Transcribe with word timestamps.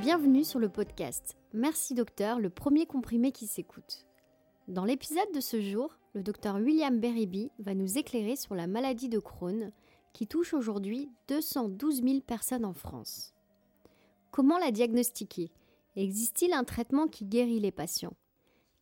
Bienvenue 0.00 0.44
sur 0.44 0.58
le 0.58 0.68
podcast 0.68 1.36
Merci 1.52 1.94
Docteur, 1.94 2.40
le 2.40 2.50
premier 2.50 2.86
comprimé 2.86 3.32
qui 3.32 3.46
s'écoute. 3.46 4.06
Dans 4.68 4.84
l'épisode 4.84 5.32
de 5.34 5.40
ce 5.40 5.60
jour, 5.60 5.98
le 6.14 6.22
docteur 6.22 6.56
William 6.56 6.98
Berryby 6.98 7.50
va 7.58 7.74
nous 7.74 7.98
éclairer 7.98 8.36
sur 8.36 8.54
la 8.54 8.66
maladie 8.66 9.08
de 9.08 9.18
Crohn 9.18 9.70
qui 10.12 10.26
touche 10.26 10.54
aujourd'hui 10.54 11.10
212 11.28 12.02
000 12.02 12.20
personnes 12.20 12.64
en 12.64 12.72
France. 12.72 13.34
Comment 14.30 14.58
la 14.58 14.70
diagnostiquer? 14.70 15.50
Existe-t-il 15.96 16.52
un 16.52 16.64
traitement 16.64 17.06
qui 17.06 17.24
guérit 17.24 17.60
les 17.60 17.72
patients? 17.72 18.14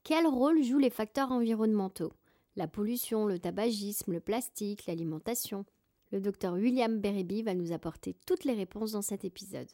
Quel 0.05 0.27
rôle 0.27 0.63
jouent 0.63 0.79
les 0.79 0.91
facteurs 0.91 1.33
environnementaux? 1.33 2.13
La 2.57 2.67
pollution, 2.67 3.27
le 3.27 3.39
tabagisme, 3.39 4.13
le 4.13 4.21
plastique, 4.21 4.87
l'alimentation 4.87 5.65
Le 6.13 6.21
docteur 6.21 6.55
William 6.55 6.99
Berryby 6.99 7.43
va 7.43 7.55
nous 7.55 7.73
apporter 7.73 8.17
toutes 8.27 8.45
les 8.45 8.55
réponses 8.55 8.93
dans 8.93 9.03
cet 9.03 9.25
épisode. 9.25 9.69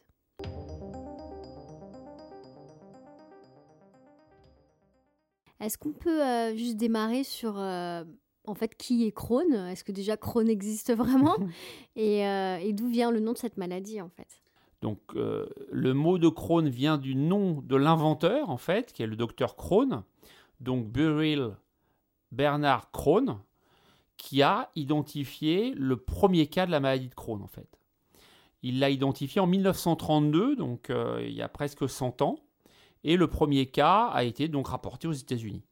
Est-ce 5.67 5.77
qu'on 5.77 5.91
peut 5.91 6.23
euh, 6.23 6.55
juste 6.55 6.77
démarrer 6.77 7.25
sur 7.25 7.59
euh, 7.59 8.05
en 8.45 8.53
fait 8.53 8.73
qui 8.77 9.05
est 9.05 9.11
Crohn 9.11 9.53
Est-ce 9.53 9.83
que 9.83 9.91
déjà 9.91 10.15
Crohn 10.15 10.47
existe 10.47 10.93
vraiment? 10.95 11.35
Euh, 11.97 12.57
et, 12.57 12.73
d'où 12.73 12.87
vient 12.87 13.11
le 13.11 13.19
nom 13.19 13.33
de 13.33 13.37
cette 13.37 13.57
maladie 13.57 13.99
en 13.99 14.07
fait? 14.07 14.27
Donc 14.81 14.99
le 15.13 15.93
mot 15.93 16.19
de 16.19 16.29
Crohn 16.29 16.69
vient 16.69 16.97
du 16.97 17.15
nom 17.15 17.61
de 17.63 17.75
l'inventeur 17.75 18.49
en 18.49 18.57
fait, 18.57 18.93
qui 18.93 19.01
est 19.01 19.07
le 19.07 19.15
docteur 19.15 19.55
Crohn, 19.55 20.03
donc 20.61 20.87
Burrill 20.87 21.57
Bernard 22.31 22.91
Crohn, 22.91 23.39
qui 24.15 24.43
a 24.43 24.69
identifié 24.75 25.73
le 25.75 25.97
premier 25.97 26.45
cas 26.45 26.67
de 26.67 26.71
la 26.71 26.79
maladie 26.79 27.09
de 27.09 27.15
Crohn 27.15 27.41
en 27.41 27.47
fait. 27.47 27.79
Il 28.61 28.79
l'a 28.79 28.91
identifié 28.91 29.41
en 29.41 29.47
1932, 29.47 30.55
donc 30.55 30.91
il 31.19 31.33
y 31.33 31.41
a 31.41 31.49
presque 31.49 31.89
100 31.89 32.21
ans. 32.21 32.37
Et 33.03 33.17
le 33.17 33.27
premier 33.27 33.67
cas 33.67 34.07
a 34.07 34.23
été 34.23 34.47
donc 34.47 34.67
rapporté 34.67 35.07
aux 35.07 35.13
États-Unis. 35.13 35.63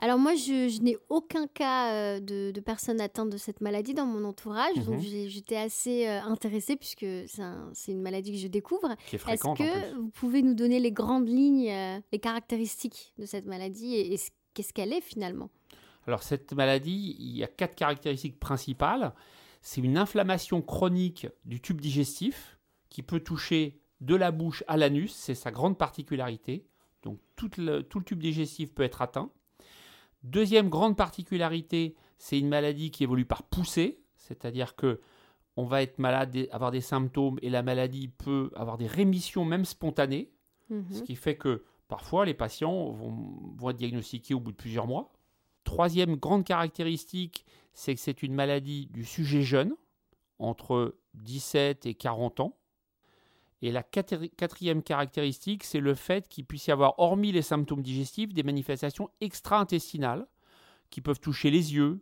Alors 0.00 0.18
moi, 0.18 0.36
je, 0.36 0.80
n'ai 0.80 0.96
aucun 1.08 1.48
cas 1.48 1.92
euh, 1.92 2.20
de, 2.20 2.60
personnes 2.60 3.00
atteintes 3.00 3.30
de 3.30 3.36
cette 3.36 3.60
maladie 3.60 3.94
dans 3.94 4.06
mon 4.06 4.24
entourage, 4.24 4.76
donc 4.76 5.00
mhm. 5.00 5.28
j'étais 5.28 5.56
assez 5.56 6.06
euh, 6.06 6.22
intéressée 6.22 6.76
puisque 6.76 7.06
c'est 7.26 7.92
une 7.92 8.02
maladie 8.02 8.32
que 8.32 8.38
je 8.38 8.46
découvre. 8.46 8.94
Est-ce 9.12 9.54
que 9.56 9.96
vous 9.96 10.10
pouvez 10.10 10.42
nous 10.42 10.54
donner 10.54 10.78
les 10.78 10.92
grandes 10.92 11.28
lignes, 11.28 11.70
euh, 11.70 11.98
les 12.12 12.20
caractéristiques 12.20 13.12
de 13.18 13.26
cette 13.26 13.46
maladie 13.46 13.96
et, 13.96 14.14
et 14.14 14.18
qu'est-ce 14.54 14.72
qu'elle 14.72 14.92
est 14.92 15.00
finalement? 15.00 15.50
Alors 16.06 16.22
cette 16.22 16.52
maladie, 16.52 17.16
il 17.18 17.36
y 17.36 17.42
a 17.42 17.48
quatre 17.48 17.74
caractéristiques 17.74 18.38
principales. 18.38 19.12
C'est 19.62 19.80
une 19.80 19.98
inflammation 19.98 20.62
chronique 20.62 21.26
du 21.44 21.60
tube 21.60 21.80
digestif 21.80 22.56
qui 22.88 23.02
peut 23.02 23.20
toucher 23.20 23.80
de 24.00 24.14
la 24.14 24.30
bouche 24.30 24.64
à 24.68 24.76
l'anus, 24.76 25.12
c'est 25.12 25.34
sa 25.34 25.50
grande 25.50 25.78
particularité. 25.78 26.66
Donc 27.02 27.18
tout 27.36 27.50
le, 27.58 27.82
tube 27.82 28.20
digestif 28.20 28.74
peut 28.74 28.82
être 28.82 29.02
atteint. 29.02 29.30
Deuxième 30.22 30.68
grande 30.68 30.96
particularité, 30.96 31.94
c'est 32.18 32.38
une 32.38 32.48
maladie 32.48 32.90
qui 32.90 33.04
évolue 33.04 33.24
par 33.24 33.44
poussée, 33.44 34.00
c'est-à-dire 34.16 34.76
que 34.76 35.00
on 35.56 35.64
va 35.64 35.82
être 35.82 35.98
malade, 35.98 36.36
avoir 36.52 36.70
des 36.70 36.80
symptômes 36.80 37.38
et 37.42 37.50
la 37.50 37.62
maladie 37.62 38.06
peut 38.06 38.52
avoir 38.54 38.78
des 38.78 38.86
rémissions 38.86 39.44
même 39.44 39.64
spontanées, 39.64 40.30
mhm. 40.70 40.84
ce 40.92 41.02
qui 41.02 41.16
fait 41.16 41.36
que 41.36 41.64
parfois 41.88 42.24
les 42.24 42.34
patients 42.34 42.90
vont, 42.92 43.70
être 43.70 43.76
diagnostiqués 43.76 44.34
au 44.34 44.40
bout 44.40 44.52
de 44.52 44.56
plusieurs 44.56 44.86
mois. 44.86 45.12
Troisième 45.64 46.14
grande 46.14 46.44
caractéristique, 46.44 47.44
c'est 47.72 47.94
que 47.94 48.00
c'est 48.00 48.22
une 48.22 48.34
maladie 48.34 48.86
du 48.86 49.04
sujet 49.04 49.42
jeune, 49.42 49.74
entre 50.38 50.96
17 51.14 51.86
et 51.86 51.94
40 51.94 52.40
ans. 52.40 52.57
Et 53.60 53.72
la 53.72 53.82
quatrième 53.82 54.82
caractéristique, 54.82 55.64
c'est 55.64 55.80
le 55.80 55.94
fait 55.94 56.28
qu'il 56.28 56.44
puisse 56.44 56.68
y 56.68 56.70
avoir, 56.70 56.98
hormis 56.98 57.32
les 57.32 57.42
symptômes 57.42 57.82
digestifs, 57.82 58.32
des 58.32 58.44
manifestations 58.44 59.10
extra-intestinales 59.20 60.26
qui 60.90 61.00
peuvent 61.00 61.20
toucher 61.20 61.50
les 61.50 61.74
yeux, 61.74 62.00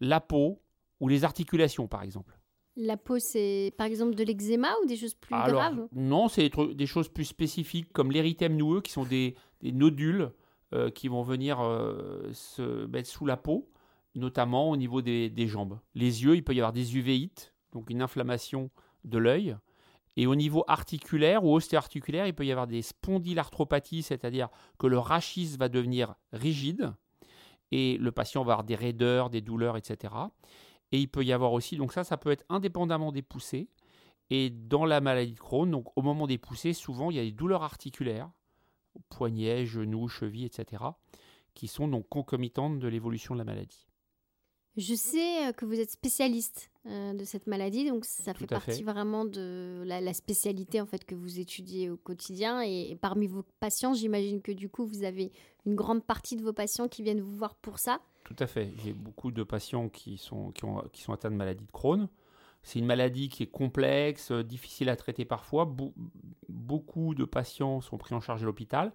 la 0.00 0.20
peau 0.20 0.60
ou 1.00 1.08
les 1.08 1.24
articulations, 1.24 1.86
par 1.86 2.02
exemple. 2.02 2.38
La 2.76 2.96
peau, 2.96 3.18
c'est 3.18 3.72
par 3.78 3.86
exemple 3.86 4.14
de 4.14 4.24
l'eczéma 4.24 4.68
ou 4.82 4.86
des 4.86 4.96
choses 4.96 5.14
plus 5.14 5.34
graves? 5.34 5.88
Non, 5.92 6.28
c'est 6.28 6.50
des 6.74 6.86
choses 6.86 7.08
plus 7.08 7.24
spécifiques 7.24 7.92
comme 7.92 8.10
l'érythème 8.10 8.56
noueux, 8.56 8.82
qui 8.82 8.92
sont 8.92 9.04
des, 9.04 9.34
nodules 9.62 10.32
euh, 10.74 10.90
qui 10.90 11.08
vont 11.08 11.22
venir 11.22 11.60
euh, 11.60 12.28
se 12.32 12.86
mettre 12.86 13.08
sous 13.08 13.24
la 13.24 13.36
peau, 13.36 13.70
notamment 14.14 14.70
au 14.70 14.76
niveau 14.76 15.00
des, 15.00 15.30
des, 15.30 15.46
jambes. 15.46 15.78
Les 15.94 16.24
yeux, 16.24 16.34
il 16.34 16.42
peut 16.42 16.54
y 16.54 16.60
avoir 16.60 16.72
des 16.72 16.96
uvéites, 16.96 17.54
donc 17.72 17.88
une 17.88 18.02
inflammation 18.02 18.70
de 19.04 19.18
l'œil. 19.18 19.56
Et 20.16 20.26
au 20.26 20.34
niveau 20.34 20.64
articulaire 20.66 21.44
ou 21.44 21.54
ostéo-articulaire, 21.54 22.26
il 22.26 22.34
peut 22.34 22.46
y 22.46 22.52
avoir 22.52 22.66
des 22.66 22.82
spondylarthropathies, 22.82 24.02
c'est-à-dire 24.02 24.48
que 24.78 24.86
le 24.86 24.98
rachis 24.98 25.56
va 25.58 25.68
devenir 25.68 26.14
rigide 26.32 26.94
et 27.70 27.98
le 27.98 28.12
patient 28.12 28.42
va 28.42 28.54
avoir 28.54 28.64
des 28.64 28.76
raideurs, 28.76 29.28
des 29.28 29.40
douleurs, 29.40 29.76
etc. 29.76 30.14
Et 30.92 31.00
il 31.00 31.08
peut 31.08 31.24
y 31.24 31.32
avoir 31.32 31.52
aussi, 31.52 31.76
donc 31.76 31.92
ça, 31.92 32.04
ça 32.04 32.16
peut 32.16 32.30
être 32.30 32.44
indépendamment 32.48 33.12
des 33.12 33.22
poussées. 33.22 33.68
Et 34.30 34.50
dans 34.50 34.84
la 34.84 35.00
maladie 35.00 35.34
de 35.34 35.38
Crohn, 35.38 35.70
donc 35.70 35.86
au 35.96 36.02
moment 36.02 36.26
des 36.26 36.38
poussées, 36.38 36.72
souvent 36.72 37.10
il 37.10 37.16
y 37.16 37.20
a 37.20 37.24
des 37.24 37.32
douleurs 37.32 37.62
articulaires, 37.62 38.30
poignets, 39.08 39.66
genoux, 39.66 40.08
chevilles, 40.08 40.46
etc., 40.46 40.82
qui 41.54 41.68
sont 41.68 41.88
donc 41.88 42.08
concomitantes 42.08 42.78
de 42.78 42.88
l'évolution 42.88 43.34
de 43.34 43.38
la 43.38 43.44
maladie. 43.44 43.86
Je 44.76 44.94
sais 44.94 45.46
euh, 45.46 45.52
que 45.52 45.64
vous 45.64 45.80
êtes 45.80 45.90
spécialiste 45.90 46.70
euh, 46.88 47.14
de 47.14 47.24
cette 47.24 47.46
maladie, 47.46 47.88
donc 47.88 48.04
ça 48.04 48.32
fait 48.32 48.46
partie 48.46 48.82
vraiment 48.82 49.24
de 49.24 49.82
la, 49.84 50.14
spécialité 50.14 50.80
en 50.80 50.86
fait 50.86 51.04
que 51.04 51.14
vous 51.14 51.40
étudiez 51.40 51.90
au 51.90 51.96
quotidien. 51.96 52.60
Et, 52.62 52.96
parmi 53.00 53.26
vos 53.26 53.44
patients, 53.58 53.92
j'imagine 53.92 54.40
que 54.40 54.52
du 54.52 54.68
coup 54.68 54.86
vous 54.86 55.02
avez 55.02 55.32
une 55.64 55.74
grande 55.74 56.04
partie 56.04 56.36
de 56.36 56.42
vos 56.42 56.52
patients 56.52 56.86
qui 56.86 57.02
viennent 57.02 57.20
vous 57.20 57.34
voir 57.34 57.56
pour 57.56 57.78
ça. 57.78 58.00
Tout 58.24 58.36
à 58.38 58.46
fait. 58.46 58.72
J'ai 58.84 58.92
beaucoup 58.92 59.32
de 59.32 59.42
patients 59.42 59.88
qui 59.88 60.16
sont, 60.16 60.52
qui, 60.52 60.64
ont, 60.64 60.82
qui 60.92 61.02
sont 61.02 61.12
atteints 61.12 61.30
de 61.30 61.36
maladie 61.36 61.64
de 61.64 61.72
Crohn. 61.72 62.08
C'est 62.62 62.78
une 62.78 62.86
maladie 62.86 63.28
qui 63.28 63.42
est 63.42 63.50
complexe, 63.50 64.30
euh, 64.30 64.44
difficile 64.44 64.88
à 64.88 64.96
traiter 64.96 65.24
parfois. 65.24 65.64
beaucoup 66.48 67.14
de 67.14 67.24
patients 67.24 67.80
sont 67.80 67.98
pris 67.98 68.14
en 68.14 68.20
charge 68.20 68.42
à 68.42 68.46
l'hôpital. 68.46 68.92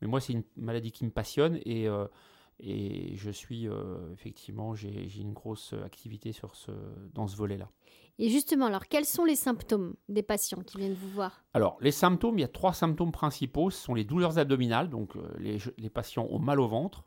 Mais 0.00 0.08
moi, 0.08 0.20
c'est 0.20 0.32
une 0.32 0.44
maladie 0.56 0.92
qui 0.92 1.04
me 1.04 1.10
passionne 1.10 1.60
et 1.66 1.88
et 2.60 3.16
je 3.16 3.30
suis 3.30 3.68
euh, 3.68 4.12
effectivement, 4.12 4.74
j'ai 4.74 5.08
une 5.18 5.32
grosse 5.32 5.74
activité 5.84 6.32
sur 6.32 6.54
ce, 6.54 6.70
dans 7.12 7.26
ce 7.26 7.36
volet-là. 7.36 7.68
Et 8.18 8.28
justement, 8.28 8.66
alors 8.66 8.86
quels 8.86 9.06
sont 9.06 9.24
les 9.24 9.34
symptômes 9.34 9.94
des 10.08 10.22
patients 10.22 10.62
qui 10.62 10.78
viennent 10.78 10.94
vous 10.94 11.10
voir? 11.10 11.42
Alors, 11.52 11.76
les 11.80 11.90
symptômes, 11.90 12.38
il 12.38 12.42
y 12.42 12.44
a 12.44 12.48
trois 12.48 12.72
symptômes 12.72 13.10
principaux. 13.10 13.70
Ce 13.70 13.82
sont 13.82 13.94
les 13.94 14.04
douleurs 14.04 14.38
abdominales, 14.38 14.88
donc 14.88 15.16
euh, 15.16 15.22
les, 15.38 15.58
les, 15.78 15.90
patients 15.90 16.28
ont 16.30 16.38
mal 16.38 16.60
au 16.60 16.68
ventre. 16.68 17.04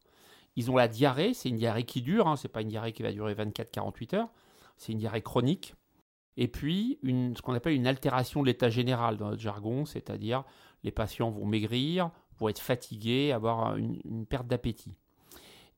Ils 0.58 0.70
ont 0.70 0.76
la 0.76 0.90
diarrhée, 0.90 1.34
c'est 1.34 1.50
une 1.50 1.56
diarrhée 1.56 1.86
qui 1.86 2.02
dure, 2.02 2.28
hein, 2.28 2.36
ce 2.36 2.48
n'est 2.48 2.52
pas 2.52 2.62
une 2.62 2.68
diarrhée 2.68 2.92
qui 2.92 3.04
va 3.04 3.14
durer 3.14 3.36
24-48 3.36 4.16
heures, 4.16 4.30
c'est 4.76 4.92
une 4.92 4.98
diarrhée 4.98 5.22
chronique. 5.22 5.76
Et 6.36 6.48
puis, 6.48 7.00
une, 7.04 7.36
ce 7.36 7.42
qu'on 7.42 7.54
appelle 7.54 7.74
une 7.74 7.88
altération 7.88 8.42
de 8.42 8.48
l'état 8.48 8.70
général 8.70 9.18
dans 9.18 9.30
notre 9.30 9.42
jargon, 9.42 9.86
c'est-à-dire 9.86 10.44
les 10.84 10.92
patients 10.92 11.32
vont 11.32 11.46
maigrir, 11.46 12.12
vont 12.38 12.50
être 12.50 12.60
fatigués, 12.60 13.32
avoir 13.32 13.78
une 13.78 14.26
perte 14.28 14.48
d'appétit. 14.48 14.98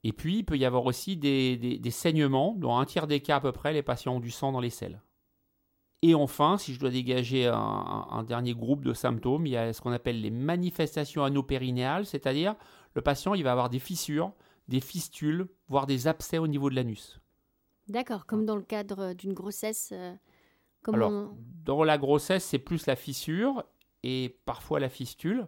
Et 0.04 0.14
puis, 0.14 0.40
il 0.40 0.44
peut 0.46 0.58
y 0.58 0.66
avoir 0.66 0.86
aussi 0.86 1.18
des, 1.18 1.82
saignements. 1.92 2.56
Dans 2.58 2.78
un 2.78 2.86
tiers 2.86 3.08
des 3.08 3.20
cas 3.20 3.38
à 3.38 3.42
peu 3.42 3.52
près, 3.52 3.74
les 3.74 3.84
patients 3.84 4.16
ont 4.16 4.20
du 4.20 4.32
sang 4.32 4.52
dans 4.52 4.60
les 4.60 4.70
selles. 4.70 5.02
Et 6.02 6.16
enfin, 6.16 6.58
si 6.58 6.74
je 6.74 6.80
dois 6.80 6.90
dégager 6.90 7.48
un, 7.48 8.24
dernier 8.26 8.54
groupe 8.54 8.86
de 8.86 8.94
symptômes, 8.94 9.46
il 9.46 9.52
y 9.52 9.58
a 9.58 9.74
ce 9.74 9.82
qu'on 9.82 9.92
appelle 9.92 10.22
les 10.22 10.32
manifestations 10.32 11.26
anopérinéales, 11.26 12.06
c'est-à-dire 12.06 12.56
le 12.94 13.02
patient 13.02 13.34
il 13.34 13.44
va 13.44 13.52
avoir 13.52 13.70
des 13.70 13.80
fissures, 13.80 14.32
des 14.70 14.80
fistules, 14.80 15.50
voire 15.68 15.88
des 15.88 16.08
abcès 16.08 16.38
au 16.38 16.48
niveau 16.48 16.70
de 16.70 16.76
l'anus. 16.76 17.20
D'accord, 17.90 18.26
comme 18.26 18.46
dans 18.46 18.56
le 18.56 18.62
cadre 18.62 19.14
d'une 19.14 19.34
grossesse. 19.34 19.90
Euh, 19.92 20.14
Alors, 20.88 21.34
dans 21.66 21.84
la 21.84 21.98
grossesse, 21.98 22.46
c'est 22.46 22.60
plus 22.60 22.86
la 22.86 22.96
fissure 22.96 23.66
et 24.04 24.38
parfois 24.46 24.80
la 24.80 24.90
fistule. 24.90 25.48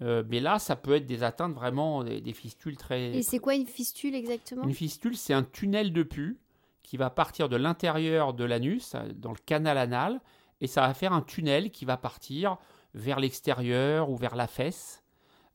Euh, 0.00 0.22
mais 0.28 0.40
là, 0.40 0.58
ça 0.58 0.76
peut 0.76 0.94
être 0.94 1.06
des 1.06 1.22
atteintes 1.22 1.54
vraiment, 1.54 2.04
des, 2.04 2.32
fistules 2.32 2.76
très... 2.76 3.16
Et 3.16 3.22
c'est 3.22 3.38
quoi 3.38 3.54
une 3.54 3.66
fistule 3.66 4.14
exactement? 4.14 4.62
Une 4.62 4.74
fistule, 4.74 5.16
c'est 5.16 5.34
un 5.34 5.42
tunnel 5.42 5.92
de 5.92 6.02
pus 6.02 6.38
qui 6.82 6.96
va 6.96 7.10
partir 7.10 7.48
de 7.48 7.56
l'intérieur 7.56 8.32
de 8.32 8.44
l'anus, 8.44 8.94
dans 9.16 9.32
le 9.32 9.38
canal 9.44 9.76
anal, 9.76 10.20
et 10.60 10.66
ça 10.66 10.82
va 10.82 10.94
faire 10.94 11.12
un 11.12 11.22
tunnel 11.22 11.70
qui 11.70 11.84
va 11.84 11.96
partir 11.96 12.56
vers 12.94 13.20
l'extérieur 13.20 14.08
ou 14.10 14.16
vers 14.16 14.36
la 14.36 14.46
fesse, 14.46 15.02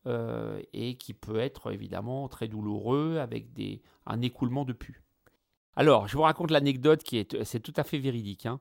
euh, 0.05 0.61
et 0.73 0.95
qui 0.95 1.13
peut 1.13 1.39
être 1.39 1.71
évidemment 1.71 2.27
très 2.27 2.47
douloureux 2.49 3.17
avec 3.19 3.53
des, 3.53 3.81
un 4.05 4.21
écoulement 4.21 4.65
de 4.65 4.73
pus. 4.73 5.01
Alors, 5.75 6.07
je 6.07 6.17
vous 6.17 6.23
raconte 6.23 6.51
l'anecdote 6.51 7.01
qui 7.03 7.17
est, 7.17 7.43
c'est 7.45 7.61
tout 7.61 7.73
à 7.77 7.83
fait 7.83 7.97
véridique. 7.97 8.45
Hein. 8.45 8.59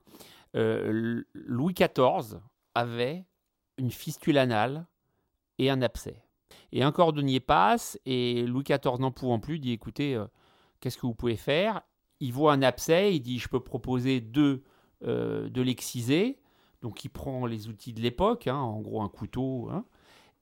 Euh, 0.55 1.23
Louis 1.33 1.73
XIV 1.73 2.39
avait 2.73 3.25
une 3.77 3.91
fistule 3.91 4.37
anale 4.37 4.85
et 5.59 5.69
un 5.69 5.81
abcès. 5.81 6.23
Et 6.71 6.83
un 6.83 6.91
cordonnier 6.91 7.39
passe 7.39 7.99
et 8.05 8.45
Louis 8.45 8.63
XIV 8.63 8.99
n'en 8.99 9.11
pouvant 9.11 9.39
plus 9.39 9.59
dit 9.59 9.71
écoutez, 9.71 10.15
euh, 10.15 10.25
qu'est-ce 10.79 10.97
que 10.97 11.05
vous 11.05 11.15
pouvez 11.15 11.35
faire? 11.35 11.81
Il 12.19 12.33
voit 12.33 12.53
un 12.53 12.61
abcès, 12.61 13.15
il 13.15 13.21
dit 13.21 13.39
je 13.39 13.49
peux 13.49 13.59
proposer 13.59 14.21
de, 14.21 14.63
euh, 15.03 15.49
de 15.49 15.61
l'exciser. 15.61 16.39
Donc 16.81 17.05
il 17.05 17.09
prend 17.09 17.45
les 17.45 17.67
outils 17.69 17.93
de 17.93 18.01
l'époque, 18.01 18.47
hein, 18.47 18.57
en 18.57 18.81
gros 18.81 19.01
un 19.01 19.09
couteau, 19.09 19.69
hein, 19.71 19.85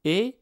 et 0.04 0.38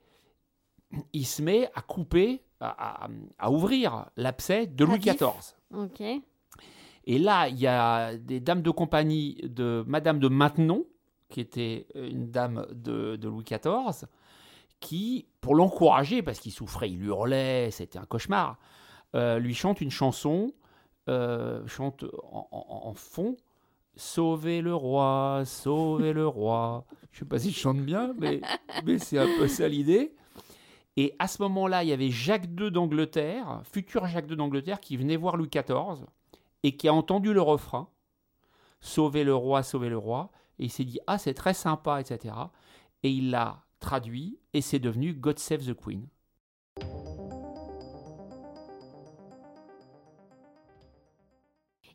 il 1.14 1.26
se 1.26 1.42
met 1.42 1.70
à 1.76 1.82
couper, 1.82 2.42
à, 2.62 3.10
ouvrir 3.50 4.10
l'abcès 4.16 4.68
de 4.68 4.86
Louis 4.86 5.00
XIV. 5.00 5.56
Ok. 5.74 6.02
Et 6.02 7.18
là, 7.18 7.48
il 7.50 7.60
y 7.60 7.68
a 7.68 8.18
des 8.18 8.40
dames 8.40 8.62
de 8.62 8.72
compagnie 8.72 9.42
de 9.44 9.84
Madame 9.88 10.20
de 10.20 10.28
Maintenon, 10.28 10.86
qui 11.30 11.40
était 11.40 11.88
une 11.96 12.32
dame 12.32 12.66
de, 12.72 13.20
Louis 13.22 13.44
XIV, 13.44 14.08
qui, 14.80 15.28
pour 15.42 15.56
l'encourager, 15.56 16.22
parce 16.22 16.40
qu'il 16.40 16.52
souffrait, 16.52 16.90
il 16.90 17.04
hurlait, 17.04 17.72
c'était 17.72 18.00
un 18.00 18.06
cauchemar, 18.06 18.58
euh, 19.16 19.40
lui 19.40 19.54
chante 19.54 19.82
une 19.82 19.92
chanson, 19.92 20.54
euh, 21.10 21.66
chante 21.68 22.06
en, 22.32 22.94
fond, 22.94 23.36
Sauvez 23.96 24.62
le 24.62 24.74
roi, 24.74 25.42
sauvez 25.46 26.14
le 26.14 26.26
roi. 26.26 26.86
Je 27.12 27.18
ne 27.18 27.20
sais 27.20 27.26
pas 27.26 27.40
si 27.40 27.52
je 27.52 27.60
chante 27.60 27.80
bien, 27.80 28.14
mais, 28.18 28.40
mais 28.86 28.98
c'est 28.98 29.18
un 29.18 29.28
peu 29.38 29.48
ça 29.48 29.68
l'idée. 29.68 30.16
Et 30.96 31.16
à 31.20 31.28
ce 31.28 31.42
moment-là, 31.42 31.84
il 31.84 31.90
y 31.90 31.94
avait 31.94 32.10
Jacques 32.10 32.48
II 32.58 32.72
d'Angleterre, 32.72 33.62
futur 33.70 34.06
Jacques 34.08 34.30
II 34.30 34.38
d'Angleterre, 34.38 34.80
qui 34.80 34.96
venait 34.96 35.18
voir 35.18 35.36
Louis 35.36 35.50
XIV 35.50 36.06
et 36.64 36.78
qui 36.78 36.88
a 36.88 36.94
entendu 36.94 37.34
le 37.34 37.42
refrain 37.42 37.90
Sauvez 38.82 39.24
le 39.24 39.36
roi, 39.36 39.64
sauvez 39.64 39.90
le 39.90 39.98
roi. 39.98 40.32
Et 40.58 40.66
il 40.66 40.70
s'est 40.70 40.86
dit 40.86 41.00
Ah, 41.08 41.18
c'est 41.18 41.34
très 41.34 41.54
sympa, 41.54 42.00
etc. 42.00 42.36
Et 43.04 43.12
il 43.12 43.32
l'a 43.32 43.64
traduit 43.80 44.38
et 44.54 44.62
c'est 44.62 44.80
devenu 44.80 45.14
God 45.14 45.40
Save 45.40 45.66
the 45.66 45.74
Queen. 45.74 46.08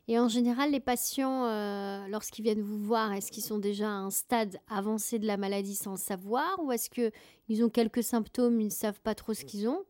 Et 0.07 0.19
en 0.19 0.27
général, 0.27 0.71
les 0.71 0.79
patients, 0.79 1.45
euh, 1.45 2.07
lorsqu'ils 2.09 2.43
viennent 2.43 2.61
vous 2.61 2.77
voir, 2.77 3.11
est-ce 3.13 3.31
qu'ils 3.31 3.43
sont 3.43 3.57
déjà 3.57 3.87
à 3.87 3.93
un 3.93 4.11
stade 4.11 4.59
avancé 4.67 5.17
de 5.17 5.25
la 5.25 5.35
maladie 5.35 5.75
sans 5.75 5.91
le 5.91 5.97
savoir 5.97 6.59
Ou 6.63 6.71
est-ce 6.71 6.91
qu'ils 6.91 7.63
ont 7.63 7.69
quelques 7.69 8.03
symptômes, 8.03 8.61
ils 8.61 8.65
ne 8.65 8.69
savent 8.69 9.01
pas 9.01 9.15
trop 9.15 9.33
ce 9.33 9.45
qu'ils 9.45 9.67
ont? 9.67 9.83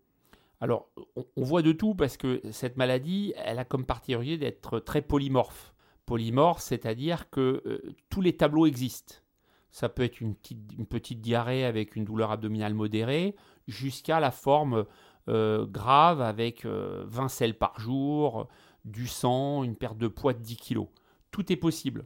Alors, 0.62 0.90
on, 1.36 1.44
voit 1.44 1.62
de 1.62 1.74
tout 1.74 1.96
parce 1.96 2.16
que 2.16 2.42
cette 2.52 2.78
maladie, 2.78 3.34
elle 3.36 3.60
a 3.60 3.66
comme 3.66 3.86
particularité 3.86 4.38
d'être 4.38 4.80
très 4.80 5.02
polymorphe. 5.02 5.74
Polymorphe, 6.06 6.62
c'est-à-dire 6.62 7.30
que 7.30 7.62
euh, 7.66 7.96
tous 8.10 8.22
les 8.22 8.38
tableaux 8.38 8.66
existent. 8.66 9.16
Ça 9.76 9.90
peut 9.90 10.04
être 10.04 10.22
une 10.22 10.36
petite, 10.36 11.20
diarrhée 11.20 11.66
avec 11.66 11.98
une 11.98 12.06
douleur 12.06 12.32
abdominale 12.32 12.74
modérée, 12.74 13.36
jusqu'à 13.68 14.22
la 14.22 14.32
forme 14.32 14.86
euh, 15.28 15.66
grave 15.66 16.22
avec 16.22 16.66
20 16.66 17.28
selles 17.28 17.58
par 17.58 17.78
jour, 17.78 18.48
du 18.86 19.06
sang, 19.06 19.64
une 19.64 19.76
perte 19.76 19.98
de 19.98 20.08
poids 20.08 20.34
de 20.34 20.40
10 20.40 20.56
kg. 20.56 20.86
Tout 21.30 21.52
est 21.52 21.58
possible. 21.58 22.06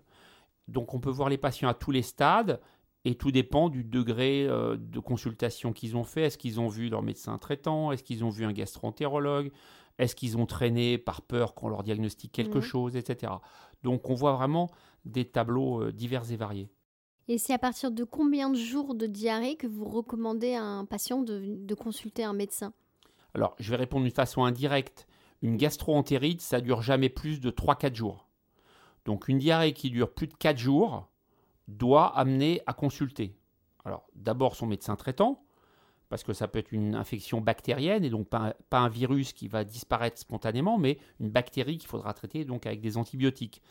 Donc 0.67 0.95
on 0.95 0.99
peut 0.99 1.11
voir 1.11 1.29
les 1.29 1.37
patients 1.37 1.69
à 1.69 1.75
tous 1.75 1.91
les 1.91 2.01
stades 2.01 2.59
et 3.05 3.13
tout 3.13 3.31
dépend 3.31 3.69
du 3.69 3.83
degré 3.83 4.47
euh, 4.47 4.75
de 4.75 4.99
consultation 4.99 5.71
qu'ils 5.71 5.95
ont 5.95 6.03
fait. 6.03 6.23
Est-ce 6.23 6.39
qu'ils 6.39 6.59
ont 6.59 6.69
vu 6.69 6.89
leur 6.89 7.03
médecin 7.03 7.37
traitant? 7.37 7.91
Est-ce 7.91 8.03
qu'ils 8.03 8.23
ont 8.23 8.29
vu 8.29 8.45
un 8.45 8.51
gastroentérologue? 8.51 9.51
Est-ce 9.99 10.15
qu'ils 10.15 10.39
ont 10.39 10.47
traîné 10.47 10.97
par 10.97 11.21
peur 11.21 11.53
qu'on 11.53 11.69
leur 11.69 11.83
diagnostique 11.83 12.31
quelque 12.31 12.57
mhm. 12.57 12.63
chose, 12.63 12.95
etc. 12.95 13.31
Donc 13.83 14.09
on 14.09 14.15
voit 14.15 14.33
vraiment 14.33 14.71
des 15.05 15.25
tableaux 15.25 15.83
euh, 15.83 15.91
divers 15.91 16.31
et 16.31 16.35
variés. 16.35 16.69
Et 17.31 17.37
c'est 17.37 17.53
à 17.53 17.59
partir 17.59 17.91
de 17.91 18.03
combien 18.03 18.49
de 18.49 18.57
jours 18.57 18.95
de 18.95 19.05
diarrhée 19.05 19.55
que 19.55 19.67
vous 19.67 19.85
recommandez 19.85 20.55
à 20.55 20.63
un 20.63 20.85
patient 20.85 21.21
de 21.21 21.73
consulter 21.75 22.23
un 22.23 22.33
médecin? 22.33 22.73
Alors, 23.35 23.55
je 23.59 23.69
vais 23.69 23.77
répondre 23.77 24.03
d'une 24.03 24.11
façon 24.11 24.43
indirecte. 24.43 25.07
Une 25.43 25.55
gastroentérite, 25.55 26.41
ça 26.41 26.59
dure 26.59 26.81
jamais 26.81 27.07
plus 27.07 27.39
de 27.39 27.51
3-4 27.51 27.93
jours. 27.93 28.27
Donc 29.05 29.27
une 29.27 29.37
diarrhée 29.37 29.73
qui 29.73 29.91
dure 29.91 30.11
plus 30.11 30.25
de 30.25 30.33
4 30.33 30.57
jours 30.57 31.07
doit 31.67 32.07
amener 32.17 32.61
à 32.65 32.73
consulter. 32.73 33.37
Alors 33.85 34.07
d'abord 34.15 34.55
son 34.55 34.65
médecin 34.65 34.95
traitant, 34.95 35.43
parce 36.09 36.23
que 36.23 36.33
ça 36.33 36.47
peut 36.47 36.57
être 36.57 36.71
une 36.71 36.95
infection 36.95 37.41
bactérienne 37.41 38.03
et 38.03 38.09
donc 38.09 38.27
pas, 38.27 38.55
un 38.71 38.89
virus 38.89 39.33
qui 39.33 39.47
va 39.47 39.63
disparaître 39.63 40.17
spontanément, 40.17 40.79
mais 40.79 40.97
une 41.19 41.29
bactérie 41.29 41.77
qu'il 41.77 41.89
faudra 41.89 42.15
traiter 42.15 42.43
donc 42.43 42.65
avec 42.65 42.81
des 42.81 42.97
antibiotiques 42.97 43.61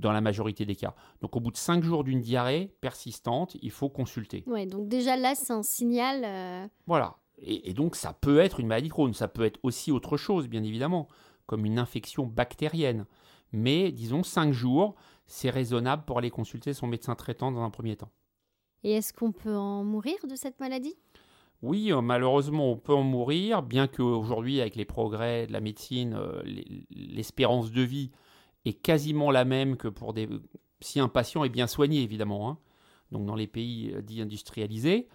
dans 0.00 0.12
la 0.12 0.20
majorité 0.20 0.66
des 0.66 0.74
cas. 0.74 0.94
Donc 1.20 1.36
au 1.36 1.40
bout 1.40 1.50
de 1.50 1.56
5 1.56 1.82
jours 1.84 2.04
d'une 2.04 2.20
diarrhée 2.20 2.74
persistante, 2.80 3.56
il 3.62 3.70
faut 3.70 3.88
consulter. 3.88 4.44
Ouais, 4.46 4.66
donc 4.66 4.88
déjà 4.88 5.16
là 5.16 5.34
c'est 5.34 5.52
un 5.52 5.62
signal. 5.62 6.22
Euh, 6.24 6.66
voilà, 6.86 7.16
et, 7.38 7.72
donc 7.74 7.96
ça 7.96 8.12
peut 8.12 8.38
être 8.38 8.60
une 8.60 8.66
maladie 8.66 8.88
de 8.88 8.92
Crohn, 8.92 9.12
ça 9.14 9.28
peut 9.28 9.44
être 9.44 9.60
aussi 9.62 9.92
autre 9.92 10.16
chose, 10.16 10.48
bien 10.48 10.62
évidemment, 10.62 11.08
comme 11.46 11.64
une 11.64 11.78
infection 11.78 12.26
bactérienne. 12.26 13.06
Mais 13.52 13.92
disons 13.92 14.22
5 14.22 14.52
jours, 14.52 14.94
c'est 15.26 15.50
raisonnable 15.50 16.04
pour 16.04 16.18
aller 16.18 16.30
consulter 16.30 16.72
son 16.72 16.86
médecin 16.86 17.14
traitant 17.14 17.52
dans 17.52 17.62
un 17.62 17.70
premier 17.70 17.96
temps. 17.96 18.10
Et 18.82 18.92
est-ce 18.92 19.12
qu'on 19.12 19.32
peut 19.32 19.56
en 19.56 19.84
mourir 19.84 20.16
de 20.28 20.36
cette 20.36 20.58
maladie? 20.60 20.94
Oui, 21.62 21.92
euh, 21.92 22.00
malheureusement, 22.00 22.72
on 22.72 22.76
peut 22.76 22.94
en 22.94 23.02
mourir, 23.02 23.62
bien 23.62 23.86
qu'aujourd'hui, 23.86 24.60
avec 24.60 24.76
les 24.76 24.86
progrès 24.86 25.46
de 25.46 25.52
la 25.52 25.60
médecine, 25.60 26.14
euh, 26.14 26.42
l'espérance 26.90 27.70
de 27.70 27.82
vie 27.82 28.10
est 28.64 28.74
quasiment 28.74 29.30
la 29.30 29.44
même 29.44 29.76
que 29.76 29.88
pour 29.88 30.12
des... 30.12 30.28
si 30.80 31.00
un 31.00 31.08
patient 31.08 31.44
est 31.44 31.48
bien 31.48 31.66
soigné, 31.66 32.02
évidemment. 32.02 32.50
Hein. 32.50 32.58
Donc 33.10 33.26
dans 33.26 33.34
les 33.34 33.46
pays 33.46 33.92
euh, 33.94 34.02
dits 34.02 34.20
industrialisés, 34.20 35.08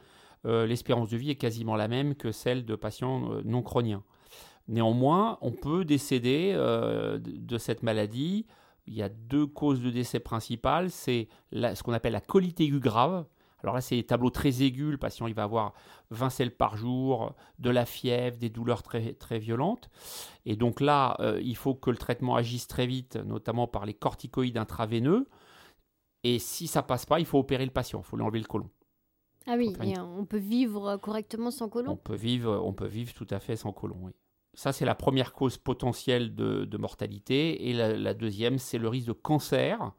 euh, 0.46 0.66
l'espérance 0.66 1.10
de 1.10 1.18
vie 1.18 1.32
est 1.32 1.36
quasiment 1.36 1.76
la 1.76 1.88
même 1.88 2.16
que 2.16 2.32
celle 2.32 2.66
de 2.66 2.76
patients 2.76 3.32
euh, 3.32 3.42
non 3.46 3.62
chroniens. 3.62 4.04
Néanmoins, 4.68 5.38
on 5.42 5.52
peut 5.52 5.86
décéder 5.86 6.54
de 6.56 7.58
cette 7.60 7.84
maladie. 7.84 8.48
Il 8.88 8.96
y 8.96 9.04
a 9.04 9.10
deux 9.10 9.46
causes 9.46 9.80
de 9.80 9.92
décès 9.92 10.20
principales. 10.20 10.90
C'est 10.90 11.28
ce 11.54 11.84
qu'on 11.84 11.94
appelle 11.94 12.14
la 12.14 12.22
colite 12.22 12.60
aiguë 12.60 12.80
grave. 12.80 13.28
Alors 13.66 13.76
là, 13.76 13.82
c'est 13.82 13.96
des 13.96 14.04
tableaux 14.06 14.30
très 14.30 14.62
aigus. 14.62 14.92
Le 14.92 14.98
patient 14.98 15.26
il 15.26 15.34
va 15.34 15.44
avoir 15.44 15.74
20 16.12 16.30
selles 16.30 16.56
par 16.56 16.78
jour, 16.78 17.36
de 17.58 17.72
la 17.72 17.86
fièvre, 17.86 18.38
des 18.38 18.50
douleurs 18.50 18.84
très, 18.84 19.14
très 19.14 19.40
violentes. 19.40 19.90
Et 20.46 20.56
donc 20.56 20.82
là, 20.82 21.18
il 21.42 21.56
faut 21.56 21.74
que 21.74 21.90
le 21.90 21.98
traitement 21.98 22.36
agisse 22.36 22.68
très 22.68 22.86
vite, 22.86 23.16
notamment 23.16 23.66
par 23.66 23.88
les 23.88 23.96
corticoïdes 23.96 24.58
intraveineux. 24.58 25.28
Et 26.24 26.38
si 26.38 26.68
ça 26.68 26.84
passe 26.84 27.08
pas, 27.08 27.20
il 27.20 27.26
faut 27.26 27.40
opérer 27.40 27.66
le 27.66 27.72
patient, 27.72 28.02
il 28.02 28.06
faut 28.06 28.18
lui 28.18 28.24
enlever 28.24 28.40
le 28.40 28.46
côlon. 28.46 28.70
Ah 29.48 29.56
oui, 29.58 29.76
on 29.98 30.26
peut 30.26 30.38
vivre 30.38 30.98
correctement 30.98 31.50
sans 31.50 31.70
côlon? 31.70 31.94
On 31.94 31.98
peut 31.98 32.16
vivre, 32.16 32.62
on 32.64 32.74
peut 32.74 32.88
vivre 32.88 33.14
tout 33.14 33.28
à 33.32 33.40
fait 33.40 33.56
sans 33.56 33.72
côlon, 33.72 33.98
oui. 34.02 34.12
Ça, 34.56 34.72
c'est 34.72 34.86
la 34.86 34.96
première 34.96 35.34
cause 35.34 35.58
potentielle 35.58 36.34
de, 36.34 36.78
mortalité. 36.78 37.70
Et 37.70 37.74
la, 37.74 38.14
deuxième, 38.14 38.58
c'est 38.58 38.78
le 38.78 38.88
risque 38.88 39.08
de 39.08 39.14
cancer 39.14 39.92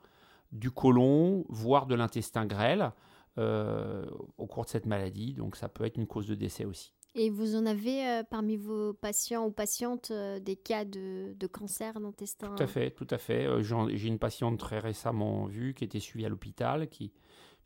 du 0.51 0.71
côlon, 0.71 1.45
voire 1.49 1.87
de 1.87 1.95
l'intestin 1.95 2.47
grêle 2.47 2.83
euh, 2.83 2.91
au 3.37 4.47
cours 4.47 4.65
de 4.65 4.71
cette 4.71 4.87
maladie. 4.87 5.35
Donc, 5.35 5.57
ça 5.57 5.69
peut 5.69 5.85
être 5.85 5.97
une 5.97 6.07
cause 6.07 6.27
de 6.27 6.35
décès 6.35 6.65
aussi. 6.65 6.93
Et 7.19 7.31
vous 7.31 7.57
en 7.57 7.65
avez 7.65 8.07
euh, 8.07 8.23
parmi 8.29 8.59
vos 8.59 8.93
patients 8.93 9.47
ou 9.47 9.51
patientes 9.51 10.11
euh, 10.11 10.39
des 10.39 10.57
cas 10.57 10.85
de, 10.85 11.33
de 11.35 11.47
cancer 11.47 11.99
d'intestin 11.99 12.55
Tout 12.55 12.63
à 12.63 12.67
fait, 12.67 12.91
tout 12.91 13.07
à 13.09 13.17
fait. 13.17 13.49
J'ai 13.63 14.09
une 14.09 14.19
patiente 14.19 14.59
très 14.59 14.81
récemment 14.81 15.47
vue 15.47 15.73
qui 15.73 15.85
était 15.85 15.99
suivie 15.99 16.27
à 16.27 16.29
l'hôpital, 16.29 16.89
qui, 16.89 17.13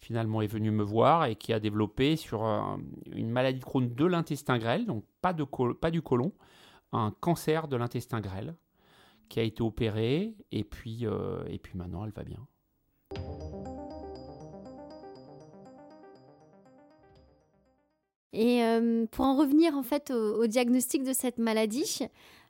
finalement 0.00 0.40
est 0.42 0.46
venu 0.46 0.70
me 0.70 0.82
voir 0.82 1.26
et 1.26 1.36
qui 1.36 1.52
a 1.52 1.60
développé 1.60 2.16
sur 2.16 2.42
une 3.12 3.30
maladie 3.30 3.60
de 3.60 3.64
Crohn 3.64 3.94
de 3.94 4.04
l'intestin 4.04 4.58
grêle, 4.58 4.86
donc 4.86 5.04
pas, 5.20 5.32
de 5.32 5.44
pas 5.44 5.90
du 5.90 6.02
côlon, 6.02 6.32
un 6.92 7.14
cancer 7.20 7.68
de 7.68 7.76
l'intestin 7.76 8.20
grêle 8.20 8.56
qui 9.28 9.38
a 9.38 9.42
été 9.42 9.62
opéré 9.62 10.34
et 10.50 10.64
puis, 10.64 11.06
euh, 11.06 11.44
et 11.48 11.58
puis 11.58 11.76
maintenant 11.76 12.04
elle 12.04 12.12
va 12.12 12.24
bien. 12.24 12.44
Et 18.32 18.62
euh, 18.62 19.06
pour 19.10 19.24
en 19.24 19.36
revenir 19.36 19.76
en 19.76 19.82
fait 19.82 20.10
au 20.10 20.46
diagnostic 20.46 21.02
de 21.02 21.12
cette 21.12 21.38
maladie, 21.38 22.06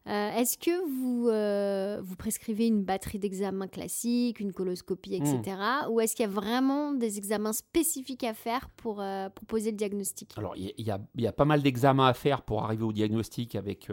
euh, 0.06 0.30
est-ce 0.30 0.56
que 0.56 0.70
vous, 0.88 1.28
euh, 1.28 2.00
vous 2.02 2.16
prescrivez 2.16 2.66
une 2.66 2.82
batterie 2.82 3.18
d'examens 3.18 3.68
classiques, 3.68 4.40
une 4.40 4.52
coloscopie, 4.52 5.14
etc. 5.14 5.56
Hmm. 5.56 5.90
Ou 5.92 6.00
est-ce 6.00 6.16
qu'il 6.16 6.24
y 6.24 6.28
a 6.28 6.32
vraiment 6.32 6.94
des 6.94 7.18
examens 7.18 7.52
spécifiques 7.52 8.24
à 8.24 8.32
faire 8.32 8.70
pour, 8.70 9.02
euh, 9.02 9.28
poser 9.46 9.72
le 9.72 9.76
diagnostic? 9.76 10.32
Alors, 10.38 10.56
il 10.56 10.72
y, 10.78 10.90
y, 11.22 11.26
a 11.26 11.32
pas 11.32 11.44
mal 11.44 11.62
d'examens 11.62 12.06
à 12.06 12.14
faire 12.14 12.42
pour 12.42 12.64
arriver 12.64 12.84
au 12.84 12.92
diagnostic 12.92 13.54
avec, 13.54 13.88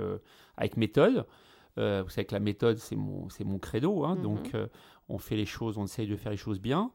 avec 0.56 0.78
méthode. 0.78 1.26
vous 1.76 2.10
savez 2.10 2.26
que 2.26 2.34
la 2.34 2.40
méthode, 2.40 2.78
c'est 2.78 2.96
mon, 2.96 3.28
mon 3.44 3.60
credo. 3.60 4.06
Hein, 4.06 4.16
mhm. 4.16 4.22
Donc, 4.24 4.52
on 5.10 5.18
fait 5.18 5.36
les 5.36 5.46
choses, 5.46 5.78
on 5.78 5.86
essaye 5.86 6.08
de 6.08 6.16
faire 6.16 6.32
les 6.32 6.38
choses 6.38 6.62
bien. 6.62 6.92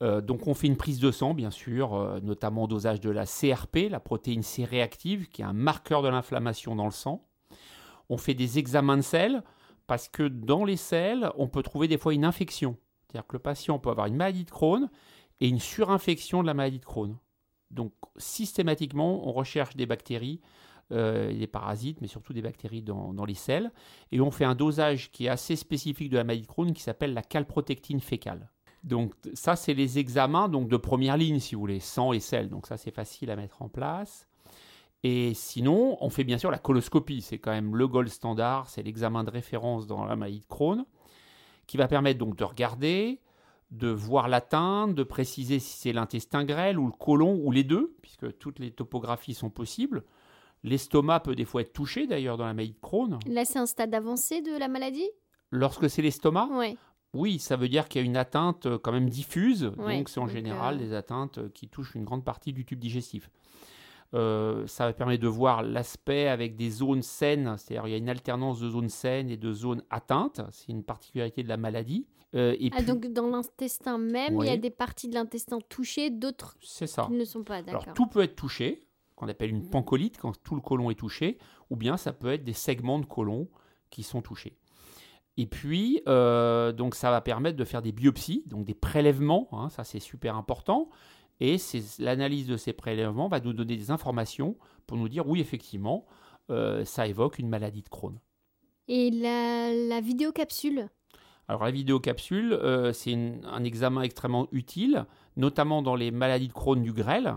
Donc 0.00 0.46
on 0.46 0.54
fait 0.54 0.68
une 0.68 0.76
prise 0.76 1.00
de 1.00 1.10
sang, 1.10 1.34
bien 1.34 1.50
sûr, 1.50 2.20
notamment 2.22 2.64
au 2.64 2.66
dosage 2.68 3.00
de 3.00 3.10
la 3.10 3.26
CRP, 3.26 3.90
la 3.90 3.98
protéine 3.98 4.42
C 4.42 4.64
réactive, 4.64 5.28
qui 5.28 5.42
est 5.42 5.44
un 5.44 5.52
marqueur 5.52 6.02
de 6.02 6.08
l'inflammation 6.08 6.76
dans 6.76 6.84
le 6.84 6.92
sang 6.92 7.28
on 8.08 8.16
fait 8.16 8.34
des 8.34 8.58
examens 8.58 8.96
de 8.96 9.02
sel 9.02 9.42
parce 9.86 10.08
que 10.08 10.22
dans 10.22 10.64
les 10.64 10.76
selles, 10.76 11.30
on 11.36 11.48
peut 11.48 11.62
trouver 11.62 11.88
des 11.88 11.98
fois 11.98 12.14
une 12.14 12.24
infection. 12.24 12.76
C'est-à-dire 13.06 13.26
que 13.26 13.36
le 13.36 13.42
patient 13.42 13.78
peut 13.78 13.90
avoir 13.90 14.06
une 14.06 14.16
maladie 14.16 14.44
de 14.44 14.50
Crohn 14.50 14.90
et 15.40 15.48
une 15.48 15.60
surinfection 15.60 16.42
de 16.42 16.46
la 16.46 16.54
maladie 16.54 16.78
de 16.78 16.84
Crohn. 16.84 17.16
Donc 17.70 17.92
systématiquement, 18.16 19.26
on 19.26 19.32
recherche 19.32 19.76
des 19.76 19.86
bactéries, 19.86 20.40
euh, 20.92 21.32
des 21.32 21.46
parasites, 21.46 22.00
mais 22.00 22.06
surtout 22.06 22.32
des 22.32 22.42
bactéries 22.42 22.82
dans, 22.82 23.24
les 23.24 23.34
selles, 23.34 23.70
et 24.12 24.20
on 24.20 24.30
fait 24.30 24.44
un 24.44 24.54
dosage 24.54 25.10
qui 25.10 25.26
est 25.26 25.30
assez 25.30 25.56
spécifique 25.56 26.10
de 26.10 26.16
la 26.16 26.24
maladie 26.24 26.42
de 26.42 26.46
Crohn 26.46 26.72
qui 26.72 26.82
s'appelle 26.82 27.14
la 27.14 27.22
calprotectine 27.22 28.00
fécale. 28.00 28.50
Donc 28.84 29.14
ça, 29.34 29.56
c'est 29.56 29.74
les 29.74 29.98
examens 29.98 30.48
donc, 30.48 30.68
de 30.68 30.76
première 30.76 31.16
ligne, 31.16 31.40
si 31.40 31.54
vous 31.54 31.60
voulez, 31.60 31.80
sang 31.80 32.12
et 32.12 32.20
sel. 32.20 32.48
Donc 32.48 32.66
ça, 32.66 32.76
c'est 32.76 32.90
facile 32.90 33.30
à 33.30 33.36
mettre 33.36 33.62
en 33.62 33.68
place. 33.68 34.26
Et 35.04 35.34
sinon, 35.34 35.96
on 36.00 36.10
fait 36.10 36.24
bien 36.24 36.38
sûr 36.38 36.50
la 36.50 36.58
coloscopie. 36.58 37.22
C'est 37.22 37.38
quand 37.38 37.52
même 37.52 37.76
le 37.76 37.86
gold 37.86 38.08
standard, 38.08 38.68
c'est 38.68 38.82
l'examen 38.82 39.24
de 39.24 39.30
référence 39.30 39.86
dans 39.86 40.04
la 40.04 40.16
maladie 40.16 40.40
de 40.40 40.46
Crohn, 40.46 40.84
qui 41.66 41.76
va 41.76 41.86
permettre 41.86 42.18
donc 42.18 42.36
de 42.36 42.44
regarder, 42.44 43.20
de 43.70 43.88
voir 43.88 44.28
l'atteinte, 44.28 44.94
de 44.94 45.02
préciser 45.02 45.58
si 45.58 45.76
c'est 45.78 45.92
l'intestin 45.92 46.44
grêle 46.44 46.78
ou 46.78 46.86
le 46.86 46.92
côlon 46.92 47.40
ou 47.44 47.52
les 47.52 47.64
deux, 47.64 47.94
puisque 48.02 48.38
toutes 48.38 48.58
les 48.58 48.70
topographies 48.70 49.34
sont 49.34 49.50
possibles. 49.50 50.04
L'estomac 50.64 51.20
peut 51.20 51.36
des 51.36 51.44
fois 51.44 51.60
être 51.60 51.72
touché 51.72 52.06
d'ailleurs 52.06 52.36
dans 52.36 52.46
la 52.46 52.54
maladie 52.54 52.72
de 52.72 52.80
Crohn. 52.80 53.18
Là, 53.26 53.44
c'est 53.44 53.58
un 53.58 53.66
stade 53.66 53.94
avancé 53.94 54.40
de 54.40 54.56
la 54.58 54.66
maladie? 54.66 55.08
Lorsque 55.50 55.88
c'est 55.88 56.02
l'estomac, 56.02 56.48
Oui. 56.52 56.76
Oui, 57.14 57.38
ça 57.38 57.56
veut 57.56 57.68
dire 57.68 57.88
qu'il 57.88 58.00
y 58.00 58.04
a 58.04 58.06
une 58.06 58.16
atteinte 58.16 58.66
euh, 58.66 58.78
quand 58.78 58.92
même 58.92 59.08
diffuse. 59.08 59.72
Ouais, 59.78 59.96
donc 59.98 60.08
c'est 60.08 60.20
en 60.20 60.24
donc, 60.24 60.32
général 60.32 60.76
euh, 60.76 60.78
des 60.78 60.92
atteintes 60.92 61.38
euh, 61.38 61.48
qui 61.54 61.68
touchent 61.68 61.94
une 61.94 62.04
grande 62.04 62.24
partie 62.24 62.52
du 62.52 62.64
tube 62.64 62.78
digestif. 62.78 63.30
Euh, 64.14 64.66
ça 64.66 64.90
permet 64.94 65.18
de 65.18 65.28
voir 65.28 65.62
l'aspect 65.62 66.28
avec 66.28 66.56
des 66.56 66.70
zones 66.70 67.02
saines, 67.02 67.56
c'est-à-dire 67.58 67.86
il 67.88 67.90
y 67.90 67.94
a 67.94 67.98
une 67.98 68.08
alternance 68.08 68.58
de 68.58 68.70
zones 68.70 68.88
saines 68.88 69.28
et 69.28 69.36
de 69.36 69.52
zones 69.52 69.82
atteintes. 69.90 70.40
C'est 70.50 70.68
une 70.68 70.82
particularité 70.82 71.42
de 71.42 71.48
la 71.48 71.58
maladie. 71.58 72.06
Euh, 72.34 72.56
et 72.58 72.70
Ah, 72.72 72.76
puis, 72.78 72.86
donc 72.86 73.06
dans 73.12 73.28
l'intestin 73.28 73.98
même, 73.98 74.38
il 74.40 74.46
y 74.46 74.50
a 74.50 74.56
des 74.56 74.70
parties 74.70 75.08
de 75.08 75.14
l'intestin 75.14 75.58
touchées, 75.68 76.10
d'autres 76.10 76.56
qui 76.60 76.84
ne 77.12 77.24
sont 77.24 77.42
pas, 77.42 77.56
Alors 77.66 77.86
tout 77.94 78.06
peut 78.06 78.22
être 78.22 78.36
touché, 78.36 78.80
qu'on 79.14 79.28
appelle 79.28 79.50
une 79.50 79.68
pancolite 79.68 80.18
quand 80.18 80.42
tout 80.42 80.54
le 80.54 80.60
côlon 80.60 80.90
est 80.90 80.98
touché, 80.98 81.38
ou 81.70 81.76
bien 81.76 81.96
ça 81.96 82.12
peut 82.12 82.32
être 82.32 82.44
des 82.44 82.52
segments 82.52 82.98
de 82.98 83.06
côlon 83.06 83.48
qui 83.90 84.02
sont 84.02 84.22
touchés. 84.22 84.56
Et 85.38 85.46
puis, 85.46 86.02
euh, 86.08 86.72
donc 86.72 86.96
ça 86.96 87.12
va 87.12 87.20
permettre 87.20 87.56
de 87.56 87.64
faire 87.64 87.80
des 87.80 87.92
biopsies, 87.92 88.42
donc 88.46 88.64
des 88.64 88.74
prélèvements, 88.74 89.48
hein, 89.52 89.68
ça 89.70 89.84
c'est 89.84 90.00
super 90.00 90.36
important. 90.36 90.90
Et 91.38 91.56
l'analyse 92.00 92.48
de 92.48 92.56
ces 92.56 92.72
prélèvements 92.72 93.28
va 93.28 93.38
nous 93.38 93.52
donner 93.52 93.76
des 93.76 93.92
informations 93.92 94.56
pour 94.88 94.96
nous 94.96 95.08
dire 95.08 95.28
oui, 95.28 95.40
effectivement, 95.40 96.06
euh, 96.50 96.84
ça 96.84 97.06
évoque 97.06 97.38
une 97.38 97.48
maladie 97.48 97.82
de 97.82 97.88
Crohn. 97.88 98.18
Et 98.88 99.12
la, 99.12 99.72
la 99.72 100.00
vidéocapsule 100.00 100.88
Alors 101.46 101.62
la 101.62 101.70
vidéocapsule, 101.70 102.52
euh, 102.54 102.92
c'est 102.92 103.16
un 103.44 103.62
examen 103.62 104.02
extrêmement 104.02 104.48
utile, 104.50 105.06
notamment 105.36 105.82
dans 105.82 105.94
les 105.94 106.10
maladies 106.10 106.48
de 106.48 106.52
Crohn 106.52 106.82
du 106.82 106.92
grêle, 106.92 107.36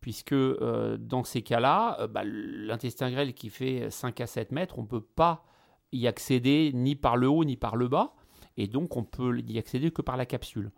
puisque 0.00 0.32
euh, 0.32 0.96
dans 0.96 1.22
ces 1.22 1.42
cas-là, 1.42 1.98
euh, 2.00 2.06
bah, 2.06 2.22
l'intestin 2.24 3.10
grêle 3.10 3.34
qui 3.34 3.50
fait 3.50 3.90
5 3.90 4.22
à 4.22 4.26
7 4.26 4.52
mètres, 4.52 4.78
on 4.78 4.82
ne 4.82 4.86
peut 4.86 5.02
pas 5.02 5.44
y 5.92 6.06
accéder 6.06 6.70
ni 6.74 6.94
par 6.96 7.16
le 7.16 7.28
haut 7.28 7.44
ni 7.44 7.56
par 7.56 7.76
le 7.76 7.88
bas, 7.88 8.14
et 8.56 8.66
donc 8.66 8.96
on 8.96 9.04
peut 9.04 9.40
y 9.40 9.58
accéder 9.58 9.90
que 9.90 10.02
par 10.02 10.16
la 10.16 10.26
capsule. 10.26 10.70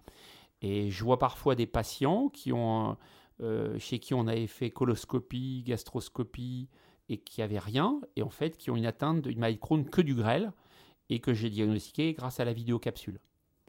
Et 0.63 0.91
je 0.91 1.05
vois 1.05 1.19
parfois 1.19 1.55
des 1.55 1.67
patients 1.67 2.29
qui 2.29 2.53
ont, 2.53 2.97
euh, 3.41 3.79
chez 3.79 3.99
qui 3.99 4.15
on 4.15 4.27
avait 4.27 4.47
fait 4.47 4.71
coloscopie, 4.71 5.63
gastroscopie, 5.67 6.69
et 7.09 7.19
qui 7.19 7.41
n'avaient 7.41 7.59
rien, 7.59 8.01
et 8.17 8.23
en 8.23 8.31
fait 8.31 8.57
qui 8.57 8.71
ont 8.71 8.77
une 8.77 8.87
atteinte 8.87 9.23
d'une 9.23 9.39
maladie 9.39 9.57
de 9.57 9.61
Crohn 9.61 9.85
que 9.85 10.01
du 10.01 10.15
grêle, 10.15 10.53
et 11.11 11.21
que 11.21 11.35
j'ai 11.35 11.51
diagnostiqué 11.51 12.15
grâce 12.15 12.41
à 12.41 12.45
la 12.47 12.53
vidéocapsule. 12.55 13.21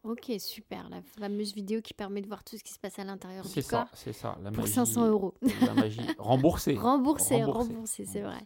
Ok, 0.04 0.32
super. 0.38 0.88
La 0.90 1.02
fameuse 1.02 1.54
vidéo 1.54 1.82
qui 1.82 1.94
permet 1.96 2.22
de 2.22 2.28
voir 2.28 2.44
tout 2.44 2.56
ce 2.58 2.64
qui 2.64 2.72
se 2.72 2.80
passe 2.80 2.98
à 3.00 3.04
l'intérieur 3.04 3.44
du 3.44 3.50
C'est 3.50 3.62
ça, 3.64 3.80
corps. 3.80 3.88
c'est 3.94 4.14
ça. 4.14 4.38
La 4.44 4.52
Pour 4.52 4.62
magie- 4.62 4.74
500 4.74 5.08
euros. 5.08 5.34
La 5.62 5.74
magie 5.74 6.00
remboursée. 6.20 6.76
Remboursé, 6.80 7.44
Remboursé. 7.44 7.74
remboursé, 7.74 8.06
c'est 8.06 8.22
vrai. 8.22 8.38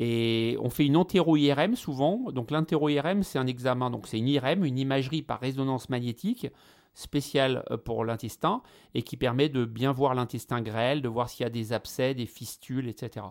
Et 0.00 0.56
on 0.60 0.70
fait 0.70 0.86
une 0.86 0.96
entéro-IRM 0.96 1.76
souvent. 1.76 2.30
Donc 2.32 2.50
l'entéro-IRM, 2.50 3.22
c'est 3.22 3.38
un 3.38 3.46
examen, 3.46 3.90
donc 3.90 4.06
c'est 4.06 4.18
une 4.18 4.28
IRM, 4.28 4.64
une 4.64 4.78
imagerie 4.78 5.22
par 5.22 5.40
résonance 5.40 5.88
magnétique 5.88 6.48
spéciale 6.94 7.64
euh, 7.70 7.76
pour 7.76 8.04
l'intestin 8.04 8.62
et 8.94 9.02
qui 9.02 9.16
permet 9.16 9.48
de 9.48 9.64
bien 9.64 9.92
voir 9.92 10.14
l'intestin 10.14 10.62
grêle, 10.62 11.02
de 11.02 11.08
voir 11.08 11.28
s'il 11.28 11.42
y 11.44 11.46
a 11.46 11.50
des 11.50 11.72
abcès, 11.72 12.14
des 12.14 12.26
fistules, 12.26 12.88
etc. 12.88 13.26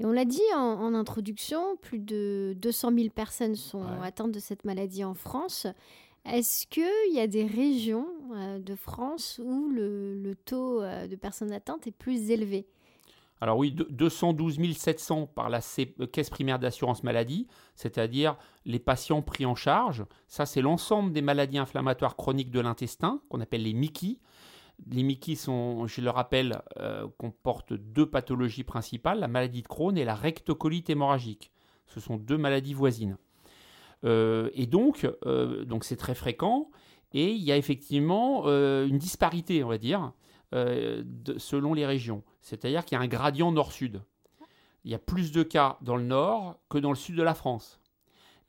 Et 0.00 0.04
on 0.04 0.12
l'a 0.12 0.24
dit 0.24 0.40
en, 0.54 0.58
en 0.60 0.94
introduction, 0.94 1.76
plus 1.76 1.98
de 1.98 2.54
200 2.58 2.92
000 2.94 3.08
personnes 3.10 3.54
sont 3.56 3.80
Ouais. 3.80 4.06
atteintes 4.06 4.32
de 4.32 4.38
cette 4.38 4.64
maladie 4.64 5.04
en 5.04 5.14
France. 5.14 5.66
Est-ce 6.24 6.66
qu'il 6.66 7.14
y 7.14 7.20
a 7.20 7.26
des 7.26 7.46
régions 7.46 8.06
euh, 8.34 8.58
de 8.58 8.74
France 8.74 9.40
où 9.42 9.68
le, 9.70 10.14
le 10.14 10.34
taux 10.36 10.82
euh, 10.82 11.06
de 11.06 11.16
personnes 11.16 11.52
atteintes 11.52 11.86
est 11.86 11.92
plus 11.96 12.30
élevé? 12.30 12.66
Alors 13.40 13.56
oui, 13.58 13.72
de- 13.72 13.86
212 13.90 14.76
700 14.76 15.26
par 15.26 15.48
la 15.48 15.60
euh, 16.00 16.06
caisse 16.06 16.30
primaire 16.30 16.58
d'assurance 16.58 17.02
maladie, 17.04 17.46
c'est-à-dire 17.74 18.36
les 18.64 18.78
patients 18.78 19.22
pris 19.22 19.46
en 19.46 19.54
charge. 19.54 20.04
Ça, 20.26 20.46
c'est 20.46 20.60
l'ensemble 20.62 21.12
des 21.12 21.22
maladies 21.22 21.58
inflammatoires 21.58 22.16
chroniques 22.16 22.50
de 22.50 22.60
l'intestin, 22.60 23.20
qu'on 23.28 23.40
appelle 23.40 23.62
les 23.62 23.74
MICI. 23.74 24.18
Les 24.90 25.02
MICI 25.02 25.36
sont, 25.36 25.86
je 25.86 26.00
le 26.00 26.10
rappelle, 26.10 26.62
euh, 26.78 27.06
comportent 27.18 27.72
deux 27.72 28.06
pathologies 28.06 28.64
principales, 28.64 29.18
la 29.20 29.28
maladie 29.28 29.62
de 29.62 29.68
Crohn 29.68 29.96
et 29.96 30.04
la 30.04 30.14
rectocolite 30.14 30.90
hémorragique. 30.90 31.52
Ce 31.86 32.00
sont 32.00 32.16
deux 32.16 32.38
maladies 32.38 32.74
voisines. 32.74 33.16
Euh, 34.04 34.50
et 34.54 34.66
donc, 34.66 35.06
c'est 35.82 35.96
très 35.96 36.14
fréquent. 36.14 36.70
Et 37.12 37.32
il 37.32 37.42
y 37.42 37.50
a 37.50 37.56
effectivement 37.56 38.44
une 38.46 38.98
disparité, 38.98 39.64
on 39.64 39.68
va 39.68 39.78
dire, 39.78 40.12
selon 40.52 41.72
les 41.74 41.86
régions. 41.86 42.22
C'est-à-dire 42.48 42.84
qu'il 42.84 42.96
y 42.96 43.00
a 43.00 43.04
un 43.04 43.08
gradient 43.08 43.52
nord-sud. 43.52 44.02
Il 44.84 44.90
y 44.90 44.94
a 44.94 44.98
plus 44.98 45.32
de 45.32 45.42
cas 45.42 45.76
dans 45.82 45.96
le 45.96 46.02
nord 46.02 46.58
que 46.70 46.78
dans 46.78 46.88
le 46.88 46.96
sud 46.96 47.14
de 47.14 47.22
la 47.22 47.34
France. 47.34 47.78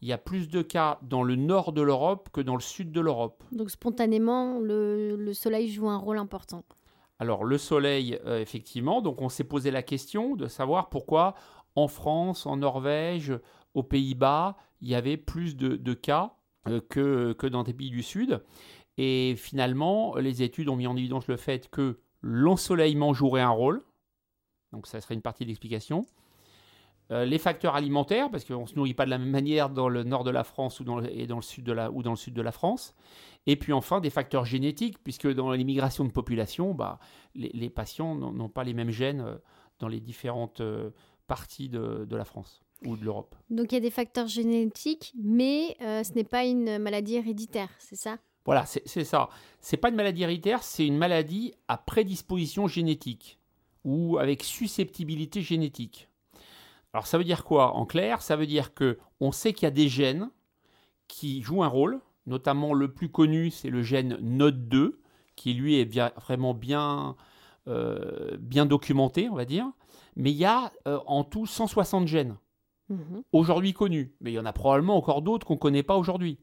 Il 0.01 0.07
y 0.07 0.13
a 0.13 0.17
plus 0.17 0.47
de 0.47 0.61
cas 0.61 0.99
dans 1.01 1.23
le 1.23 1.35
nord 1.35 1.73
de 1.73 1.81
l'Europe 1.81 2.29
que 2.31 2.39
dans 2.39 2.55
le 2.55 2.61
sud 2.61 2.93
de 2.93 3.01
l'Europe. 3.01 3.43
Donc 3.51 3.69
spontanément, 3.69 4.57
le, 4.59 5.17
le 5.17 5.33
soleil 5.33 5.69
joue 5.69 5.89
un 5.89 5.97
rôle 5.97 6.17
important. 6.17 6.63
Alors 7.19 7.43
le 7.43 7.57
soleil, 7.57 8.17
euh, 8.25 8.39
effectivement, 8.39 9.01
donc 9.01 9.21
on 9.21 9.27
s'est 9.27 9.43
posé 9.43 9.71
la 9.71 9.83
question 9.83 10.37
de 10.37 10.47
savoir 10.47 10.87
pourquoi 10.87 11.35
en 11.75 11.89
France, 11.89 12.45
en 12.45 12.55
Norvège, 12.55 13.33
aux 13.73 13.83
Pays-Bas, 13.83 14.55
il 14.79 14.87
y 14.87 14.95
avait 14.95 15.17
plus 15.17 15.57
de, 15.57 15.75
de 15.75 15.93
cas 15.93 16.35
euh, 16.69 16.79
que, 16.79 17.33
que 17.33 17.47
dans 17.47 17.63
des 17.63 17.73
pays 17.73 17.89
du 17.89 18.03
Sud. 18.03 18.41
Et 18.97 19.35
finalement, 19.37 20.15
les 20.15 20.41
études 20.43 20.69
ont 20.69 20.77
mis 20.77 20.87
en 20.87 20.95
évidence 20.95 21.27
le 21.27 21.37
fait 21.37 21.69
que 21.69 21.99
l'ensoleillement 22.21 23.13
jouerait 23.13 23.41
un 23.41 23.49
rôle. 23.49 23.81
Donc 24.71 24.87
ça 24.87 25.01
serait 25.01 25.15
une 25.15 25.21
partie 25.21 25.43
de 25.43 25.49
l'explication. 25.49 26.05
Euh, 27.11 27.25
les 27.25 27.39
facteurs 27.39 27.73
alimentaires, 27.75 28.29
parce 28.29 28.45
qu'on 28.45 28.61
ne 28.61 28.67
se 28.67 28.75
nourrit 28.75 28.93
pas 28.93 29.05
de 29.05 29.09
la 29.09 29.17
même 29.17 29.31
manière 29.31 29.71
dans 29.71 29.89
le 29.89 30.03
nord 30.03 30.23
de 30.23 30.29
la 30.29 30.43
France 30.43 30.79
ou 30.79 30.83
dans 30.83 30.99
le, 30.99 31.11
et 31.11 31.25
dans 31.25 31.37
le 31.37 31.41
sud 31.41 31.63
de 31.63 31.71
la, 31.71 31.89
ou 31.89 32.03
dans 32.03 32.11
le 32.11 32.17
sud 32.17 32.35
de 32.35 32.41
la 32.41 32.51
France. 32.51 32.93
Et 33.47 33.55
puis 33.55 33.73
enfin, 33.73 33.99
des 33.99 34.11
facteurs 34.11 34.45
génétiques, 34.45 35.03
puisque 35.03 35.27
dans 35.27 35.51
l'immigration 35.51 36.05
de 36.05 36.11
population, 36.11 36.75
bah, 36.75 36.99
les, 37.33 37.49
les 37.53 37.71
patients 37.71 38.13
n'ont 38.13 38.49
pas 38.49 38.63
les 38.63 38.75
mêmes 38.75 38.91
gènes 38.91 39.21
euh, 39.21 39.37
dans 39.79 39.87
les 39.87 39.99
différentes 39.99 40.61
euh, 40.61 40.91
parties 41.25 41.67
de, 41.67 42.05
de 42.05 42.15
la 42.15 42.25
France 42.25 42.61
ou 42.85 42.95
de 42.95 43.03
l'Europe. 43.03 43.35
Donc 43.49 43.71
il 43.71 43.75
y 43.75 43.77
a 43.77 43.81
des 43.81 43.89
facteurs 43.89 44.27
génétiques, 44.27 45.13
mais 45.17 45.75
euh, 45.81 46.03
ce 46.03 46.13
n'est 46.13 46.23
pas 46.23 46.45
une 46.45 46.77
maladie 46.77 47.15
héréditaire, 47.15 47.69
c'est 47.79 47.95
ça? 47.95 48.19
Voilà, 48.45 48.65
c'est 48.65 48.81
c'est 48.85 49.03
ça. 49.03 49.29
C'est 49.59 49.77
pas 49.77 49.89
une 49.89 49.95
maladie 49.95 50.23
héréditaire, 50.23 50.63
c'est 50.63 50.85
une 50.85 50.97
maladie 50.97 51.53
à 51.67 51.77
prédisposition 51.77 52.67
génétique 52.67 53.38
ou 53.83 54.17
avec 54.17 54.43
susceptibilité 54.43 55.41
génétique. 55.41 56.09
Alors 56.93 57.07
ça 57.07 57.17
veut 57.17 57.23
dire 57.23 57.43
quoi 57.43 57.75
En 57.75 57.85
clair, 57.85 58.21
ça 58.21 58.35
veut 58.35 58.47
dire 58.47 58.73
que 58.73 58.97
on 59.19 59.31
sait 59.31 59.53
qu'il 59.53 59.63
y 59.63 59.67
a 59.67 59.71
des 59.71 59.87
gènes 59.89 60.29
qui 61.07 61.41
jouent 61.41 61.63
un 61.63 61.67
rôle, 61.67 61.99
notamment 62.25 62.73
le 62.73 62.91
plus 62.93 63.09
connu, 63.09 63.51
c'est 63.51 63.69
le 63.69 63.81
gène 63.83 64.15
NOD2, 64.21 64.93
qui 65.35 65.53
lui 65.53 65.79
est 65.79 65.85
bien- 65.85 66.11
vraiment 66.17 66.53
bien, 66.53 67.15
euh, 67.67 68.37
bien 68.39 68.65
documenté, 68.65 69.29
on 69.29 69.35
va 69.35 69.45
dire. 69.45 69.67
Mais 70.15 70.31
il 70.31 70.37
y 70.37 70.45
a 70.45 70.71
euh, 70.87 70.99
en 71.05 71.23
tout 71.23 71.45
160 71.45 72.07
gènes 72.07 72.37
Mhm. 72.89 73.21
aujourd'hui 73.33 73.73
connus, 73.73 74.13
mais 74.19 74.31
il 74.31 74.33
y 74.33 74.39
en 74.39 74.45
a 74.45 74.53
probablement 74.53 74.97
encore 74.97 75.21
d'autres 75.21 75.45
qu'on 75.45 75.53
ne 75.53 75.59
connaît 75.59 75.83
pas 75.83 75.95
aujourd'hui. 75.95 76.39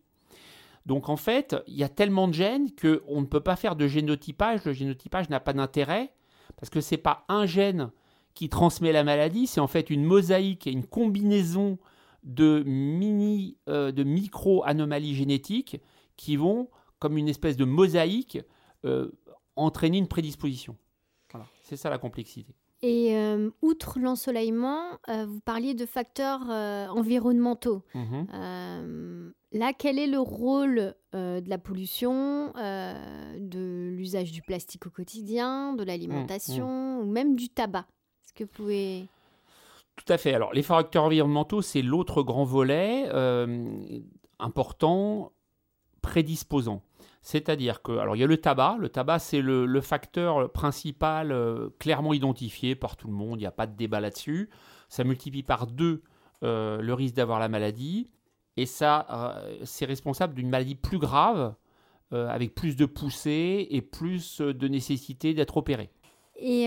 Donc 0.87 1.09
en 1.09 1.17
fait, 1.17 1.57
il 1.67 1.75
y 1.75 1.83
a 1.83 1.89
tellement 1.89 2.29
de 2.29 2.33
gènes 2.35 2.69
qu'on 2.81 3.21
ne 3.21 3.27
peut 3.27 3.41
pas 3.41 3.57
faire 3.57 3.75
de 3.75 3.89
génotypage. 3.89 4.65
Le 4.65 4.73
génotypage 4.73 5.29
n'a 5.29 5.41
pas 5.41 5.53
d'intérêt 5.53 6.13
parce 6.57 6.71
que 6.71 6.81
ce 6.81 6.95
n'est 6.95 7.01
pas 7.01 7.25
un 7.29 7.47
gène 7.47 7.91
qui 8.35 8.49
transmet 8.49 8.93
la 8.93 9.03
maladie, 9.03 9.47
c'est 9.47 9.61
en 9.61 9.67
fait 9.67 9.91
une 9.91 10.05
mosaïque 10.05 10.67
et 10.67 10.71
une 10.71 10.87
combinaison 10.87 11.79
de 12.23 12.63
mini, 12.67 13.57
euh, 13.69 13.93
de 13.93 14.05
micro-anomalies 14.05 15.15
génétiques 15.15 15.81
qui 16.17 16.37
vont, 16.37 16.69
comme 16.99 17.17
une 17.17 17.29
espèce 17.29 17.57
de 17.57 17.65
mosaïque, 17.65 18.39
euh, 18.85 19.11
entraîner 19.55 19.99
une 19.99 20.09
prédisposition. 20.09 20.77
Voilà, 21.33 21.47
c'est 21.63 21.77
ça 21.77 21.89
la 21.89 21.99
complexité. 21.99 22.55
Et 22.83 23.17
euh, 23.17 23.51
outre 23.63 23.99
l'ensoleillement, 23.99 24.83
vous 25.09 25.41
parliez 25.41 25.73
de 25.73 25.87
facteurs 25.87 26.43
environnementaux. 26.95 27.83
Mhm. 27.95 29.33
Là, 29.57 29.73
quel 29.73 29.99
est 29.99 30.07
le 30.07 30.19
rôle 30.19 30.95
euh, 31.15 31.41
de 31.41 31.49
la 31.49 31.57
pollution, 31.57 32.53
euh, 32.57 33.39
de 33.39 33.89
l'usage 33.97 34.31
du 34.31 34.43
plastique 34.43 34.87
au 34.87 34.91
quotidien, 34.91 35.73
de 35.73 35.83
l'alimentation 35.83 37.01
ou 37.01 37.07
même 37.07 37.37
du 37.37 37.49
tabac? 37.49 37.87
Est-ce 38.23 38.35
que 38.35 38.45
vous 38.45 38.51
pouvez... 38.51 39.09
Tout 39.97 40.13
à 40.13 40.19
fait. 40.19 40.35
Alors, 40.35 40.53
les 40.53 40.63
facteurs 40.63 41.05
environnementaux, 41.05 41.63
c'est 41.63 41.81
l'autre 41.81 42.23
grand 42.23 42.45
volet 42.45 43.09
euh, 43.15 43.91
important, 44.39 45.33
prédisposant. 46.03 46.83
C'est-à-dire 47.23 47.83
que, 47.83 47.93
alors 47.93 48.15
il 48.15 48.21
y 48.21 48.25
a 48.25 48.27
le 48.27 48.37
tabac. 48.37 48.77
Le 48.79 48.89
tabac, 48.89 49.19
c'est 49.19 49.41
le, 49.41 49.81
facteur 49.81 50.53
principal 50.53 51.33
euh, 51.33 51.71
clairement 51.79 52.13
identifié 52.13 52.77
par 52.77 52.97
tout 52.97 53.09
le 53.09 53.15
monde. 53.15 53.41
Il 53.41 53.43
n'y 53.43 53.47
a 53.47 53.53
pas 53.53 53.67
de 53.67 53.75
débat 53.75 54.01
là-dessus. 54.01 54.51
Ça 54.89 55.03
multiplie 55.03 55.43
par 55.43 55.67
deux 55.67 56.03
euh, 56.43 56.81
le 56.81 56.95
risque 56.95 57.15
d'avoir 57.15 57.41
la 57.41 57.49
maladie. 57.49 58.11
Et 58.57 58.67
ça, 58.67 59.07
euh, 59.11 59.59
c'est 59.65 59.85
responsable 59.85 60.35
d'une 60.35 60.49
maladie 60.49 60.75
plus 60.75 60.99
grave, 60.99 61.55
avec 62.13 62.55
plus 62.55 62.77
de 62.77 62.87
poussée 62.87 63.67
et 63.69 63.83
plus 63.83 64.41
de 64.41 64.69
nécessité 64.69 65.35
d'être 65.35 65.57
opéré. 65.57 65.91
Et 66.37 66.67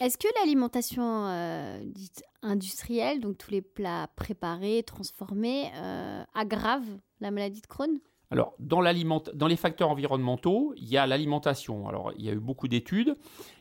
est-ce 0.00 0.16
que 0.16 0.28
l'alimentation 0.40 1.26
dite 1.84 2.24
industrielle, 2.40 3.20
donc 3.20 3.36
tous 3.36 3.50
les 3.50 3.60
plats 3.60 4.08
préparés, 4.16 4.82
transformés, 4.82 5.70
aggrave 6.34 6.86
la 7.20 7.30
maladie 7.30 7.60
de 7.60 7.66
Crohn? 7.66 8.00
Alors, 8.32 8.54
dans, 8.58 8.82
dans, 9.34 9.46
les 9.46 9.56
facteurs 9.56 9.90
environnementaux, 9.90 10.72
il 10.78 10.88
y 10.88 10.96
a 10.96 11.06
l'alimentation. 11.06 11.86
Alors, 11.86 12.12
il 12.16 12.24
y 12.24 12.30
a 12.30 12.32
eu 12.32 12.40
beaucoup 12.40 12.66
d'études. 12.66 13.14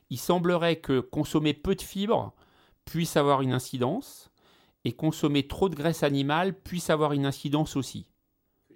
Il 0.10 0.18
semblerait 0.18 0.78
que 0.78 1.02
consommer 1.02 1.54
peu 1.54 1.76
de 1.76 1.82
fibres 1.82 2.34
puisse 2.86 3.18
avoir 3.18 3.42
une 3.42 3.52
incidence 3.52 4.31
et 4.86 4.94
consommer 4.94 5.48
trop 5.48 5.70
de 5.70 5.76
graisse 5.76 6.04
animale 6.04 6.60
puisse 6.60 6.90
avoir 6.90 7.14
une 7.14 7.26
incidence 7.26 7.76
aussi. 7.76 8.08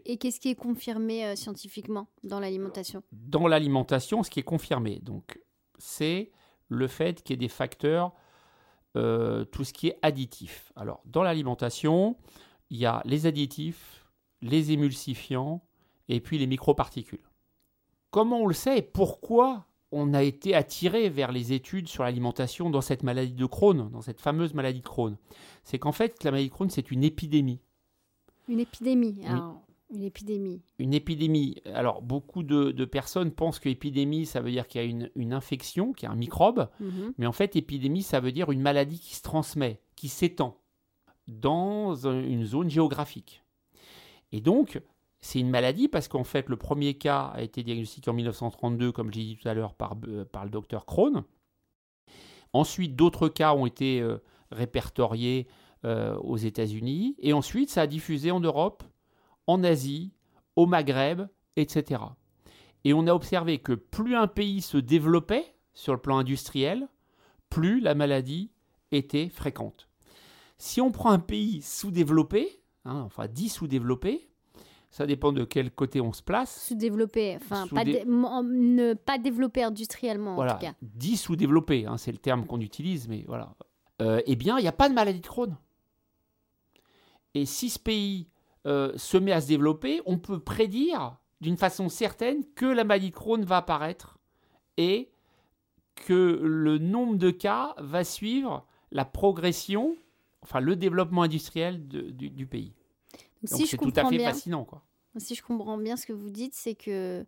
Et 0.05 0.17
qu'est-ce 0.17 0.39
qui 0.39 0.50
est 0.50 0.55
confirmé 0.55 1.25
euh, 1.25 1.35
scientifiquement 1.35 2.07
dans 2.24 2.39
l'alimentation? 2.39 3.03
Dans 3.12 3.47
l'alimentation, 3.47 4.21
ce 4.21 4.29
qui 4.29 4.39
est 4.39 4.43
confirmé, 4.43 5.00
donc, 5.00 5.39
c'est 5.79 6.31
le 6.67 6.88
fait 6.88 7.24
qu'il 7.24 7.33
y 7.33 7.35
ait 7.35 7.38
des 7.38 7.47
facteurs, 7.47 8.13
euh, 8.97 9.45
tout 9.45 9.63
ce 9.63 9.74
qui 9.74 9.88
est 9.88 9.97
additif. 10.03 10.71
Alors, 10.75 11.01
dans 11.05 11.24
l'alimentation, 11.24 12.17
il 12.69 12.77
y 12.77 12.85
a 12.85 13.01
les 13.05 13.25
additifs, 13.25 14.05
les 14.41 14.71
émulsifiants, 14.71 15.62
et 16.07 16.19
puis 16.19 16.38
les 16.38 16.47
microparticules. 16.47 17.27
Comment 18.12 18.41
on 18.41 18.47
le 18.47 18.53
sait? 18.53 18.77
Et 18.77 18.81
pourquoi 18.83 19.65
on 19.95 20.13
a 20.13 20.23
été 20.23 20.53
attiré 20.53 21.09
vers 21.09 21.31
les 21.31 21.53
études 21.53 21.87
sur 21.87 22.03
l'alimentation 22.03 22.69
dans 22.69 22.81
cette 22.81 23.01
maladie 23.01 23.31
de 23.31 23.45
Crohn, 23.45 23.89
dans 23.89 24.01
cette 24.01 24.19
fameuse 24.19 24.53
maladie 24.53 24.81
de 24.81 24.85
Crohn 24.85 25.15
C'est 25.63 25.79
qu'en 25.79 25.93
fait, 25.93 26.21
la 26.25 26.31
maladie 26.31 26.49
de 26.49 26.53
Crohn, 26.53 26.69
c'est 26.69 26.91
une 26.91 27.03
épidémie. 27.03 27.61
Une 28.49 28.59
épidémie. 28.59 29.21
une 29.89 30.03
épidémie. 30.03 30.61
Une 30.79 30.93
épidémie. 30.93 31.61
Alors, 31.73 32.01
beaucoup 32.01 32.43
de, 32.43 32.85
personnes 32.85 33.31
pensent 33.31 33.59
que 33.59 33.69
épidémie, 33.69 34.25
ça 34.25 34.41
veut 34.41 34.51
dire 34.51 34.67
qu'il 34.67 34.81
y 34.81 34.83
a 34.83 34.87
une, 34.87 35.09
une, 35.15 35.31
infection, 35.31 35.93
qu'il 35.93 36.07
y 36.07 36.09
a 36.09 36.13
un 36.13 36.17
microbe. 36.17 36.67
Mhm. 36.81 37.13
Mais 37.17 37.25
en 37.25 37.31
fait, 37.31 37.55
épidémie, 37.55 38.03
ça 38.03 38.19
veut 38.19 38.33
dire 38.33 38.51
une 38.51 38.61
maladie 38.61 38.99
qui 38.99 39.15
se 39.15 39.21
transmet, 39.21 39.79
qui 39.95 40.09
s'étend 40.09 40.59
dans 41.29 41.95
une 41.95 42.43
zone 42.43 42.69
géographique. 42.69 43.43
Et 44.33 44.41
donc, 44.41 44.81
c'est 45.25 45.39
une 45.39 45.50
maladie 45.50 45.88
parce 45.88 46.08
qu'en 46.08 46.24
fait, 46.24 46.50
le 46.50 46.55
premier 46.55 46.94
cas 46.94 47.32
a 47.34 47.41
été 47.41 47.63
diagnostiqué 47.63 48.12
en 48.12 48.13
1932, 48.13 48.91
comme 48.91 49.12
j'ai 49.12 49.24
dit 49.24 49.38
tout 49.38 49.48
à 49.48 49.55
l'heure, 49.55 49.74
par, 49.74 49.96
euh, 50.08 50.24
le 50.44 50.50
docteur 50.51 50.86
Crohn. 50.86 51.24
Ensuite, 52.53 52.96
d'autres 52.96 53.27
cas 53.27 53.55
ont 53.55 53.65
été 53.65 54.01
euh, 54.01 54.20
répertoriés 54.51 55.48
euh, 55.84 56.15
aux 56.17 56.38
États-Unis. 56.38 57.15
Et 57.17 57.34
ensuite, 57.34 57.72
ça 57.72 57.82
a 57.82 57.88
diffusé 57.88 58.29
en 58.29 58.39
Europe, 58.39 58.84
en 59.48 59.63
Asie, 59.63 60.13
au 60.55 60.67
Maghreb, 60.67 61.24
etc. 61.55 62.03
Et 62.84 62.94
on 62.94 63.08
a 63.08 63.13
observé 63.13 63.58
que 63.58 63.74
plus 63.74 64.15
un 64.15 64.27
pays 64.27 64.62
se 64.62 64.77
développait 64.77 65.55
sur 65.74 65.94
le 65.94 66.00
plan 66.00 66.20
industriel, 66.20 66.88
plus 67.50 67.79
la 67.79 67.96
maladie 67.96 68.51
était 68.91 69.29
fréquente. 69.29 69.89
Si 70.60 70.82
on 70.82 70.91
prend 70.91 71.10
un 71.10 71.20
pays 71.20 71.63
sous-développé, 71.63 72.62
hein, 72.86 73.01
enfin 73.01 73.27
dit 73.27 73.50
sous-développé, 73.50 74.29
ça 74.96 75.05
dépend 75.05 75.34
de 75.34 75.44
quel 75.44 75.72
côté 75.72 76.00
on 76.00 76.14
se 76.14 76.24
place. 76.24 76.68
Sous-développé, 76.68 77.36
enfin, 77.36 77.68
pas, 77.68 77.84
ne 77.84 78.94
pas 78.94 79.18
développé 79.18 79.62
industriellement 79.62 80.36
voilà. 80.36 80.53
en 80.53 80.55
tout 80.55 80.66
cas. 80.68 80.74
Dit 80.81 81.18
sous-développé, 81.18 81.86
hein, 81.86 81.98
c'est 81.98 82.14
le 82.14 82.18
terme 82.18 82.46
qu'on 82.46 82.62
utilise, 82.62 83.10
mais 83.10 83.25
voilà. 83.27 83.58
Euh, 84.01 84.22
eh 84.25 84.38
bien, 84.38 84.58
il 84.58 84.62
n'y 84.62 84.70
a 84.70 84.72
pas 84.72 84.88
de 84.88 84.94
maladie 84.94 85.20
de 85.20 85.27
Crohn. 85.27 85.58
Et 87.34 87.46
si 87.46 87.70
ce 87.70 87.77
pays 87.77 88.29
euh, 88.68 88.94
se 88.96 89.18
met 89.18 89.34
à 89.34 89.42
se 89.42 89.48
développer, 89.48 90.01
on 90.05 90.18
peut 90.18 90.40
prédire 90.40 91.18
d'une 91.42 91.58
façon 91.58 91.90
certaine 91.90 92.46
que 92.55 92.66
la 92.66 92.86
maladie 92.86 93.10
de 93.10 93.16
Crohn 93.16 93.44
va 93.44 93.58
apparaître 93.58 94.18
et 94.77 95.12
que 95.96 96.40
le 96.42 96.77
nombre 96.77 97.18
de 97.18 97.31
cas 97.31 97.75
va 97.79 98.05
suivre 98.05 98.66
la 98.94 99.03
progression, 99.03 99.98
enfin 100.42 100.62
le 100.62 100.77
développement 100.77 101.24
industriel 101.24 101.86
du 101.86 102.46
pays. 102.48 102.72
Donc 103.50 103.66
c'est 103.66 103.77
tout 103.77 103.94
à 103.96 104.10
fait 104.10 104.20
fascinant. 104.20 104.66
Quoi. 104.66 104.84
Si 105.18 105.36
je 105.36 105.44
comprends 105.44 105.77
bien 105.77 105.96
ce 105.96 106.05
que 106.05 106.14
vous 106.14 106.29
dites, 106.29 106.53
c'est 106.53 106.75
que 106.75 107.25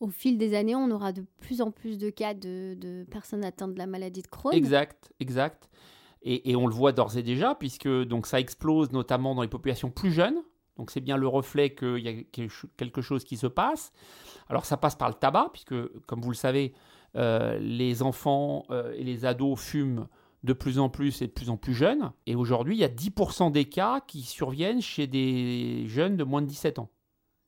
au 0.00 0.08
fil 0.08 0.38
des 0.38 0.54
années, 0.54 0.76
on 0.76 0.90
aura 0.90 1.12
de 1.12 1.24
plus 1.40 1.60
en 1.60 1.70
plus 1.70 1.98
de 1.98 2.10
cas 2.10 2.34
de, 2.34 3.04
personnes 3.10 3.44
atteintes 3.44 3.74
de 3.74 3.78
la 3.78 3.86
maladie 3.86 4.22
de 4.22 4.28
Crohn. 4.28 4.54
Exact, 4.54 5.12
exact. 5.20 5.68
Et, 6.22 6.56
on 6.56 6.66
le 6.66 6.74
voit 6.74 6.92
d'ores 6.92 7.16
et 7.16 7.22
déjà, 7.22 7.54
puisque 7.54 7.88
donc 7.88 8.26
ça 8.26 8.40
explose 8.40 8.92
notamment 8.92 9.34
dans 9.34 9.42
les 9.42 9.48
populations 9.48 9.90
plus 9.90 10.10
jeunes. 10.10 10.42
Donc 10.76 10.90
c'est 10.90 11.00
bien 11.00 11.16
le 11.16 11.26
reflet 11.26 11.74
qu'il 11.74 11.98
y 11.98 12.08
a 12.08 12.46
quelque 12.76 13.00
chose 13.00 13.24
qui 13.24 13.36
se 13.36 13.46
passe. 13.46 13.92
Alors 14.48 14.64
ça 14.64 14.76
passe 14.76 14.94
par 14.94 15.08
le 15.08 15.14
tabac, 15.14 15.50
puisque 15.52 15.74
comme 16.06 16.20
vous 16.20 16.30
le 16.30 16.36
savez, 16.36 16.74
euh, 17.16 17.58
les 17.58 18.02
enfants 18.02 18.66
euh, 18.70 18.92
et 18.94 19.04
les 19.04 19.24
ados 19.24 19.58
fument 19.58 20.06
de 20.48 20.54
plus 20.54 20.78
en 20.78 20.88
plus 20.88 21.20
et 21.20 21.26
de 21.26 21.32
plus 21.32 21.50
en 21.50 21.58
plus 21.58 21.74
jeunes. 21.74 22.10
Et 22.26 22.34
aujourd'hui, 22.34 22.74
il 22.74 22.80
y 22.80 22.84
a 22.84 22.88
10% 22.88 23.52
des 23.52 23.66
cas 23.66 24.00
qui 24.00 24.22
surviennent 24.22 24.80
chez 24.80 25.06
des 25.06 25.84
jeunes 25.86 26.16
de 26.16 26.24
moins 26.24 26.40
de 26.40 26.46
17 26.46 26.78
ans. 26.78 26.88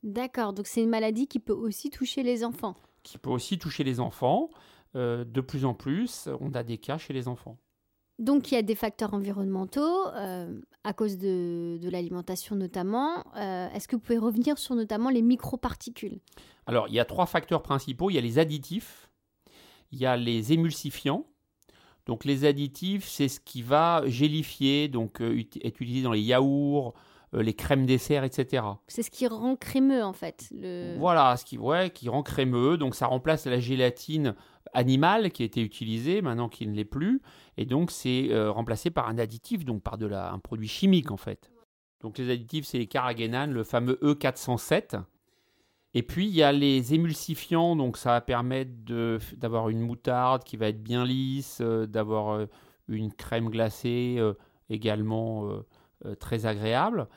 D'accord, 0.03 0.53
donc 0.53 0.67
c'est 0.67 0.83
une 0.83 0.91
maladie 0.91 1.27
qui 1.27 1.41
peut 1.41 1.55
aussi 1.55 1.89
toucher 1.89 2.23
les 2.23 2.45
enfants. 2.45 2.77
Qui 3.03 3.17
peut 3.17 3.31
aussi 3.31 3.59
toucher 3.59 3.85
les 3.85 4.01
enfants. 4.01 4.51
Euh, 4.97 5.25
de 5.25 5.41
plus 5.41 5.65
en 5.65 5.73
plus, 5.73 6.29
on 6.41 6.53
a 6.53 6.63
des 6.63 6.77
cas 6.77 6.99
chez 6.99 7.15
les 7.15 7.27
enfants. 7.27 7.57
Donc 8.19 8.53
il 8.53 8.55
y 8.55 8.59
a 8.59 8.63
des 8.63 8.75
facteurs 8.75 9.15
environnementaux, 9.15 10.09
euh, 10.15 10.61
à 10.85 10.93
cause 10.93 11.17
de, 11.17 11.79
l'alimentation 11.91 12.55
notamment. 12.55 13.25
Euh, 13.37 13.71
est-ce 13.71 13.89
que 13.89 13.97
vous 13.97 14.03
pouvez 14.03 14.19
revenir 14.19 14.59
sur 14.59 14.75
notamment 14.75 15.09
les 15.09 15.23
microparticules? 15.23 16.21
Alors 16.67 16.89
il 16.89 16.95
y 16.95 17.01
a 17.01 17.07
trois 17.07 17.25
facteurs 17.25 17.63
principaux. 17.63 18.11
Il 18.11 18.15
y 18.15 18.19
a 18.19 18.23
les 18.23 18.39
additifs, 18.39 19.11
il 19.91 19.99
y 19.99 20.05
a 20.05 20.19
les 20.19 20.53
émulsifiants 20.53 21.25
donc 22.07 22.25
les 22.25 22.45
additifs, 22.45 23.07
c'est 23.07 23.29
ce 23.29 23.41
qui 23.41 23.63
va 23.63 24.03
gélifier, 24.07 24.89
donc 24.89 25.21
euh, 25.21 25.45
être 25.63 25.81
utilisé 25.81 26.03
dans 26.03 26.13
les 26.13 26.21
yaourts, 26.21 26.95
euh, 27.35 27.43
les 27.43 27.55
crèmes 27.55 27.87
dessert, 27.87 28.25
etc. 28.25 28.65
C'est 28.89 29.03
ce 29.03 29.11
qui 29.11 29.27
rend 29.27 29.55
crémeux 29.55 30.03
en 30.03 30.13
fait. 30.13 30.53
Voilà, 30.99 31.37
ce 31.37 31.45
qui, 31.45 31.59
ouais, 31.59 31.91
qui 31.91 32.09
rend 32.09 32.23
crémeux. 32.23 32.77
Donc 32.77 32.95
ça 32.95 33.07
remplace 33.07 33.47
la 33.47 33.61
gélatine 33.61 34.35
animale 34.73 35.31
qui 35.31 35.43
a 35.43 35.47
été 35.47 35.61
utilisée, 35.61 36.23
maintenant 36.23 36.49
qui 36.49 36.67
ne 36.67 36.75
l'est 36.75 36.85
plus. 36.85 37.21
Et 37.57 37.67
donc 37.67 37.91
c'est 37.91 38.29
euh, 38.31 38.51
remplacé 38.51 38.91
par 38.91 39.09
un 39.09 39.19
additif, 39.19 39.65
donc 39.65 39.83
par 39.83 39.99
de 39.99 40.07
la, 40.07 40.33
un 40.33 40.39
produit 40.39 40.69
chimique 40.69 41.11
en 41.11 41.17
fait. 41.17 41.53
Donc 42.01 42.19
les 42.19 42.31
additifs, 42.31 42.65
c'est 42.65 42.79
les 42.79 42.87
carragénanes, 42.87 43.53
le 43.53 43.63
fameux 43.63 43.99
E407, 44.03 45.03
et 45.93 46.03
puis 46.03 46.27
il 46.27 46.35
y 46.35 46.43
a 46.43 46.53
les 46.53 46.95
émulsifiants, 46.95 47.75
donc 47.75 47.97
ça 47.97 48.11
va 48.11 48.21
permettre 48.21 48.71
d'avoir 49.37 49.71
une 49.71 49.81
moutarde 49.81 50.45
qui 50.45 50.57
va 50.57 50.69
être 50.69 50.83
bien 50.83 51.05
lisse, 51.05 51.59
euh, 51.61 51.87
d'avoir 51.87 52.31
euh, 52.31 52.47
une 52.89 53.13
crème 53.13 53.51
glacée 53.51 54.17
euh, 54.19 54.35
également 54.69 55.49
très 56.21 56.47
agréable. 56.47 57.09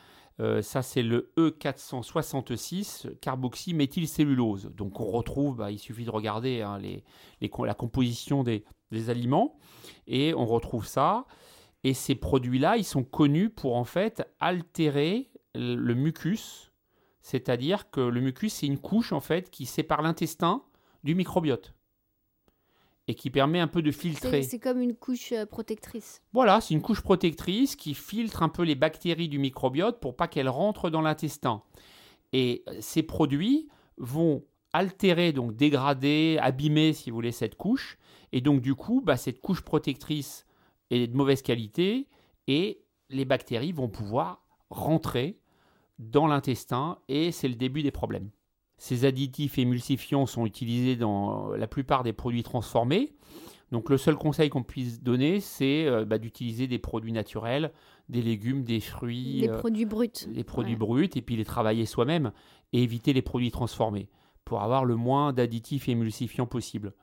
ça 0.61 0.81
c'est 0.81 1.03
le 1.03 1.31
E466 1.37 3.15
carboxyméthylcellulose. 3.19 4.71
Donc 4.75 4.99
on 4.99 5.05
retrouve, 5.05 5.57
bah, 5.57 5.71
il 5.71 5.77
suffit 5.77 6.03
de 6.03 6.09
regarder 6.09 6.61
hein, 6.61 6.79
la 7.41 7.73
composition 7.75 8.43
des, 8.43 8.65
aliments 9.07 9.57
et 10.07 10.33
on 10.33 10.45
retrouve 10.45 10.87
ça. 10.87 11.25
Et 11.83 11.93
ces 11.93 12.15
produits-là, 12.15 12.77
ils 12.77 12.83
sont 12.83 13.03
connus 13.03 13.49
pour 13.51 13.75
en 13.75 13.83
fait 13.83 14.27
altérer 14.39 15.29
le 15.53 15.93
mucus 15.93 16.72
c'est-à-dire 17.23 17.89
que 17.89 18.01
le 18.01 18.19
mucus, 18.19 18.53
c'est 18.53 18.67
une 18.67 18.77
couche 18.77 19.13
en 19.13 19.21
fait 19.21 19.49
qui 19.49 19.65
sépare 19.65 20.01
l'intestin 20.01 20.61
du 21.05 21.15
microbiote 21.15 21.73
et 23.07 23.15
qui 23.15 23.29
permet 23.29 23.59
un 23.59 23.67
peu 23.67 23.81
de 23.81 23.91
filtrer. 23.91 24.43
C'est 24.43 24.59
comme 24.59 24.81
une 24.81 24.95
couche 24.95 25.31
euh, 25.31 25.45
protectrice. 25.45 26.21
Voilà, 26.33 26.61
c'est 26.61 26.73
une 26.73 26.81
couche 26.81 27.01
protectrice 27.01 27.75
qui 27.75 27.93
filtre 27.93 28.43
un 28.43 28.49
peu 28.49 28.63
les 28.63 28.75
bactéries 28.75 29.29
du 29.29 29.39
microbiote 29.39 29.99
pour 29.99 30.15
pas 30.15 30.27
qu'elles 30.27 30.49
rentrent 30.49 30.89
dans 30.89 31.01
l'intestin. 31.01 31.63
Et 32.33 32.63
euh, 32.67 32.77
ces 32.81 33.03
produits 33.03 33.69
vont 33.97 34.43
altérer, 34.73 35.31
donc 35.31 35.55
dégrader, 35.55 36.37
abîmer, 36.41 36.91
si 36.91 37.09
vous 37.09 37.15
voulez, 37.15 37.31
cette 37.31 37.55
couche. 37.55 37.97
Et 38.33 38.41
donc, 38.41 38.61
du 38.61 38.75
coup, 38.75 39.01
bah, 39.01 39.15
cette 39.17 39.39
couche 39.39 39.61
protectrice 39.61 40.45
est 40.89 41.07
de 41.07 41.15
mauvaise 41.15 41.41
qualité 41.41 42.07
et 42.47 42.83
les 43.09 43.25
bactéries 43.25 43.71
vont 43.71 43.89
pouvoir 43.89 44.45
rentrer 44.69 45.39
dans 46.09 46.27
l'intestin 46.27 46.97
et 47.07 47.31
c'est 47.31 47.47
le 47.47 47.55
début 47.55 47.83
des 47.83 47.91
problèmes. 47.91 48.29
Ces 48.77 49.05
additifs 49.05 49.57
émulsifiants 49.57 50.25
sont 50.25 50.45
utilisés 50.45 50.95
dans 50.95 51.51
la 51.51 51.67
plupart 51.67 52.03
des 52.03 52.13
produits 52.13 52.43
transformés. 52.43 53.13
Donc 53.71 53.89
le 53.89 53.97
seul 53.97 54.15
conseil 54.15 54.49
qu'on 54.49 54.61
puisse 54.61 55.01
donner, 55.01 55.39
c'est 55.39 55.87
euh, 55.87 56.05
bah, 56.05 56.19
d'utiliser 56.19 56.67
des 56.67 56.77
produits 56.77 57.11
naturels, 57.11 57.71
des 58.07 58.21
légumes, 58.21 58.63
des 58.63 58.79
fruits. 58.79 59.41
Des 59.41 59.49
euh, 59.49 59.57
produits 59.57 59.85
bruts. 59.85 60.27
Les 60.31 60.43
produits 60.43 60.75
bruts, 60.75 61.09
et 61.15 61.21
puis 61.21 61.35
les 61.35 61.45
travailler 61.45 61.85
soi-même 61.85 62.31
et 62.71 62.83
éviter 62.83 63.13
les 63.13 63.23
produits 63.23 63.51
transformés. 63.51 64.09
pour 64.45 64.61
avoir 64.61 64.85
le 64.85 64.95
moins 64.95 65.33
d'additifs 65.33 65.87
émulsifiants 65.87 66.45
possible. 66.45 66.93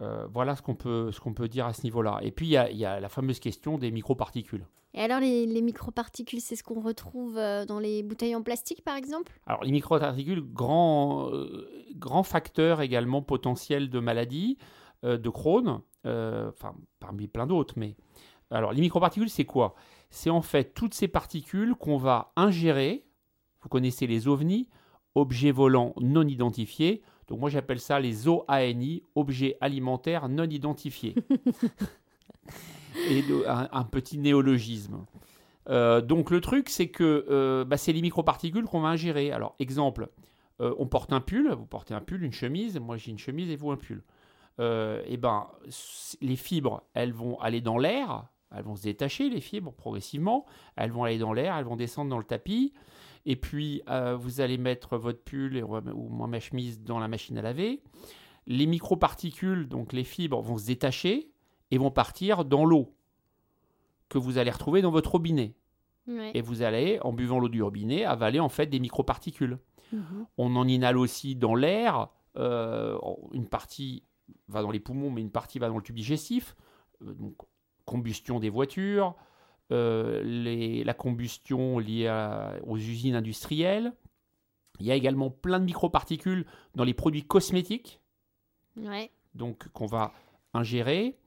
Euh, 0.00 0.26
voilà 0.32 0.56
ce 0.56 0.62
qu'on 0.62 0.74
peut, 0.74 1.12
ce 1.12 1.20
qu'on 1.20 1.34
peut 1.34 1.48
dire 1.48 1.66
à 1.66 1.72
ce 1.72 1.82
niveau-là. 1.82 2.20
Et 2.22 2.30
puis, 2.30 2.46
il 2.46 2.52
y, 2.52 2.84
a, 2.84 3.00
la 3.00 3.08
fameuse 3.08 3.38
question 3.38 3.76
des 3.76 3.90
microparticules. 3.90 4.64
Et 4.94 5.00
alors, 5.00 5.20
les, 5.20 5.62
microparticules, 5.62 6.40
c'est 6.40 6.56
ce 6.56 6.64
qu'on 6.64 6.80
retrouve 6.80 7.36
euh, 7.36 7.64
dans 7.66 7.78
les 7.78 8.02
bouteilles 8.02 8.34
en 8.34 8.42
plastique, 8.42 8.82
par 8.82 8.96
exemple? 8.96 9.38
Alors, 9.46 9.62
les 9.62 9.72
microparticules, 9.72 10.42
grand, 10.42 11.30
grand 11.96 12.22
facteur 12.22 12.80
également 12.80 13.22
potentiel 13.22 13.90
de 13.90 14.00
maladie 14.00 14.58
de 15.02 15.28
Crohn, 15.30 15.80
enfin, 16.04 16.74
parmi 16.98 17.28
plein 17.28 17.46
d'autres. 17.46 17.74
Mais 17.76 17.96
alors, 18.50 18.72
les 18.72 18.80
microparticules, 18.80 19.30
c'est 19.30 19.44
quoi? 19.44 19.74
C'est 20.10 20.30
en 20.30 20.42
fait 20.42 20.74
toutes 20.74 20.94
ces 20.94 21.08
particules 21.08 21.74
qu'on 21.74 21.96
va 21.96 22.32
ingérer. 22.36 23.06
Vous 23.62 23.68
connaissez 23.68 24.06
les 24.06 24.26
ovnis, 24.26 24.68
objets 25.14 25.52
volants 25.52 25.94
non 26.00 26.26
identifiés. 26.26 27.02
Donc 27.30 27.38
moi 27.38 27.48
j'appelle 27.48 27.78
ça 27.78 28.00
les 28.00 28.26
OANI, 28.26 29.04
objets 29.14 29.56
alimentaires 29.60 30.28
non 30.28 30.44
identifiés. 30.44 31.14
Et 33.08 33.24
un, 33.46 33.84
petit 33.84 34.18
néologisme. 34.18 35.06
Euh, 35.68 36.00
donc 36.00 36.32
le 36.32 36.40
truc 36.40 36.68
c'est 36.68 36.88
que 36.88 37.24
euh, 37.30 37.64
bah, 37.64 37.76
c'est 37.76 37.92
les 37.92 38.02
microparticules 38.02 38.64
qu'on 38.64 38.80
va 38.80 38.88
ingérer. 38.88 39.30
Alors 39.30 39.54
exemple, 39.60 40.08
euh, 40.60 40.74
on 40.78 40.86
porte 40.86 41.12
un 41.12 41.20
pull, 41.20 41.52
vous 41.52 41.66
portez 41.66 41.94
un 41.94 42.00
pull, 42.00 42.24
une 42.24 42.32
chemise, 42.32 42.80
moi 42.80 42.96
j'ai 42.96 43.12
une 43.12 43.18
chemise 43.18 43.48
et 43.48 43.54
vous 43.54 43.70
un 43.70 43.76
pull. 43.76 44.02
et 44.58 45.16
ben 45.16 45.46
les 46.20 46.36
fibres, 46.36 46.82
elles 46.94 47.12
vont 47.12 47.38
aller 47.38 47.60
dans 47.60 47.78
l'air, 47.78 48.26
elles 48.52 48.64
vont 48.64 48.74
se 48.74 48.82
détacher, 48.82 49.30
les 49.30 49.40
fibres, 49.40 49.72
progressivement. 49.72 50.46
Elles 50.74 50.90
vont 50.90 51.04
aller 51.04 51.18
dans 51.18 51.32
l'air, 51.32 51.56
elles 51.56 51.64
vont 51.64 51.76
descendre 51.76 52.10
dans 52.10 52.18
le 52.18 52.24
tapis. 52.24 52.72
Et 53.26 53.36
puis, 53.36 53.82
euh, 53.88 54.16
vous 54.16 54.40
allez 54.40 54.58
mettre 54.58 54.96
votre 54.96 55.22
pull 55.22 55.62
ou 55.62 56.08
moi 56.08 56.26
ma 56.26 56.40
chemise 56.40 56.80
dans 56.82 56.98
la 56.98 57.08
machine 57.08 57.36
à 57.38 57.42
laver. 57.42 57.82
Les 58.46 58.66
microparticules, 58.66 59.68
donc 59.68 59.92
les 59.92 60.04
fibres, 60.04 60.40
vont 60.40 60.58
se 60.58 60.66
détacher 60.66 61.30
et 61.70 61.78
vont 61.78 61.90
partir 61.90 62.44
dans 62.44 62.64
l'eau 62.64 62.94
que 64.08 64.18
vous 64.18 64.38
allez 64.38 64.50
retrouver 64.50 64.82
dans 64.82 64.90
votre 64.90 65.12
robinet. 65.12 65.54
Et 66.34 66.40
vous 66.40 66.62
allez, 66.62 66.98
en 67.02 67.12
buvant 67.12 67.38
l'eau 67.38 67.48
du 67.48 67.62
robinet, 67.62 68.04
avaler 68.04 68.40
en 68.40 68.48
fait 68.48 68.66
des 68.66 68.80
microparticules. 68.80 69.58
Mhm. 69.92 70.26
On 70.38 70.56
en 70.56 70.66
inhale 70.66 70.98
aussi 70.98 71.36
dans 71.36 71.54
l'air. 71.54 72.08
Euh, 72.36 72.98
une 73.32 73.46
partie 73.46 74.02
va 74.48 74.62
dans 74.62 74.70
les 74.70 74.80
poumons, 74.80 75.10
mais 75.10 75.20
une 75.20 75.30
partie 75.30 75.58
va 75.58 75.68
dans 75.68 75.76
le 75.76 75.82
tube 75.82 75.94
digestif. 75.94 76.56
Euh, 77.02 77.12
donc, 77.14 77.36
combustion 77.84 78.40
des 78.40 78.50
voitures, 78.50 79.14
euh, 79.72 80.22
les, 80.24 80.82
la 80.82 80.94
combustion 80.94 81.78
liée 81.78 82.10
aux 82.66 82.76
usines 82.76 83.14
industrielles. 83.14 83.92
Il 84.80 84.86
y 84.86 84.90
a 84.90 84.94
également 84.94 85.30
plein 85.30 85.60
de 85.60 85.64
microparticules 85.64 86.46
dans 86.74 86.84
les 86.84 86.94
produits 86.94 87.22
cosmétiques, 87.22 88.00
donc 89.34 89.68
qu'on 89.68 89.86
va 89.86 90.12
ingérer, 90.54 91.18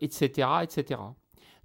etc., 0.00 0.48
euh, 0.48 0.60
etc. 0.60 1.00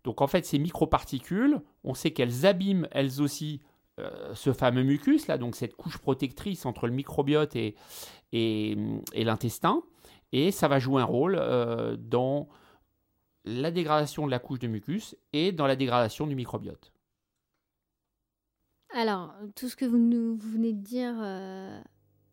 Donc 0.04 0.22
en 0.22 0.28
fait, 0.28 0.46
ces 0.46 0.58
microparticules, 0.58 1.62
on 1.84 1.94
sait 1.94 2.12
qu'elles 2.12 2.46
abîment 2.46 2.88
elles 2.92 3.22
aussi 3.22 3.62
euh, 4.00 4.34
ce 4.34 4.54
fameux 4.54 4.84
mucus, 4.84 5.28
là, 5.28 5.38
donc 5.38 5.56
cette 5.56 5.76
couche 5.76 5.98
protectrice 5.98 6.66
entre 6.66 6.88
le 6.88 6.94
microbiote 6.94 7.56
et, 7.56 7.76
et, 8.32 8.76
l'intestin, 9.14 9.84
et 10.32 10.52
ça 10.52 10.68
va 10.68 10.80
jouer 10.80 11.02
un 11.02 11.06
rôle 11.06 11.36
dans 12.00 12.48
la 13.46 13.72
dégradation 13.72 14.26
de 14.26 14.32
la 14.32 14.40
couche 14.40 14.60
de 14.60 14.68
mucus 14.68 15.16
et 15.34 15.52
dans 15.52 15.68
la 15.68 15.76
dégradation 15.76 16.28
du 16.28 16.36
microbiote. 16.36 16.92
Alors, 18.94 19.34
tout 19.56 19.70
ce 19.70 19.76
que 19.76 19.86
vous, 19.86 19.98
nous, 19.98 20.38
venez 20.38 20.74
de 20.74 20.82
dire 20.82 21.14
euh, 21.18 21.82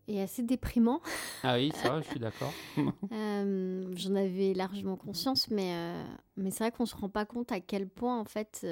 est 0.09 0.21
assez 0.21 0.43
déprimant. 0.43 1.01
Ah 1.45 1.55
oui, 1.55 1.71
ça, 1.75 2.01
je 2.01 2.09
suis 2.09 2.19
d'accord. 2.19 2.53
Euh, 3.13 3.91
j'en 3.95 4.15
avais 4.15 4.55
largement 4.55 4.97
conscience, 4.97 5.51
mais, 5.51 5.73
euh, 5.75 6.05
mais 6.37 6.51
c'est 6.51 6.65
vrai 6.65 6.73
qu'on 6.73 6.83
ne 6.83 6.89
se 6.89 6.97
rend 6.97 7.09
pas 7.09 7.25
compte 7.25 7.53
à 7.53 7.61
quel 7.61 7.89
point, 7.89 8.19
en 8.19 8.25
fait, 8.25 8.67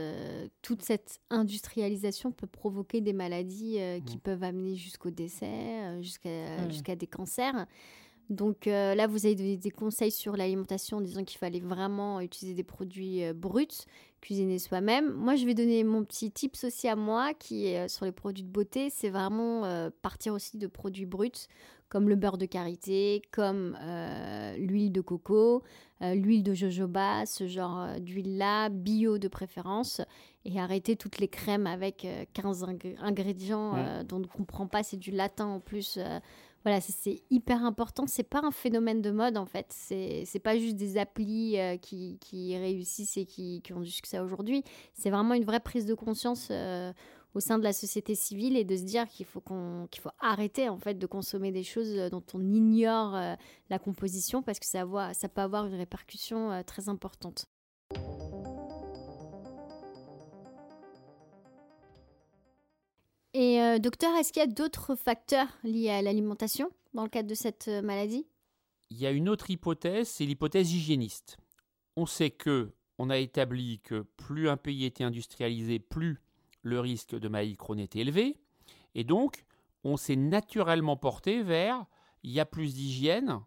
toute 0.63 0.83
cette 0.83 1.21
industrialisation 1.31 2.33
peut 2.33 2.47
provoquer 2.47 3.01
des 3.01 3.13
maladies 3.13 3.79
qui 4.05 4.17
mm. 4.17 4.21
peuvent 4.21 4.43
amener 4.43 4.77
jusqu'au 4.77 5.11
décès, 5.11 6.03
jusqu'à 6.03 6.69
jusqu'à 6.69 6.97
des 6.97 7.07
cancers. 7.07 7.67
Donc 8.31 8.67
euh, 8.67 8.95
là, 8.95 9.07
vous 9.07 9.27
avez 9.27 9.35
des, 9.35 9.57
des 9.57 9.71
conseils 9.71 10.11
sur 10.11 10.37
l'alimentation 10.37 10.99
en 10.99 11.01
disant 11.01 11.25
qu'il 11.25 11.39
fallait 11.39 11.61
vraiment 11.61 12.21
utiliser 12.21 12.55
des 12.55 12.65
produits 12.65 13.25
euh, 13.25 13.33
bruts, 13.33 13.69
cuisiner 14.21 14.59
soi-même. 14.59 15.13
Moi, 15.13 15.37
je 15.37 15.47
vais 15.47 15.55
donner 15.55 15.85
mon 15.85 16.05
petit 16.05 16.33
tips 16.33 16.65
aussi 16.65 16.89
à 16.89 16.97
moi 16.97 17.35
qui 17.35 17.69
est 17.69 17.85
euh, 17.85 17.89
sur 17.89 18.05
les 18.05 18.13
produits 18.13 18.43
de 18.43 18.49
beauté. 18.49 18.91
C'est 18.91 19.11
vraiment 19.11 19.63
partir 20.03 20.33
aussi 20.33 20.59
de 20.59 20.67
produits 20.67 21.07
bruts 21.07 21.47
comme 21.89 22.09
le 22.09 22.17
beurre 22.17 22.37
de 22.37 22.47
karité, 22.47 23.23
comme 23.31 23.79
l'huile 24.59 24.91
de 24.91 25.01
coco, 25.01 25.63
l'huile 26.01 26.43
de 26.43 26.53
jojoba, 26.53 27.25
ce 27.27 27.47
genre 27.47 28.01
d'huile-là, 28.01 28.71
bio 28.71 29.19
de 29.19 29.29
préférence, 29.29 30.01
et 30.45 30.59
arrêter 30.59 30.97
toutes 30.97 31.19
les 31.19 31.29
crèmes 31.29 31.69
avec 31.69 32.05
15 32.33 32.67
ingrédients 32.99 34.03
dont 34.03 34.17
on 34.17 34.21
ne 34.21 34.27
comprend 34.27 34.67
pas, 34.67 34.83
c'est 34.83 34.97
du 34.97 35.13
latin 35.13 35.47
en 35.47 35.61
plus 35.61 35.97
voilà, 36.67 36.81
c'est 36.81 37.23
hyper 37.31 37.65
important. 37.65 38.09
C'est 38.09 38.25
pas 38.25 38.41
un 38.43 38.51
phénomène 38.51 39.01
de 39.01 39.13
mode 39.13 39.37
en 39.37 39.47
fait. 39.47 39.67
C'est 39.71 40.41
pas 40.43 40.59
juste 40.59 40.75
des 40.75 40.99
applis 40.99 41.57
euh, 41.61 41.77
qui, 41.77 42.19
qui, 42.19 42.59
réussissent 42.59 43.17
et 43.17 43.25
qui, 43.25 43.63
qui 43.63 43.73
ont 43.73 43.79
du 43.79 43.91
succès 43.93 44.19
aujourd'hui. 44.19 44.65
C'est 44.93 45.11
vraiment 45.11 45.35
une 45.35 45.45
vraie 45.45 45.61
prise 45.61 45.87
de 45.87 45.95
conscience 45.95 46.49
euh, 46.51 46.93
au 47.35 47.39
sein 47.39 47.61
de 47.61 47.63
la 47.63 47.73
société 47.73 48.17
civile 48.17 48.57
et 48.57 48.65
de 48.65 48.77
se 48.77 48.83
dire 48.83 49.07
qu'il 49.07 49.27
faut 49.27 49.41
qu'on 49.41 49.87
qu'il 49.93 50.03
faut 50.03 50.11
arrêter 50.19 50.69
en 50.69 50.77
fait 50.77 50.95
de 50.99 51.07
consommer 51.07 51.53
des 51.53 51.63
choses 51.63 52.11
dont 52.11 52.25
on 52.35 52.41
ignore 52.41 53.15
euh, 53.15 53.37
la 53.71 53.79
composition 53.79 54.43
parce 54.43 54.59
que 54.59 54.67
ça, 54.67 54.85
ça 55.15 55.29
peut 55.29 55.43
avoir 55.43 55.67
une 55.67 55.77
répercussion 55.77 56.65
très 56.67 56.89
importante. 56.89 57.47
Et 63.39 63.61
euh, 63.61 63.79
docteur, 63.79 64.17
est-ce 64.17 64.33
qu'il 64.33 64.41
y 64.41 64.45
a 64.45 64.49
d'autres 64.49 64.95
facteurs 64.95 65.49
liés 65.63 65.91
à 65.91 66.01
l'alimentation 66.01 66.71
dans 66.95 67.03
le 67.03 67.11
cadre 67.11 67.29
de 67.29 67.35
cette 67.35 67.69
euh, 67.69 67.83
maladie? 67.83 68.27
Il 68.89 68.97
y 68.97 69.07
a 69.07 69.11
une 69.11 69.29
autre 69.29 69.51
hypothèse, 69.51 70.09
c'est 70.09 70.25
l'hypothèse 70.25 70.73
hygiéniste. 70.73 71.37
On 71.97 72.07
sait 72.07 72.31
que 72.31 72.73
on 72.97 73.11
a 73.11 73.19
établi 73.19 73.81
que 73.81 74.07
plus 74.17 74.49
un 74.49 74.57
pays 74.57 74.87
était 74.87 75.05
industrialisé, 75.05 75.79
plus 75.79 76.19
le 76.63 76.81
risque 76.81 77.15
de 77.15 77.29
maladie 77.29 77.59
Crohn 77.59 77.79
était 77.79 77.99
élevé, 77.99 78.39
et 78.95 79.05
donc 79.05 79.45
on 79.85 79.99
s'est 79.99 80.17
naturellement 80.17 80.97
porté 80.97 81.43
vers 81.43 81.85
il 82.23 82.31
y 82.31 82.41
a 82.41 82.47
plus 82.47 82.73
d'hygiène 82.73 83.41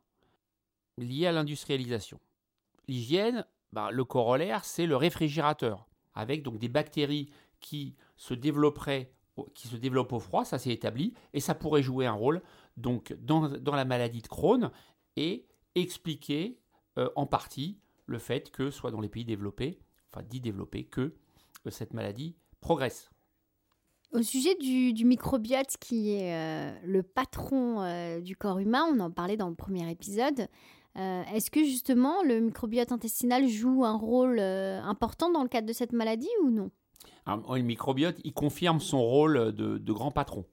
liée 1.00 1.26
à 1.26 1.32
l'industrialisation. 1.32 2.20
L'hygiène, 2.88 3.44
bah, 3.74 3.90
le 3.90 4.04
corollaire, 4.06 4.66
c'est 4.66 4.86
le 4.86 4.96
réfrigérateur, 4.96 5.90
avec 6.14 6.44
donc 6.44 6.60
des 6.60 6.70
bactéries 6.70 7.32
qui 7.60 7.96
se 8.18 8.36
développeraient 8.36 9.12
qui 9.54 9.68
se 9.68 9.76
développe 9.76 10.14
au 10.14 10.20
froid, 10.20 10.46
ça 10.46 10.58
s'est 10.58 10.72
établi, 10.72 11.14
et 11.34 11.40
ça 11.40 11.56
pourrait 11.56 11.84
jouer 11.84 12.06
un 12.06 12.14
rôle 12.14 12.42
donc 12.78 13.14
dans, 13.22 13.48
la 13.76 13.86
maladie 13.86 14.22
de 14.22 14.28
Crohn 14.28 14.72
et 15.16 15.46
expliquer 15.76 16.60
euh, 16.98 17.10
en 17.16 17.26
partie 17.26 17.78
le 18.06 18.18
fait 18.18 18.52
que, 18.52 18.72
soit 18.72 18.92
dans 18.92 19.02
les 19.02 19.10
pays 19.10 19.26
développés, 19.26 19.80
enfin 20.12 20.26
dit 20.28 20.42
développés, 20.42 20.86
que 20.86 21.02
euh, 21.02 21.70
cette 21.70 21.94
maladie 21.94 22.36
progresse. 22.62 23.10
Au 24.12 24.24
sujet 24.24 24.56
du, 24.56 25.06
microbiote 25.06 25.78
qui 25.80 26.14
est 26.14 26.34
euh, 26.34 26.76
le 26.84 27.04
patron 27.04 28.20
du 28.22 28.36
corps 28.36 28.58
humain, 28.58 28.86
on 28.92 29.00
en 29.00 29.12
parlait 29.12 29.38
dans 29.38 29.50
le 29.50 29.56
premier 29.56 29.90
épisode, 29.92 30.48
est-ce 30.96 31.50
que 31.50 31.64
justement 31.64 32.24
le 32.24 32.42
microbiote 32.42 32.92
intestinal 32.92 33.48
joue 33.48 33.86
un 33.86 33.96
rôle 33.96 34.40
important 34.40 35.32
dans 35.32 35.44
le 35.44 35.48
cadre 35.48 35.68
de 35.68 35.74
cette 35.74 35.94
maladie 35.94 36.28
ou 36.44 36.50
non? 36.50 36.72
Le 37.26 37.62
microbiote, 37.62 38.20
il 38.24 38.34
confirme 38.34 38.80
son 38.80 39.02
rôle 39.02 39.54
de, 39.54 39.94
grand 39.94 40.12
patron. 40.12 40.46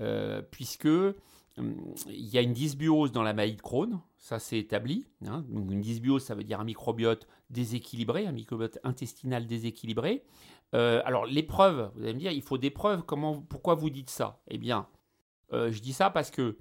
Euh, 0.00 0.40
puisque 0.42 0.86
hum, 0.86 1.94
il 2.08 2.28
y 2.28 2.38
a 2.38 2.40
une 2.40 2.54
dysbiose 2.54 3.12
dans 3.12 3.22
la 3.22 3.34
maladie 3.34 3.56
de 3.56 3.62
Crohn, 3.62 4.00
ça 4.16 4.38
c'est 4.38 4.58
établi. 4.58 5.06
Hein. 5.26 5.44
une 5.50 5.80
dysbiose, 5.80 6.24
ça 6.24 6.34
veut 6.34 6.44
dire 6.44 6.60
un 6.60 6.64
microbiote 6.64 7.26
déséquilibré, 7.50 8.26
un 8.26 8.32
microbiote 8.32 8.78
intestinal 8.84 9.46
déséquilibré. 9.46 10.24
Euh, 10.74 11.02
alors 11.04 11.26
les 11.26 11.42
preuves, 11.42 11.90
vous 11.94 12.02
allez 12.02 12.14
me 12.14 12.18
dire, 12.18 12.32
il 12.32 12.42
faut 12.42 12.58
des 12.58 12.70
preuves. 12.70 13.02
Comment, 13.02 13.42
pourquoi 13.42 13.74
vous 13.74 13.90
dites 13.90 14.10
ça? 14.10 14.40
Eh 14.48 14.58
bien, 14.58 14.88
euh, 15.52 15.70
je 15.70 15.80
dis 15.80 15.92
ça 15.92 16.10
parce 16.10 16.30
que, 16.30 16.58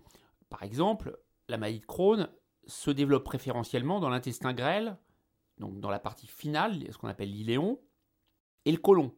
par 0.50 0.64
exemple, 0.64 1.18
la 1.48 1.58
maladie 1.58 1.80
de 1.80 1.86
Crohn 1.86 2.28
se 2.68 2.92
développe 2.92 3.24
préférentiellement 3.24 4.00
dans 4.00 4.10
l'intestin 4.10 4.54
grêle, 4.54 4.98
donc 5.58 5.80
dans 5.80 5.90
la 5.90 6.00
partie 6.00 6.28
finale, 6.28 6.84
ce 6.92 6.98
qu'on 6.98 7.08
appelle 7.08 7.32
l'iléon, 7.32 7.80
et 8.66 8.72
le 8.72 8.78
côlon. 8.78 9.14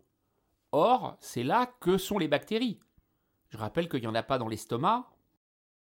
Or, 0.71 1.17
c'est 1.19 1.43
là 1.43 1.67
que 1.79 1.97
sont 1.97 2.17
les 2.17 2.27
bactéries. 2.27 2.79
Je 3.49 3.58
rappelle 3.58 3.88
qu'il 3.88 4.01
n'y 4.01 4.08
en 4.08 4.15
a 4.15 4.23
pas 4.23 4.39
dans 4.39 4.47
l'estomac, 4.47 5.08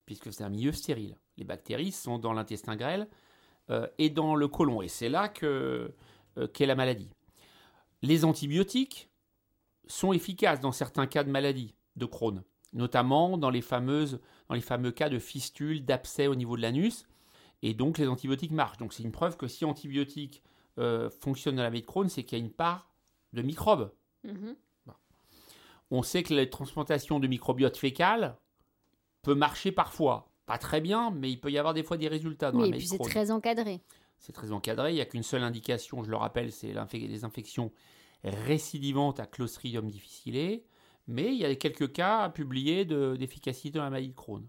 puisque 0.06 0.32
c'est 0.32 0.44
un 0.44 0.48
milieu 0.48 0.72
stérile. 0.72 1.16
Les 1.36 1.44
bactéries 1.44 1.92
sont 1.92 2.18
dans 2.18 2.32
l'intestin 2.32 2.76
grêle 2.76 3.08
euh, 3.70 3.86
et 3.98 4.10
dans 4.10 4.34
le 4.34 4.48
côlon. 4.48 4.80
Et 4.80 4.88
c'est 4.88 5.08
là 5.08 5.28
que 5.28 5.92
euh, 6.38 6.46
qu'est 6.46 6.66
la 6.66 6.76
maladie. 6.76 7.10
Les 8.02 8.24
antibiotiques 8.24 9.10
sont 9.88 10.12
efficaces 10.12 10.60
dans 10.60 10.72
certains 10.72 11.06
cas 11.06 11.24
de 11.24 11.30
maladie 11.30 11.74
de 11.96 12.06
Crohn. 12.06 12.44
notamment 12.72 13.38
dans 13.38 13.50
les, 13.50 13.60
fameux 13.60 14.20
cas 14.94 15.08
de 15.08 15.18
fistule, 15.18 15.84
d'abcès 15.84 16.28
au 16.28 16.36
niveau 16.36 16.56
de 16.56 16.62
l'anus. 16.62 17.08
Et 17.62 17.74
donc 17.74 17.98
les 17.98 18.06
antibiotiques 18.06 18.52
marchent. 18.52 18.78
Donc 18.78 18.92
c'est 18.92 19.02
une 19.02 19.10
preuve 19.10 19.36
que 19.36 19.48
si 19.48 19.64
antibiotiques 19.64 20.42
euh, 20.78 21.10
fonctionnent 21.10 21.56
dans 21.56 21.62
la 21.62 21.70
maladie 21.70 21.82
de 21.82 21.86
Crohn, 21.86 22.08
c'est 22.08 22.22
qu'il 22.22 22.38
y 22.38 22.40
a 22.40 22.44
une 22.44 22.52
part 22.52 22.88
de 23.32 23.42
microbes. 23.42 23.92
Mhm. 24.24 24.56
On 25.90 26.02
sait 26.02 26.22
que 26.22 26.34
la 26.34 26.44
transplantation 26.46 27.18
de 27.18 27.26
microbiote 27.26 27.76
fécal 27.76 28.36
peut 29.22 29.34
marcher 29.34 29.72
parfois. 29.72 30.30
Pas 30.46 30.58
très 30.58 30.80
bien, 30.80 31.10
mais 31.10 31.30
il 31.30 31.38
peut 31.40 31.50
y 31.50 31.58
avoir 31.58 31.72
des 31.74 31.82
fois 31.82 31.96
des 31.96 32.08
résultats 32.08 32.52
dans 32.52 32.58
Oui, 32.60 32.70
la 32.70 32.76
et 32.76 32.78
puis 32.78 32.86
de 32.88 32.90
c'est 32.92 32.98
très 32.98 33.30
encadré. 33.30 33.80
C'est 34.18 34.32
très 34.32 34.52
encadré. 34.52 34.92
Il 34.92 34.94
n'y 34.96 35.00
a 35.00 35.06
qu'une 35.06 35.22
seule 35.22 35.42
indication, 35.42 36.02
je 36.04 36.10
le 36.10 36.16
rappelle, 36.16 36.52
c'est 36.52 36.74
les 36.92 37.24
infections 37.24 37.72
récidivantes 38.24 39.20
à 39.20 39.26
Clostridium 39.26 39.88
difficile. 39.88 40.62
Mais 41.06 41.28
il 41.28 41.38
y 41.38 41.44
a 41.44 41.54
quelques 41.54 41.92
cas 41.92 42.28
publiés 42.28 42.84
de- 42.84 43.16
d'efficacité 43.18 43.78
dans 43.78 43.84
la 43.84 43.90
maladie 43.90 44.10
de 44.10 44.14
Crohn. 44.14 44.46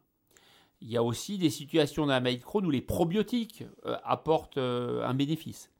Il 0.82 0.90
y 0.90 0.98
a 0.98 1.04
aussi 1.04 1.38
des 1.38 1.50
situations 1.50 2.06
dans 2.06 2.14
la 2.14 2.20
maladie 2.20 2.40
de 2.40 2.44
Crohn 2.46 2.66
où 2.66 2.70
les 2.72 2.82
probiotiques 2.82 3.64
euh, 3.86 3.98
apportent 4.04 4.58
euh, 4.58 5.06
un 5.06 5.14
bénéfice. 5.14 5.72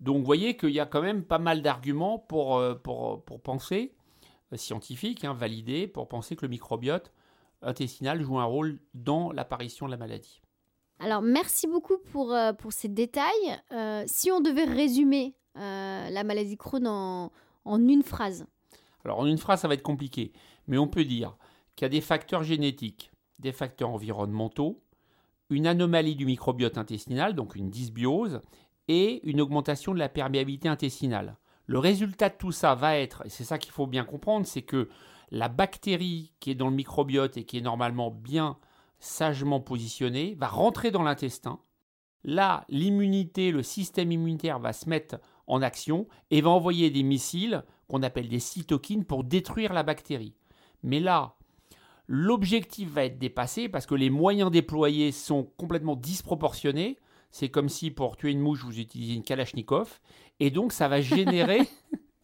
Donc 0.00 0.18
vous 0.18 0.24
voyez 0.24 0.56
qu'il 0.56 0.70
y 0.70 0.80
a 0.80 0.86
quand 0.86 1.02
même 1.02 1.24
pas 1.24 1.38
mal 1.38 1.62
d'arguments 1.62 2.18
pour, 2.18 2.56
euh, 2.56 2.74
pour, 2.74 3.24
pour 3.24 3.40
penser, 3.40 3.94
euh, 4.52 4.56
scientifiques, 4.56 5.24
hein, 5.24 5.32
validés, 5.32 5.86
pour 5.86 6.08
penser 6.08 6.36
que 6.36 6.42
le 6.42 6.50
microbiote 6.50 7.12
intestinal 7.62 8.22
joue 8.22 8.38
un 8.38 8.44
rôle 8.44 8.78
dans 8.94 9.32
l'apparition 9.32 9.86
de 9.86 9.90
la 9.90 9.96
maladie. 9.96 10.40
Alors, 10.98 11.20
merci 11.20 11.66
beaucoup 11.66 11.98
pour, 11.98 12.32
euh, 12.32 12.52
pour 12.52 12.72
ces 12.72 12.88
détails. 12.88 13.60
Euh, 13.72 14.04
si 14.06 14.30
on 14.30 14.40
devait 14.40 14.64
résumer 14.64 15.34
euh, 15.56 16.08
la 16.10 16.24
maladie 16.24 16.56
Crohn 16.56 16.86
en, 16.86 17.32
en 17.64 17.88
une 17.88 18.02
phrase. 18.02 18.46
Alors 19.04 19.20
en 19.20 19.26
une 19.26 19.38
phrase, 19.38 19.60
ça 19.60 19.68
va 19.68 19.74
être 19.74 19.82
compliqué, 19.82 20.32
mais 20.66 20.78
on 20.78 20.88
peut 20.88 21.04
dire 21.04 21.36
qu'il 21.74 21.84
y 21.84 21.86
a 21.86 21.90
des 21.90 22.00
facteurs 22.00 22.42
génétiques, 22.42 23.12
des 23.38 23.52
facteurs 23.52 23.90
environnementaux, 23.90 24.82
une 25.48 25.66
anomalie 25.66 26.16
du 26.16 26.26
microbiote 26.26 26.76
intestinal, 26.76 27.34
donc 27.34 27.54
une 27.54 27.70
dysbiose, 27.70 28.40
et 28.88 29.26
une 29.28 29.40
augmentation 29.40 29.94
de 29.94 29.98
la 29.98 30.08
perméabilité 30.08 30.68
intestinale. 30.68 31.36
Le 31.66 31.78
résultat 31.78 32.28
de 32.28 32.36
tout 32.36 32.52
ça 32.52 32.74
va 32.74 32.96
être, 32.96 33.24
et 33.26 33.28
c'est 33.28 33.44
ça 33.44 33.58
qu'il 33.58 33.72
faut 33.72 33.86
bien 33.86 34.04
comprendre, 34.04 34.46
c'est 34.46 34.62
que 34.62 34.88
la 35.30 35.48
bactérie 35.48 36.32
qui 36.38 36.50
est 36.50 36.54
dans 36.54 36.68
le 36.68 36.76
microbiote 36.76 37.36
et 37.36 37.44
qui 37.44 37.58
est 37.58 37.62
normalement 37.62 38.10
bien 38.10 38.56
sagement 38.98 39.60
positionnée 39.60 40.36
va 40.38 40.48
rentrer 40.48 40.90
dans 40.90 41.02
l'intestin. 41.02 41.58
Là, 42.24 42.64
l'immunité, 42.68 43.50
le 43.50 43.62
système 43.62 44.12
immunitaire 44.12 44.58
va 44.58 44.72
se 44.72 44.88
mettre 44.88 45.20
en 45.46 45.62
action 45.62 46.06
et 46.30 46.40
va 46.40 46.50
envoyer 46.50 46.90
des 46.90 47.02
missiles 47.02 47.64
qu'on 47.88 48.02
appelle 48.02 48.28
des 48.28 48.40
cytokines 48.40 49.04
pour 49.04 49.24
détruire 49.24 49.72
la 49.72 49.82
bactérie. 49.82 50.34
Mais 50.82 51.00
là, 51.00 51.36
l'objectif 52.08 52.90
va 52.90 53.04
être 53.04 53.18
dépassé 53.18 53.68
parce 53.68 53.86
que 53.86 53.94
les 53.94 54.10
moyens 54.10 54.50
déployés 54.50 55.12
sont 55.12 55.44
complètement 55.56 55.96
disproportionnés. 55.96 56.98
C'est 57.30 57.48
comme 57.48 57.68
si 57.68 57.90
pour 57.90 58.16
tuer 58.16 58.30
une 58.30 58.40
mouche, 58.40 58.64
vous 58.64 58.78
utilisiez 58.78 59.14
une 59.14 59.22
Kalachnikov. 59.22 60.00
Et 60.40 60.50
donc, 60.50 60.72
ça 60.72 60.88
va 60.88 61.00
générer, 61.00 61.68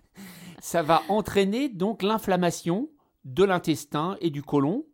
ça 0.61 0.83
va 0.83 1.03
entraîner 1.09 1.69
donc 1.69 2.03
l'inflammation 2.03 2.89
de 3.25 3.45
l'intestin 3.45 4.17
et 4.21 4.31
du 4.31 4.43
côlon 4.43 4.85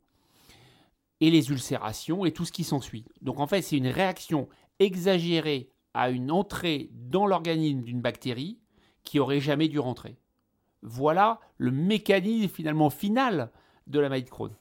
et 1.21 1.31
les 1.31 1.51
ulcérations 1.51 2.25
et 2.25 2.33
tout 2.33 2.45
ce 2.45 2.53
qui 2.53 2.65
s'ensuit. 2.65 3.05
Donc, 3.23 3.41
en 3.41 3.47
fait, 3.47 3.63
c'est 3.63 3.77
une 3.77 3.89
réaction 3.89 4.49
exagérée 4.79 5.71
à 5.95 6.11
une 6.11 6.31
entrée 6.31 6.91
dans 6.93 7.27
l'organisme 7.27 7.83
d'une 7.83 8.01
bactérie 8.01 8.59
qui 9.05 9.19
aurait 9.19 9.41
jamais 9.41 9.69
dû 9.69 9.79
rentrer. 9.79 10.19
Voilà 10.83 11.41
le 11.57 11.71
mécanisme 11.73 12.49
finalement 12.49 12.91
final 12.91 13.51
de 13.87 13.99
la 13.99 14.09
maladie 14.09 14.27
de 14.27 14.31
Crohn. 14.31 14.55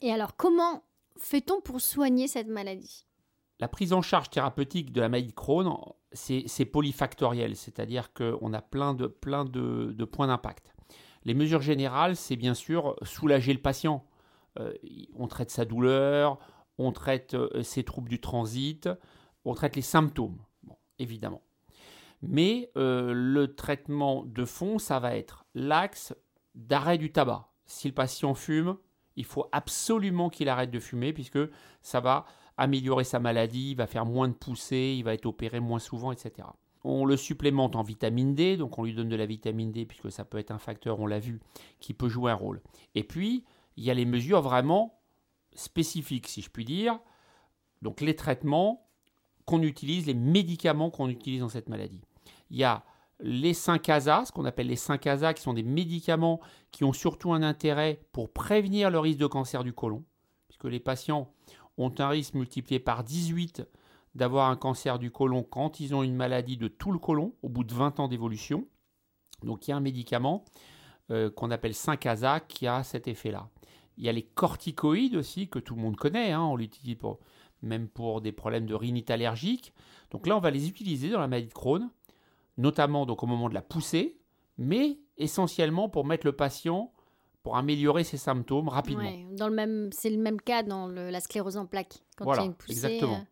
Et 0.00 0.10
alors, 0.10 0.36
comment 0.36 0.82
fait-on 1.18 1.60
pour 1.60 1.80
soigner 1.80 2.26
cette 2.26 2.48
maladie? 2.48 3.06
La 3.60 3.68
prise 3.68 3.92
en 3.92 4.02
charge 4.02 4.30
thérapeutique 4.30 4.92
de 4.92 5.00
la 5.00 5.08
maladie 5.08 5.28
de 5.28 5.32
Crohn, 5.32 5.76
c'est 6.12 6.64
polyfactoriel, 6.64 7.56
c'est-à-dire 7.56 8.12
qu'on 8.12 8.52
a 8.52 8.60
plein 8.60 8.94
de, 8.94 9.06
points 10.04 10.26
d'impact. 10.26 10.74
Les 11.24 11.34
mesures 11.34 11.62
générales, 11.62 12.16
c'est 12.16 12.36
bien 12.36 12.54
sûr 12.54 12.96
soulager 13.02 13.52
le 13.52 13.60
patient. 13.60 14.04
Euh, 14.58 14.72
on 15.16 15.26
traite 15.26 15.50
sa 15.50 15.64
douleur, 15.64 16.38
on 16.78 16.92
traite 16.92 17.34
euh, 17.34 17.62
ses 17.62 17.82
troubles 17.82 18.08
du 18.08 18.20
transit, 18.20 18.88
on 19.44 19.54
traite 19.54 19.76
les 19.76 19.82
symptômes, 19.82 20.38
évidemment. 20.98 21.42
Mais 22.22 22.70
euh, 22.76 23.12
le 23.14 23.54
traitement 23.54 24.24
de 24.24 24.44
fond, 24.44 24.78
ça 24.78 24.98
va 24.98 25.16
être 25.16 25.44
l'axe 25.54 26.14
d'arrêt 26.54 26.98
du 26.98 27.12
tabac. 27.12 27.48
Si 27.66 27.88
le 27.88 27.94
patient 27.94 28.34
fume, 28.34 28.76
il 29.16 29.24
faut 29.24 29.48
absolument 29.52 30.30
qu'il 30.30 30.48
arrête 30.48 30.70
de 30.70 30.80
fumer 30.80 31.12
puisque 31.12 31.38
ça 31.82 32.00
va 32.00 32.26
améliorer 32.56 33.04
sa 33.04 33.18
maladie, 33.18 33.72
il 33.72 33.76
va 33.76 33.86
faire 33.86 34.06
moins 34.06 34.28
de 34.28 34.34
poussées, 34.34 34.94
il 34.96 35.02
va 35.02 35.14
être 35.14 35.26
opéré 35.26 35.60
moins 35.60 35.78
souvent, 35.78 36.12
etc. 36.12 36.48
On 36.84 37.04
le 37.04 37.16
supplémente 37.16 37.76
en 37.76 37.82
vitamine 37.82 38.34
D, 38.34 38.56
donc 38.56 38.78
on 38.78 38.84
lui 38.84 38.94
donne 38.94 39.08
de 39.08 39.16
la 39.16 39.26
vitamine 39.26 39.72
D 39.72 39.86
puisque 39.86 40.12
ça 40.12 40.24
peut 40.24 40.38
être 40.38 40.50
un 40.50 40.58
facteur, 40.58 41.00
on 41.00 41.06
l'a 41.06 41.18
vu, 41.18 41.40
qui 41.80 41.94
peut 41.94 42.08
jouer 42.08 42.30
un 42.30 42.36
rôle. 42.36 42.62
Et 42.94 43.04
puis, 43.04 43.44
il 43.76 43.84
y 43.84 43.90
a 43.90 43.94
les 43.94 44.04
mesures 44.04 44.42
vraiment 44.42 45.00
spécifiques, 45.54 46.28
si 46.28 46.42
je 46.42 46.50
puis 46.50 46.64
dire. 46.64 46.98
Donc 47.82 48.00
les 48.00 48.16
traitements 48.16 48.86
qu'on 49.46 49.62
utilise, 49.62 50.06
les 50.06 50.14
médicaments 50.14 50.90
qu'on 50.90 51.08
utilise 51.08 51.40
dans 51.40 51.48
cette 51.48 51.68
maladie. 51.68 52.00
Il 52.50 52.56
y 52.56 52.64
a 52.64 52.84
les 53.20 53.52
5-ASA, 53.52 54.24
ce 54.26 54.32
qu'on 54.32 54.44
appelle 54.44 54.66
les 54.66 54.76
5-ASA, 54.76 55.34
qui 55.34 55.42
sont 55.42 55.54
des 55.54 55.62
médicaments 55.62 56.40
qui 56.70 56.84
ont 56.84 56.92
surtout 56.92 57.32
un 57.32 57.42
intérêt 57.42 58.00
pour 58.12 58.32
prévenir 58.32 58.90
le 58.90 58.98
risque 58.98 59.18
de 59.18 59.26
cancer 59.26 59.64
du 59.64 59.72
côlon, 59.72 60.04
puisque 60.48 60.64
les 60.64 60.80
patients 60.80 61.32
ont 61.78 61.94
un 61.98 62.08
risque 62.08 62.34
multiplié 62.34 62.78
par 62.78 63.04
18 63.04 63.66
d'avoir 64.14 64.50
un 64.50 64.56
cancer 64.56 64.98
du 64.98 65.10
côlon 65.10 65.42
quand 65.42 65.80
ils 65.80 65.94
ont 65.94 66.02
une 66.02 66.14
maladie 66.14 66.56
de 66.56 66.68
tout 66.68 66.92
le 66.92 66.98
côlon 66.98 67.34
au 67.42 67.48
bout 67.48 67.64
de 67.64 67.74
20 67.74 68.00
ans 68.00 68.08
d'évolution. 68.08 68.66
Donc 69.42 69.66
il 69.66 69.70
y 69.70 69.74
a 69.74 69.76
un 69.76 69.80
médicament 69.80 70.44
euh, 71.10 71.30
qu'on 71.30 71.50
appelle 71.50 71.72
5-ASA 71.72 72.40
qui 72.40 72.66
a 72.66 72.82
cet 72.82 73.08
effet-là. 73.08 73.48
Il 73.96 74.04
y 74.04 74.08
a 74.08 74.12
les 74.12 74.22
corticoïdes 74.22 75.16
aussi, 75.16 75.48
que 75.48 75.58
tout 75.58 75.74
le 75.74 75.82
monde 75.82 75.96
connaît, 75.96 76.32
hein, 76.32 76.42
on 76.42 76.56
l'utilise 76.56 76.96
même 77.62 77.88
pour 77.88 78.20
des 78.20 78.32
problèmes 78.32 78.66
de 78.66 78.74
rhinite 78.74 79.10
allergique. 79.10 79.72
Donc 80.10 80.26
là, 80.26 80.36
on 80.36 80.40
va 80.40 80.50
les 80.50 80.68
utiliser 80.68 81.10
dans 81.10 81.20
la 81.20 81.28
maladie 81.28 81.48
de 81.48 81.54
Crohn, 81.54 81.90
notamment 82.56 83.06
donc 83.06 83.22
au 83.22 83.26
moment 83.26 83.48
de 83.48 83.54
la 83.54 83.62
poussée, 83.62 84.18
mais 84.58 84.98
essentiellement 85.16 85.88
pour 85.88 86.04
mettre 86.04 86.26
le 86.26 86.32
patient, 86.32 86.92
pour 87.44 87.56
améliorer 87.56 88.02
ses 88.02 88.16
symptômes 88.16 88.68
rapidement. 88.68 89.04
Ouais, 89.04 89.26
dans 89.32 89.46
le 89.48 89.54
même, 89.54 89.90
C'est 89.92 90.10
le 90.10 90.16
même 90.18 90.40
cas 90.40 90.62
dans 90.64 90.88
le- 90.88 91.10
la 91.10 91.20
sclérose 91.20 91.56
en 91.56 91.66
plaques. 91.66 92.02
Quand 92.16 92.24
Voilà, 92.24 92.42
il 92.42 92.44
y 92.44 92.48
a 92.48 92.50
une 92.50 92.56
poussée, 92.56 92.72
exactement. 92.72 93.14
euh, 93.18 93.24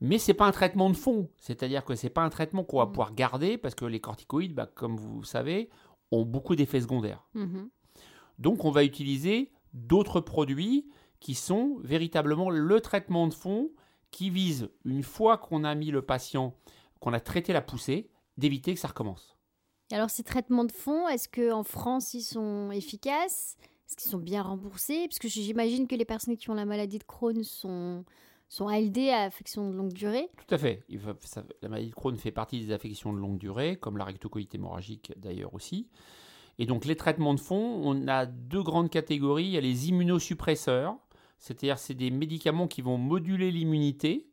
Mais 0.00 0.16
c'est 0.18 0.32
pas 0.32 0.46
un 0.46 0.52
traitement 0.52 0.88
de 0.90 0.96
fond, 0.96 1.28
c'est-à-dire 1.38 1.84
que 1.84 1.96
c'est 1.96 2.08
pas 2.08 2.22
un 2.22 2.28
traitement 2.30 2.62
qu'on 2.64 2.78
va 2.78 2.86
Mm. 2.86 2.92
pouvoir 2.92 3.14
garder 3.14 3.58
parce 3.58 3.74
que 3.74 3.84
les 3.84 3.98
corticoïdes, 4.00 4.54
bah, 4.54 4.66
comme 4.72 4.96
vous 4.96 5.24
savez, 5.24 5.68
ont 6.12 6.24
beaucoup 6.24 6.54
d'effets 6.56 6.80
secondaires. 6.80 7.28
mhm. 7.34 7.68
Donc 8.38 8.64
on 8.64 8.70
va 8.70 8.84
utiliser 8.84 9.50
d'autres 9.74 10.20
produits 10.20 10.88
qui 11.18 11.34
sont 11.34 11.78
véritablement 11.82 12.50
le 12.50 12.80
traitement 12.80 13.26
de 13.26 13.34
fond 13.34 13.70
qui 14.12 14.30
vise, 14.30 14.70
une 14.84 15.02
fois 15.02 15.36
qu'on 15.36 15.64
a 15.64 15.74
mis 15.74 15.90
le 15.90 16.00
patient, 16.02 16.54
qu'on 17.00 17.12
a 17.12 17.18
traité 17.20 17.52
la 17.52 17.60
poussée, 17.60 18.08
d'éviter 18.36 18.72
que 18.74 18.78
ça 18.80 18.86
recommence. 18.88 19.36
Alors, 19.90 20.10
ces 20.10 20.22
traitements 20.22 20.64
de 20.64 20.72
fond, 20.72 21.08
est-ce 21.08 21.28
qu'en 21.28 21.62
France, 21.62 22.12
ils 22.14 22.22
sont 22.22 22.70
efficaces? 22.70 23.56
Est-ce 23.86 23.96
qu'ils 23.96 24.10
sont 24.10 24.18
bien 24.18 24.42
remboursés? 24.42 25.06
Parce 25.08 25.18
que 25.18 25.28
j'imagine 25.28 25.86
que 25.86 25.94
les 25.94 26.04
personnes 26.04 26.36
qui 26.36 26.50
ont 26.50 26.54
la 26.54 26.66
maladie 26.66 26.98
de 26.98 27.04
Crohn 27.04 27.42
sont, 27.42 28.04
sont 28.48 28.68
ALD 28.68 28.98
à 29.08 29.22
affection 29.22 29.70
de 29.70 29.74
longue 29.74 29.94
durée. 29.94 30.28
Tout 30.46 30.54
à 30.54 30.58
fait. 30.58 30.82
La 31.62 31.68
maladie 31.70 31.88
de 31.88 31.94
Crohn 31.94 32.16
fait 32.18 32.30
partie 32.30 32.60
des 32.60 32.72
affections 32.72 33.14
de 33.14 33.18
longue 33.18 33.38
durée, 33.38 33.76
comme 33.76 33.96
la 33.96 34.04
rectocolite 34.04 34.54
hémorragique 34.54 35.12
d'ailleurs 35.16 35.54
aussi. 35.54 35.88
Et 36.58 36.66
donc 36.66 36.84
les 36.84 36.96
traitements 36.96 37.34
de 37.34 37.40
fond, 37.40 37.80
on 37.82 38.08
a 38.08 38.26
deux 38.26 38.62
grandes 38.62 38.90
catégories. 38.90 39.44
Il 39.44 39.50
y 39.52 39.56
a 39.56 39.62
les 39.62 39.88
immunosuppresseurs, 39.88 40.96
c'est-à-dire 41.38 41.78
c'est 41.78 41.94
des 41.94 42.10
médicaments 42.10 42.68
qui 42.68 42.82
vont 42.82 42.98
moduler 42.98 43.50
l'immunité 43.50 44.26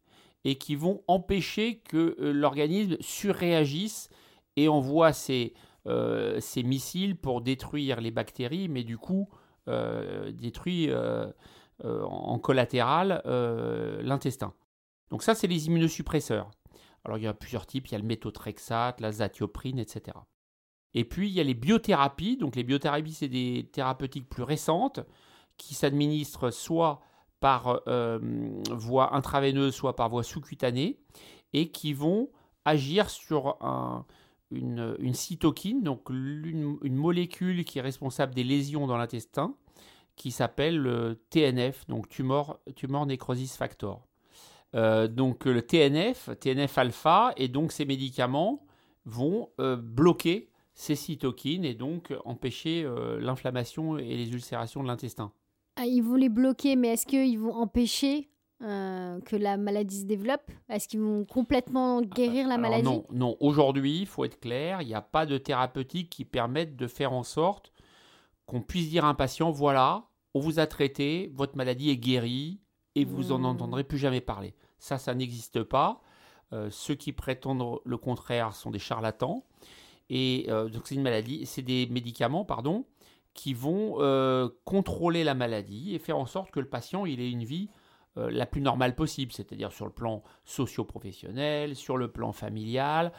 et 0.43 0.55
qui 0.55 0.75
vont 0.75 1.01
empêcher 1.07 1.77
que 1.77 2.17
euh, 2.19 2.33
l'organisme 2.33 2.97
surréagisse 2.99 4.09
et 4.55 4.67
envoie 4.67 5.13
ses, 5.13 5.53
euh, 5.87 6.39
ses 6.39 6.63
missiles 6.63 7.15
pour 7.15 7.41
détruire 7.41 8.01
les 8.01 8.11
bactéries, 8.11 8.67
mais 8.69 8.83
du 8.83 8.97
coup 8.97 9.29
euh, 9.67 10.31
détruit 10.31 10.89
euh, 10.89 11.25
euh, 11.83 12.03
en 12.03 12.37
collatéral 12.39 13.21
l'intestin. 14.03 14.53
Donc 15.09 15.23
ça, 15.23 15.35
c'est 15.35 15.47
les 15.47 15.67
immunosuppresseurs. 15.67 16.49
Alors 17.03 17.17
il 17.17 17.23
y 17.23 17.27
a 17.27 17.33
plusieurs 17.33 17.65
types, 17.65 17.87
il 17.87 17.91
y 17.91 17.95
a 17.95 17.99
le 17.99 18.05
méthotrexate, 18.05 18.99
la 19.01 19.11
zatioprine, 19.11 19.79
etc. 19.79 20.17
Et 20.93 21.03
puis 21.03 21.29
il 21.29 21.33
y 21.33 21.39
a 21.39 21.43
les 21.43 21.53
biothérapies. 21.53 22.37
Donc 22.37 22.55
les 22.55 22.63
biothérapies, 22.63 23.13
c'est 23.13 23.27
des 23.27 23.69
thérapeutiques 23.71 24.29
plus 24.29 24.43
récentes 24.43 25.01
qui 25.57 25.75
s'administrent 25.75 26.49
soit 26.51 27.01
par 27.39 27.81
voie 28.71 29.15
intraveineuse, 29.15 29.75
soit 29.75 29.95
par 29.95 30.09
voie 30.09 30.23
sous-cutanée, 30.23 30.99
et 31.53 31.69
qui 31.69 31.93
vont 31.93 32.29
agir 32.65 33.09
sur 33.09 33.57
un- 33.63 34.05
une, 34.55 35.13
cytokine, 35.13 35.83
donc 35.83 36.09
une 36.09 36.95
molécule 36.95 37.63
qui 37.65 37.79
est 37.79 37.81
responsable 37.81 38.33
des 38.33 38.43
lésions 38.43 38.87
dans 38.87 38.97
l'intestin, 38.97 39.55
qui 40.15 40.31
s'appelle 40.31 40.77
le 40.77 41.21
TNF, 41.29 41.85
donc 41.87 42.07
Tumor, 42.09 42.59
Tumor 42.75 43.05
Necrosis 43.05 43.57
Factor. 43.57 44.07
Euh, 44.75 45.07
donc 45.07 45.45
le 45.45 45.61
TNF, 45.61 46.29
TNF 46.39 46.77
alpha, 46.77 47.33
et 47.37 47.47
donc 47.47 47.71
ces 47.71 47.85
médicaments 47.85 48.65
vont 49.05 49.49
euh, 49.59 49.75
bloquer 49.75 50.49
ces 50.73 50.95
cytokines 50.95 51.63
et 51.63 51.73
donc 51.73 52.13
empêcher 52.25 52.83
euh, 52.83 53.19
l'inflammation 53.19 53.97
et 53.97 54.15
les 54.15 54.29
ulcérations 54.31 54.83
de 54.83 54.87
l'intestin. 54.87 55.31
Ah, 55.77 55.85
ils 55.85 56.01
vont 56.01 56.15
les 56.15 56.29
bloquer, 56.29 56.75
mais 56.75 56.89
est-ce 56.89 57.05
qu'ils 57.05 57.39
vont 57.39 57.53
empêcher 57.53 58.29
que 58.65 59.35
la 59.35 59.57
maladie 59.57 60.01
se 60.01 60.05
développe? 60.05 60.49
Est-ce 60.69 60.87
qu'ils 60.87 60.99
vont 60.99 61.23
complètement 61.25 62.01
guérir 62.01 62.47
la 62.47 62.57
maladie? 62.57 62.83
Non, 62.83 63.05
non. 63.11 63.37
aujourd'hui, 63.39 63.99
il 63.99 64.07
faut 64.07 64.25
être 64.25 64.39
clair, 64.39 64.81
il 64.81 64.87
n'y 64.87 64.95
a 64.95 65.01
pas 65.01 65.25
de 65.25 65.37
thérapeutique 65.37 66.09
qui 66.09 66.25
permette 66.25 66.75
de 66.75 66.87
faire 66.87 67.13
en 67.13 67.23
sorte 67.23 67.71
qu'on 68.45 68.61
puisse 68.61 68.89
dire 68.89 69.05
à 69.05 69.09
un 69.09 69.13
patient, 69.13 69.51
voilà, 69.51 70.05
on 70.33 70.39
vous 70.39 70.59
a 70.59 70.67
traité, 70.67 71.31
votre 71.33 71.55
maladie 71.57 71.89
est 71.89 71.97
guérie 71.97 72.59
et 72.95 73.05
vous 73.05 73.25
n'en 73.25 73.39
hmm. 73.39 73.45
entendrez 73.45 73.83
plus 73.83 73.97
jamais 73.97 74.21
parler. 74.21 74.55
Ça, 74.79 74.97
ça 74.97 75.13
n'existe 75.13 75.63
pas. 75.63 76.01
Euh, 76.53 76.69
ceux 76.69 76.95
qui 76.95 77.11
prétendent 77.11 77.79
le 77.83 77.97
contraire 77.97 78.53
sont 78.53 78.71
des 78.71 78.79
charlatans. 78.79 79.43
Et 80.09 80.45
euh, 80.49 80.69
donc 80.69 80.83
c'est 80.85 80.95
une 80.95 81.01
maladie, 81.01 81.45
c'est 81.45 81.63
des 81.63 81.87
médicaments, 81.87 82.45
pardon, 82.45 82.85
qui 83.33 83.53
vont 83.53 83.95
euh, 83.99 84.49
contrôler 84.63 85.23
la 85.23 85.33
maladie 85.33 85.95
et 85.95 85.99
faire 85.99 86.17
en 86.17 86.27
sorte 86.27 86.51
que 86.51 86.59
le 86.59 86.69
patient 86.69 87.05
il 87.05 87.19
ait 87.19 87.31
une 87.31 87.43
vie 87.43 87.69
la 88.15 88.45
plus 88.45 88.61
normale 88.61 88.95
possible, 88.95 89.31
c'est-à-dire 89.31 89.71
sur 89.71 89.85
le 89.85 89.91
plan 89.91 90.23
socio-professionnel, 90.45 91.75
sur 91.75 91.97
le 91.97 92.09
plan 92.09 92.31
familial, 92.31 93.11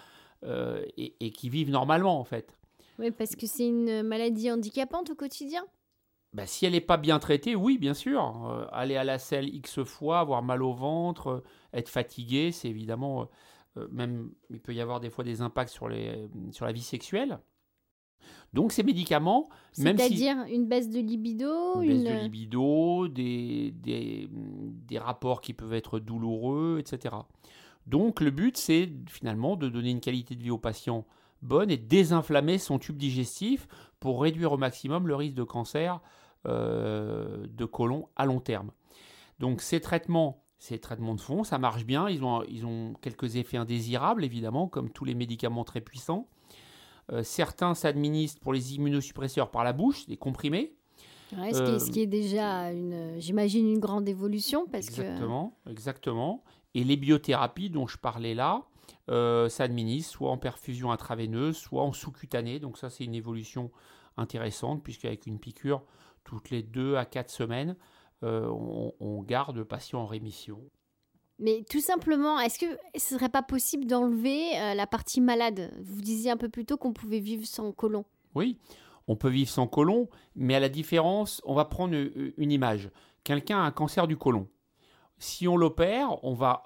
et, 0.46 1.14
et, 1.20 1.30
qui 1.32 1.48
vivent 1.50 1.70
normalement 1.70 2.18
en 2.18 2.24
fait. 2.24 2.56
Oui, 2.98 3.10
parce 3.10 3.36
que 3.36 3.46
c'est 3.46 3.66
une 3.66 4.02
maladie 4.02 4.50
handicapante 4.50 5.10
au 5.10 5.14
quotidien? 5.14 5.64
Bah, 6.36 6.46
si 6.46 6.66
elle 6.66 6.72
n'est 6.72 6.82
pas 6.82 6.98
bien 6.98 7.18
traitée, 7.18 7.54
oui, 7.54 7.78
bien 7.78 7.94
sûr. 7.94 8.46
Euh, 8.46 8.66
aller 8.70 8.96
à 8.96 9.04
la 9.04 9.18
selle 9.18 9.48
X 9.54 9.82
fois, 9.84 10.20
avoir 10.20 10.42
mal 10.42 10.62
au 10.62 10.74
ventre, 10.74 11.28
euh, 11.28 11.44
être 11.72 11.88
fatigué, 11.88 12.52
c'est 12.52 12.68
évidemment. 12.68 13.30
Euh, 13.78 13.88
même, 13.90 14.32
il 14.50 14.60
peut 14.60 14.74
y 14.74 14.82
avoir 14.82 15.00
des 15.00 15.08
fois 15.08 15.24
des 15.24 15.40
impacts 15.40 15.70
sur, 15.70 15.88
les, 15.88 16.28
sur 16.52 16.66
la 16.66 16.72
vie 16.72 16.82
sexuelle. 16.82 17.38
Donc 18.52 18.72
ces 18.72 18.82
médicaments, 18.82 19.48
même 19.78 19.98
C'est-à-dire 19.98 20.36
une 20.50 20.66
baisse 20.66 20.88
de 20.88 21.00
libido 21.00 21.82
Une 21.82 22.04
baisse 22.04 22.14
de 22.14 22.22
libido, 22.22 23.08
des, 23.08 23.74
des, 23.82 24.28
des, 24.30 24.98
rapports 24.98 25.40
qui 25.40 25.52
peuvent 25.52 25.74
être 25.74 25.98
douloureux, 25.98 26.78
etc. 26.78 27.16
Donc 27.86 28.20
le 28.20 28.30
but, 28.30 28.56
c'est 28.56 28.90
finalement 29.08 29.56
de 29.56 29.68
donner 29.68 29.90
une 29.90 30.00
qualité 30.00 30.34
de 30.34 30.42
vie 30.42 30.50
au 30.50 30.58
patient 30.58 31.04
bonne 31.42 31.70
et 31.70 31.76
désinflammer 31.76 32.58
son 32.58 32.78
tube 32.78 32.96
digestif 32.96 33.68
pour 34.00 34.22
réduire 34.22 34.52
au 34.52 34.56
maximum 34.56 35.06
le 35.06 35.14
risque 35.14 35.34
de 35.34 35.42
cancer 35.42 36.00
euh, 36.46 37.46
de 37.48 37.64
côlon 37.64 38.08
à 38.16 38.24
long 38.24 38.40
terme. 38.40 38.70
Donc 39.38 39.60
ces 39.60 39.80
traitements, 39.80 40.44
ces 40.58 40.78
traitements 40.78 41.14
de 41.14 41.20
fond, 41.20 41.44
ça 41.44 41.58
marche 41.58 41.84
bien. 41.84 42.08
Ils 42.08 42.24
ont, 42.24 42.42
ils 42.44 42.64
ont 42.64 42.94
quelques 43.00 43.36
effets 43.36 43.56
indésirables, 43.56 44.24
évidemment, 44.24 44.68
comme 44.68 44.90
tous 44.90 45.04
les 45.04 45.14
médicaments 45.14 45.64
très 45.64 45.80
puissants. 45.80 46.28
Euh, 47.12 47.22
certains 47.22 47.74
s'administrent 47.74 48.40
pour 48.40 48.52
les 48.52 48.74
immunosuppresseurs 48.74 49.50
par 49.50 49.64
la 49.64 49.72
bouche, 49.72 50.06
des 50.06 50.16
comprimés. 50.16 50.74
ce, 51.30 51.90
qui 51.90 52.00
est, 52.00 52.06
déjà, 52.06 52.72
j'imagine, 53.18 53.68
une 53.68 53.78
grande 53.78 54.08
évolution. 54.08 54.66
Parce 54.66 54.88
exactement, 54.88 55.56
exactement. 55.68 56.44
Et 56.74 56.84
les 56.84 56.96
biothérapies 56.96 57.70
dont 57.70 57.86
je 57.86 57.96
parlais 57.96 58.34
là, 58.34 58.66
euh, 59.08 59.48
s'administrent 59.48 60.12
soit 60.12 60.30
en 60.30 60.38
perfusion 60.38 60.90
intraveineuse, 60.90 61.56
soit 61.56 61.82
en 61.82 61.92
sous-cutanée. 61.92 62.58
Donc 62.58 62.78
ça, 62.78 62.90
c'est 62.90 63.04
une 63.04 63.14
évolution 63.14 63.70
intéressante, 64.16 64.82
puisqu'avec 64.82 65.26
une 65.26 65.38
piqûre, 65.38 65.82
toutes 66.24 66.50
les 66.50 66.62
deux 66.62 66.96
à 66.96 67.04
quatre 67.04 67.30
semaines, 67.30 67.76
euh, 68.22 68.48
on, 68.48 69.22
garde 69.22 69.56
le 69.56 69.64
patient 69.64 70.00
en 70.00 70.06
rémission. 70.06 70.60
Mais 71.38 71.64
tout 71.68 71.80
simplement, 71.80 72.40
est-ce 72.40 72.58
que 72.58 72.78
ce 72.94 73.14
serait 73.14 73.28
pas 73.28 73.42
possible 73.42 73.84
d'enlever 73.84 74.58
euh, 74.58 74.74
la 74.74 74.86
partie 74.86 75.20
malade? 75.20 75.70
Vous 75.82 76.00
disiez 76.00 76.30
un 76.30 76.36
peu 76.36 76.48
plus 76.48 76.64
tôt 76.64 76.78
qu'on 76.78 76.94
pouvait 76.94 77.18
vivre 77.18 77.46
sans 77.46 77.72
colon. 77.72 78.06
Oui, 78.34 78.58
on 79.06 79.16
peut 79.16 79.28
vivre 79.28 79.50
sans 79.50 79.66
colon, 79.66 80.08
mais 80.34 80.54
à 80.54 80.60
la 80.60 80.70
différence, 80.70 81.42
on 81.44 81.54
va 81.54 81.66
prendre 81.66 81.94
euh, 81.94 82.32
une 82.38 82.52
image. 82.52 82.90
Quelqu'un 83.22 83.58
a 83.58 83.66
un 83.66 83.70
cancer 83.70 84.06
du 84.06 84.16
côlon. 84.16 84.48
Si 85.18 85.46
on 85.48 85.56
l'opère, 85.56 86.22
on 86.24 86.34
va 86.34 86.62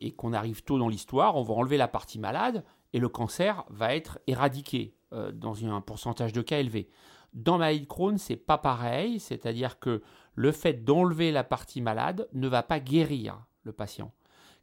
et, 0.00 0.12
qu'on 0.12 0.34
arrive 0.34 0.62
tôt 0.62 0.78
dans 0.78 0.88
l'histoire, 0.88 1.36
on 1.36 1.42
va 1.42 1.54
enlever 1.54 1.78
la 1.78 1.88
partie 1.88 2.18
malade 2.18 2.62
et 2.92 2.98
le 2.98 3.08
cancer 3.08 3.64
va 3.70 3.94
être 3.94 4.18
éradiqué 4.26 4.94
dans 5.32 5.64
un 5.64 5.80
pourcentage 5.80 6.34
de 6.34 6.42
cas 6.42 6.58
élevé. 6.58 6.90
Dans 7.32 7.52
la 7.52 7.66
maladie 7.66 7.80
de 7.80 7.86
Crohn, 7.86 8.18
c'est 8.18 8.36
pas 8.36 8.58
pareil, 8.58 9.18
c'est-à-dire 9.18 9.78
que 9.78 10.02
le 10.34 10.52
fait 10.52 10.84
d'enlever 10.84 11.32
la 11.32 11.42
partie 11.42 11.80
malade 11.80 12.28
ne 12.34 12.48
va 12.48 12.62
pas 12.62 12.80
guérir 12.80 13.45
le 13.66 13.72
patient. 13.72 14.12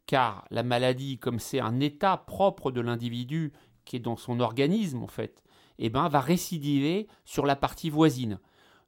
Car 0.05 0.45
la 0.49 0.63
maladie, 0.63 1.19
comme 1.19 1.39
c'est 1.39 1.59
un 1.59 1.79
état 1.79 2.17
propre 2.17 2.71
de 2.71 2.81
l'individu 2.81 3.53
qui 3.85 3.97
est 3.97 3.99
dans 3.99 4.15
son 4.15 4.39
organisme 4.39 5.03
en 5.03 5.07
fait, 5.07 5.43
eh 5.77 5.89
ben, 5.89 6.07
va 6.07 6.19
récidiver 6.19 7.07
sur 7.25 7.45
la 7.45 7.55
partie 7.55 7.89
voisine. 7.89 8.39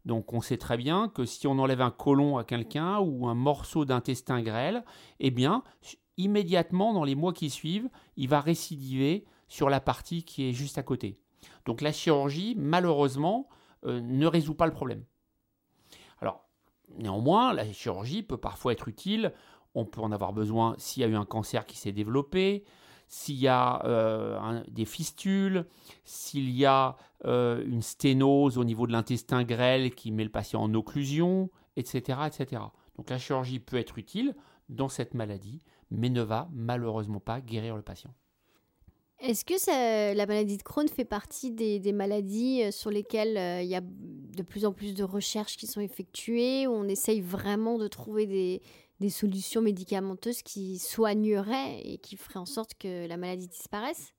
Donc 0.05 0.33
on 0.33 0.41
sait 0.41 0.57
très 0.57 0.77
bien 0.77 1.09
que 1.09 1.25
si 1.25 1.47
on 1.47 1.59
enlève 1.59 1.81
un 1.81 1.91
côlon 1.91 2.37
à 2.37 2.43
quelqu'un 2.43 2.99
ou 2.99 3.27
un 3.27 3.33
morceau 3.33 3.85
d'intestin 3.85 4.41
grêle, 4.41 4.83
eh 5.19 5.31
bien 5.31 5.63
immédiatement 6.17 6.93
dans 6.93 7.03
les 7.03 7.15
mois 7.15 7.33
qui 7.33 7.49
suivent, 7.49 7.89
il 8.15 8.29
va 8.29 8.39
récidiver 8.39 9.25
sur 9.47 9.69
la 9.69 9.79
partie 9.79 10.23
qui 10.23 10.47
est 10.47 10.53
juste 10.53 10.77
à 10.77 10.83
côté. 10.83 11.19
Donc 11.65 11.81
la 11.81 11.91
chirurgie, 11.91 12.55
malheureusement, 12.57 13.47
euh, 13.85 13.99
ne 14.01 14.25
résout 14.25 14.55
pas 14.55 14.65
le 14.65 14.71
problème. 14.71 15.03
Alors, 16.19 16.45
néanmoins, 16.97 17.53
la 17.53 17.71
chirurgie 17.71 18.23
peut 18.23 18.37
parfois 18.37 18.71
être 18.71 18.87
utile. 18.87 19.33
On 19.75 19.85
peut 19.85 20.01
en 20.01 20.11
avoir 20.11 20.33
besoin 20.33 20.73
s'il 20.77 21.01
y 21.01 21.05
a 21.05 21.09
eu 21.09 21.15
un 21.15 21.25
cancer 21.25 21.65
qui 21.65 21.77
s'est 21.77 21.91
développé, 21.91 22.63
s'il 23.07 23.35
y 23.35 23.47
a 23.47 23.85
euh, 23.85 24.63
des 24.69 24.85
fistules, 24.85 25.65
s'il 26.03 26.49
y 26.49 26.65
a 26.65 26.95
euh, 27.25 27.63
une 27.65 27.81
sténose 27.81 28.57
au 28.57 28.63
niveau 28.63 28.87
de 28.87 28.91
l'intestin 28.91 29.43
grêle 29.43 29.93
qui 29.93 30.11
met 30.11 30.23
le 30.23 30.31
patient 30.31 30.61
en 30.61 30.73
occlusion, 30.73 31.49
etc., 31.75 32.19
etc. 32.27 32.61
Donc 32.97 33.09
la 33.09 33.17
chirurgie 33.17 33.59
peut 33.59 33.77
être 33.77 33.97
utile 33.97 34.35
dans 34.69 34.89
cette 34.89 35.13
maladie, 35.13 35.61
mais 35.91 36.09
ne 36.09 36.21
va 36.21 36.49
malheureusement 36.53 37.19
pas 37.19 37.41
guérir 37.41 37.75
le 37.75 37.83
patient. 37.83 38.13
Est-ce 39.19 39.45
que 39.45 40.13
la 40.13 40.25
maladie 40.25 40.57
de 40.57 40.63
Crohn 40.63 40.87
fait 40.89 41.05
partie 41.05 41.51
des, 41.51 41.93
maladies 41.93 42.63
euh, 42.63 42.71
sur 42.71 42.91
lesquelles 42.91 43.63
il 43.63 43.69
y 43.69 43.75
a 43.75 43.81
de 43.81 44.43
plus 44.43 44.65
en 44.65 44.73
plus 44.73 44.93
de 44.93 45.03
recherches 45.03 45.55
qui 45.55 45.67
sont 45.67 45.79
effectuées, 45.79 46.67
où 46.67 46.71
on 46.71 46.87
essaye 46.87 47.21
vraiment 47.21 47.77
de 47.77 47.87
trouver 47.87 48.25
des, 48.25 48.61
solutions 49.09 49.61
médicamenteuses 49.61 50.41
qui 50.41 50.79
soigneraient 50.79 51.81
et 51.81 51.97
qui 51.97 52.17
feraient 52.17 52.39
en 52.39 52.45
sorte 52.45 52.75
que 52.75 53.07
la 53.07 53.17
maladie 53.17 53.47
disparaisse 53.47 54.13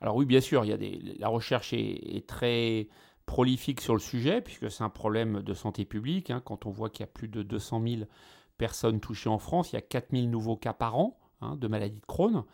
Alors 0.00 0.16
oui, 0.16 0.26
bien 0.26 0.40
sûr, 0.40 0.64
il 0.64 0.68
y 0.68 0.72
a 0.72 0.76
des, 0.76 0.98
la 1.18 1.28
recherche 1.28 1.72
est, 1.72 2.26
très 2.26 2.88
prolifique 3.26 3.80
sur 3.80 3.94
le 3.94 4.00
sujet, 4.00 4.40
puisque 4.40 4.70
c'est 4.70 4.82
un 4.82 4.90
problème 4.90 5.42
de 5.42 5.54
santé 5.54 5.84
publique. 5.84 6.30
Hein. 6.30 6.42
quand 6.44 6.66
on 6.66 6.70
voit 6.70 6.90
qu'il 6.90 7.00
y 7.00 7.08
a 7.08 7.12
plus 7.12 7.28
de 7.28 7.42
200 7.42 7.82
000 7.86 8.02
personnes 8.58 9.00
touchées 9.00 9.30
en 9.30 9.38
France, 9.38 9.72
il 9.72 9.76
y 9.76 9.78
a 9.78 9.82
4 9.82 10.08
000 10.12 10.26
nouveaux 10.26 10.56
cas 10.56 10.72
par 10.72 10.98
an 10.98 11.18
hein, 11.40 11.56
de 11.56 11.68
maladie 11.68 12.00
de 12.00 12.06
Crohn. 12.06 12.44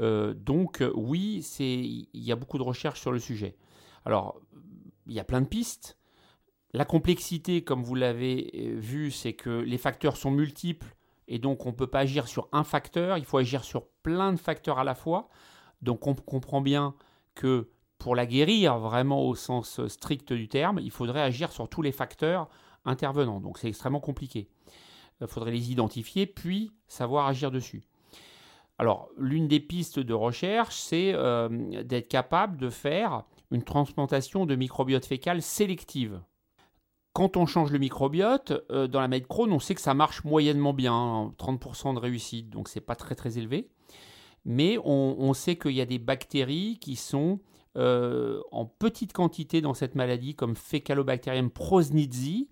Euh, 0.00 0.34
donc 0.34 0.80
euh, 0.82 0.92
oui, 0.94 1.44
il 1.58 2.06
y 2.12 2.32
a 2.32 2.36
beaucoup 2.36 2.58
de 2.58 2.62
recherches 2.62 3.00
sur 3.00 3.12
le 3.12 3.18
sujet. 3.18 3.56
Alors, 4.04 4.40
il 5.06 5.12
y 5.12 5.20
a 5.20 5.24
plein 5.24 5.40
de 5.40 5.46
pistes. 5.46 5.98
La 6.74 6.84
complexité, 6.84 7.62
comme 7.62 7.82
vous 7.82 7.94
l'avez 7.94 8.50
euh, 8.54 8.78
vu, 8.78 9.10
c'est 9.10 9.34
que 9.34 9.50
les 9.50 9.78
facteurs 9.78 10.16
sont 10.16 10.30
multiples 10.30 10.94
et 11.28 11.38
donc 11.38 11.66
on 11.66 11.70
ne 11.70 11.74
peut 11.74 11.86
pas 11.86 12.00
agir 12.00 12.28
sur 12.28 12.48
un 12.52 12.64
facteur, 12.64 13.18
il 13.18 13.24
faut 13.24 13.38
agir 13.38 13.64
sur 13.64 13.86
plein 14.02 14.32
de 14.32 14.38
facteurs 14.38 14.78
à 14.78 14.84
la 14.84 14.94
fois. 14.94 15.28
Donc 15.82 16.06
on 16.06 16.14
comprend 16.14 16.60
bien 16.60 16.94
que 17.34 17.70
pour 17.98 18.16
la 18.16 18.26
guérir 18.26 18.78
vraiment 18.78 19.26
au 19.26 19.34
sens 19.34 19.86
strict 19.86 20.32
du 20.32 20.48
terme, 20.48 20.80
il 20.82 20.90
faudrait 20.90 21.20
agir 21.20 21.52
sur 21.52 21.68
tous 21.68 21.82
les 21.82 21.92
facteurs 21.92 22.48
intervenants. 22.84 23.40
Donc 23.40 23.58
c'est 23.58 23.68
extrêmement 23.68 24.00
compliqué. 24.00 24.48
Il 25.20 25.26
faudrait 25.26 25.52
les 25.52 25.70
identifier 25.70 26.26
puis 26.26 26.72
savoir 26.88 27.26
agir 27.26 27.50
dessus. 27.50 27.82
Alors, 28.78 29.10
l'une 29.16 29.46
des 29.46 29.60
pistes 29.60 30.00
de 30.00 30.14
recherche, 30.14 30.74
c'est 30.74 31.12
euh, 31.14 31.48
d'être 31.84 32.08
capable 32.08 32.56
de 32.56 32.70
faire 32.70 33.24
une 33.52 33.62
transplantation 33.62 34.46
de 34.46 34.56
microbiote 34.56 35.06
fécal 35.06 35.40
sélective. 35.42 36.20
Quand 37.12 37.36
on 37.36 37.46
change 37.46 37.70
le 37.70 37.78
microbiote, 37.78 38.52
euh, 38.70 38.86
dans 38.86 39.00
la 39.00 39.08
maladie 39.08 39.26
on 39.38 39.60
sait 39.60 39.74
que 39.74 39.80
ça 39.80 39.94
marche 39.94 40.24
moyennement 40.24 40.72
bien, 40.72 41.32
30% 41.38 41.88
hein, 41.88 41.94
de 41.94 41.98
réussite, 41.98 42.48
donc 42.50 42.68
c'est 42.68 42.80
pas 42.80 42.96
très 42.96 43.14
très 43.14 43.38
élevé. 43.38 43.68
Mais 44.44 44.76
on, 44.82 45.34
sait 45.34 45.54
qu'il 45.54 45.70
y 45.72 45.80
a 45.80 45.86
des 45.86 46.00
bactéries 46.00 46.78
qui 46.80 46.96
sont 46.96 47.38
euh, 47.76 48.40
en 48.50 48.64
petite 48.64 49.12
quantité 49.12 49.60
dans 49.60 49.72
cette 49.72 49.94
maladie, 49.94 50.34
comme 50.34 50.56
Fecalobacterium 50.56 51.48
prosnitzi. 51.48 52.48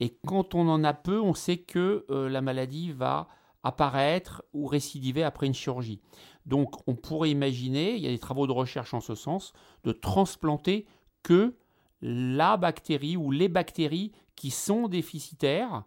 Et 0.00 0.18
quand 0.26 0.54
on 0.54 0.68
en 0.68 0.84
a 0.84 0.92
peu, 0.92 1.18
on 1.18 1.32
sait 1.32 1.56
que 1.56 2.04
la 2.10 2.42
maladie 2.42 2.92
va 2.92 3.26
apparaître 3.62 4.42
ou 4.52 4.66
récidiver 4.66 5.22
après 5.22 5.46
une 5.46 5.54
chirurgie. 5.54 6.00
Donc 6.46 6.86
on 6.86 6.94
pourrait 6.94 7.30
imaginer, 7.30 7.94
il 7.94 8.02
y 8.02 8.06
a 8.06 8.10
des 8.10 8.18
travaux 8.18 8.46
de 8.46 8.52
recherche 8.52 8.94
en 8.94 9.00
ce 9.00 9.14
sens, 9.14 9.52
de 9.84 9.92
transplanter 9.92 10.86
que 11.22 11.54
la 12.02 12.56
bactérie 12.56 13.16
ou 13.16 13.30
les 13.30 13.48
bactéries 13.48 14.12
qui 14.36 14.50
sont 14.50 14.88
déficitaires 14.88 15.84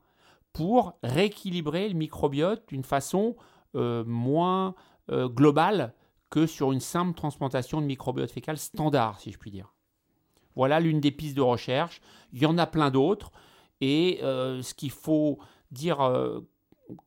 pour 0.51 0.97
rééquilibrer 1.01 1.89
le 1.89 1.95
microbiote 1.95 2.64
d'une 2.70 2.84
façon 2.84 3.36
euh, 3.76 4.03
moins 4.05 4.76
euh, 5.11 5.28
globale 5.28 5.93
que 6.30 6.45
sur 6.45 6.72
une 6.72 6.80
simple 6.80 7.16
transplantation 7.16 7.82
de 7.82 7.88
microbiote 7.88 8.32
fécal 8.32 8.57
standard, 8.57 9.20
si 9.20 9.32
je 9.32 9.38
puis 9.38 9.51
dire. 9.51 9.74
Voilà 10.55 10.80
l'une 10.80 10.99
des 10.99 11.11
pistes 11.11 11.36
de 11.36 11.41
recherche. 11.41 12.01
Il 12.32 12.41
y 12.41 12.45
en 12.45 12.57
a 12.59 12.68
plein 12.68 12.91
d'autres. 12.91 13.32
Et 13.82 14.20
euh, 14.22 14.61
ce 14.61 14.76
qu'il 14.76 14.91
faut 14.91 15.39
dire 15.72 15.97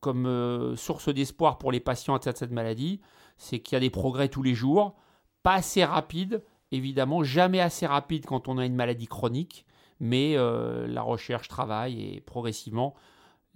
comme 0.01 0.75
source 0.77 1.09
d'espoir 1.09 1.59
pour 1.59 1.71
les 1.71 1.79
patients 1.79 2.15
atteints 2.15 2.33
de 2.33 2.37
cette 2.37 2.51
maladie, 2.51 3.01
c'est 3.37 3.61
qu'il 3.61 3.75
y 3.75 3.77
a 3.77 3.81
des 3.81 3.91
progrès 3.91 4.29
tous 4.29 4.43
les 4.43 4.55
jours, 4.55 4.97
pas 5.45 5.55
assez 5.55 5.85
rapides, 5.85 6.43
évidemment, 6.73 7.23
jamais 7.23 7.61
assez 7.61 7.87
rapides 7.87 8.27
quand 8.27 8.49
on 8.49 8.59
a 8.59 8.67
une 8.67 8.75
maladie 8.75 9.07
chronique, 9.07 9.67
mais 10.01 10.37
la 10.37 11.03
recherche 11.03 11.49
travaille 11.49 12.15
et 12.17 12.21
progressivement, 12.21 12.95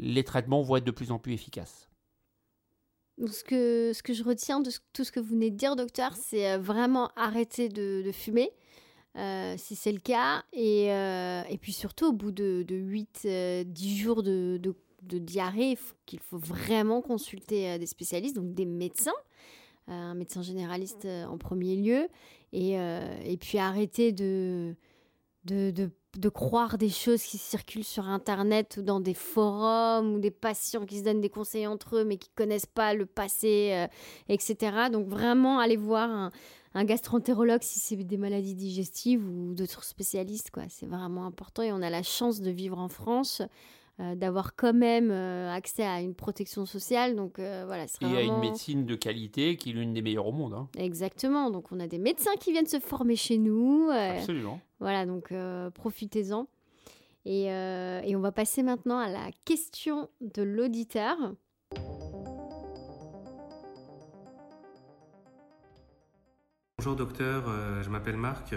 les 0.01 0.25
traitements 0.25 0.63
vont 0.63 0.77
être 0.77 0.85
de 0.85 0.91
plus 0.91 1.13
en 1.13 1.19
plus 1.19 1.33
efficaces. 1.33 1.89
ce, 3.19 3.45
que, 3.45 3.93
ce 3.95 4.03
que 4.03 4.13
je 4.13 4.25
retiens 4.25 4.61
de 4.61 4.71
tout 4.93 5.05
ce 5.05 5.13
que 5.13 5.21
vous 5.21 5.35
venez 5.35 5.51
de 5.51 5.57
dire, 5.57 5.77
docteur, 5.77 6.15
c'est 6.17 6.53
euh, 6.53 6.59
vraiment 6.59 7.11
arrêter 7.17 7.69
de, 7.69 8.11
fumer, 8.13 8.51
euh, 9.17 9.55
si 9.59 9.77
c'est 9.77 9.93
le 9.93 10.01
cas. 10.01 10.43
Et, 10.53 10.93
euh, 10.93 11.43
et, 11.49 11.59
puis 11.59 11.73
surtout, 11.73 12.07
au 12.07 12.13
bout 12.13 12.33
de, 12.33 12.65
de 12.67 12.77
8-10 12.77 13.97
jours 13.97 14.23
de, 14.23 14.61
de, 15.03 15.19
diarrhée, 15.19 15.77
qu'il 16.07 16.21
faut 16.21 16.39
vraiment 16.39 17.03
consulter 17.03 17.79
des 17.79 17.87
spécialistes, 17.87 18.37
donc 18.37 18.55
des 18.55 18.67
médecins, 18.67 19.13
un 19.87 20.15
médecin 20.15 20.43
généraliste 20.43 21.07
en 21.07 21.37
premier 21.37 21.77
lieu. 21.77 22.09
Et, 22.53 22.73
et 22.73 23.37
puis 23.37 23.59
arrêter 23.59 24.13
de, 24.13 24.75
de, 25.45 25.71
de 25.71 25.91
de 26.19 26.29
croire 26.29 26.77
des 26.77 26.89
choses 26.89 27.23
qui 27.23 27.39
circulent 27.39 27.85
sur 27.85 28.09
Internet 28.09 28.77
ou 28.79 28.83
dans 28.83 29.01
des 29.01 29.15
forums 29.15 30.15
ou 30.15 30.19
des 30.19 30.31
patients 30.33 30.85
qui 30.85 30.99
se 30.99 31.05
donnent 31.05 31.21
des 31.21 31.31
conseils 31.31 31.67
entre 31.67 31.97
eux 31.97 32.05
mais 32.05 32.17
qui 32.17 32.31
connaissent 32.31 32.67
pas 32.67 32.95
le 32.95 33.07
passé, 33.07 33.71
euh, 33.73 33.87
etc. 34.29 34.89
Donc 34.91 35.07
vraiment, 35.07 35.61
aller 35.61 35.77
voir 35.77 36.11
un, 36.11 36.31
un 36.75 36.85
gastroentérologue 36.85 37.63
si 37.63 37.79
c'est 37.79 37.97
des 37.97 38.17
maladies 38.17 38.55
digestives 38.55 39.25
ou 39.25 39.55
d'autres 39.55 39.85
spécialistes. 39.85 40.51
quoi. 40.51 40.65
C'est 40.69 40.87
vraiment 40.87 41.27
important 41.27 41.63
et 41.63 41.73
on 41.73 41.83
a 41.83 41.91
la 41.91 42.03
chance 42.03 42.41
de 42.41 42.51
vivre 42.51 42.79
en 42.79 42.89
France. 42.89 43.43
Euh, 43.99 44.15
d'avoir 44.15 44.57
quand 44.57 44.73
même 44.73 45.11
euh, 45.11 45.53
accès 45.53 45.85
à 45.85 46.01
une 46.01 46.15
protection 46.15 46.65
sociale. 46.65 47.17
Donc 47.17 47.35
voilà, 47.39 47.85
Et 48.01 48.17
à 48.17 48.23
une 48.23 48.39
médecine 48.39 48.87
de 48.87 48.95
qualité 48.95 49.57
qui 49.57 49.71
est 49.71 49.73
l'une 49.75 49.93
des 49.93 50.01
meilleures 50.01 50.27
au 50.27 50.33
monde. 50.33 50.55
Hein. 50.55 50.69
Exactement. 50.79 51.51
Donc 51.51 51.73
on 51.73 51.81
a 51.81 51.87
des 51.87 51.99
médecins 51.99 52.35
qui 52.41 52.53
viennent 52.53 52.67
se 52.67 52.81
former 52.81 53.17
chez 53.17 53.37
nous. 53.37 53.91
Absolument. 53.91 54.61
Voilà, 54.81 55.05
donc 55.05 55.31
euh, 55.31 55.71
profitez-en. 55.71 56.49
Euh, 57.27 58.01
et, 58.03 58.17
on 58.17 58.21
va 58.21 58.33
passer 58.33 58.63
maintenant 58.63 58.99
à 58.99 59.09
la 59.09 59.31
question 59.45 60.09
de 60.23 60.43
l'auditeur. 60.43 61.17
Bonjour 66.79 66.97
docteur, 66.97 67.45
euh, 67.47 67.83
je 67.83 67.91
m'appelle 67.91 68.17
Marc. 68.17 68.55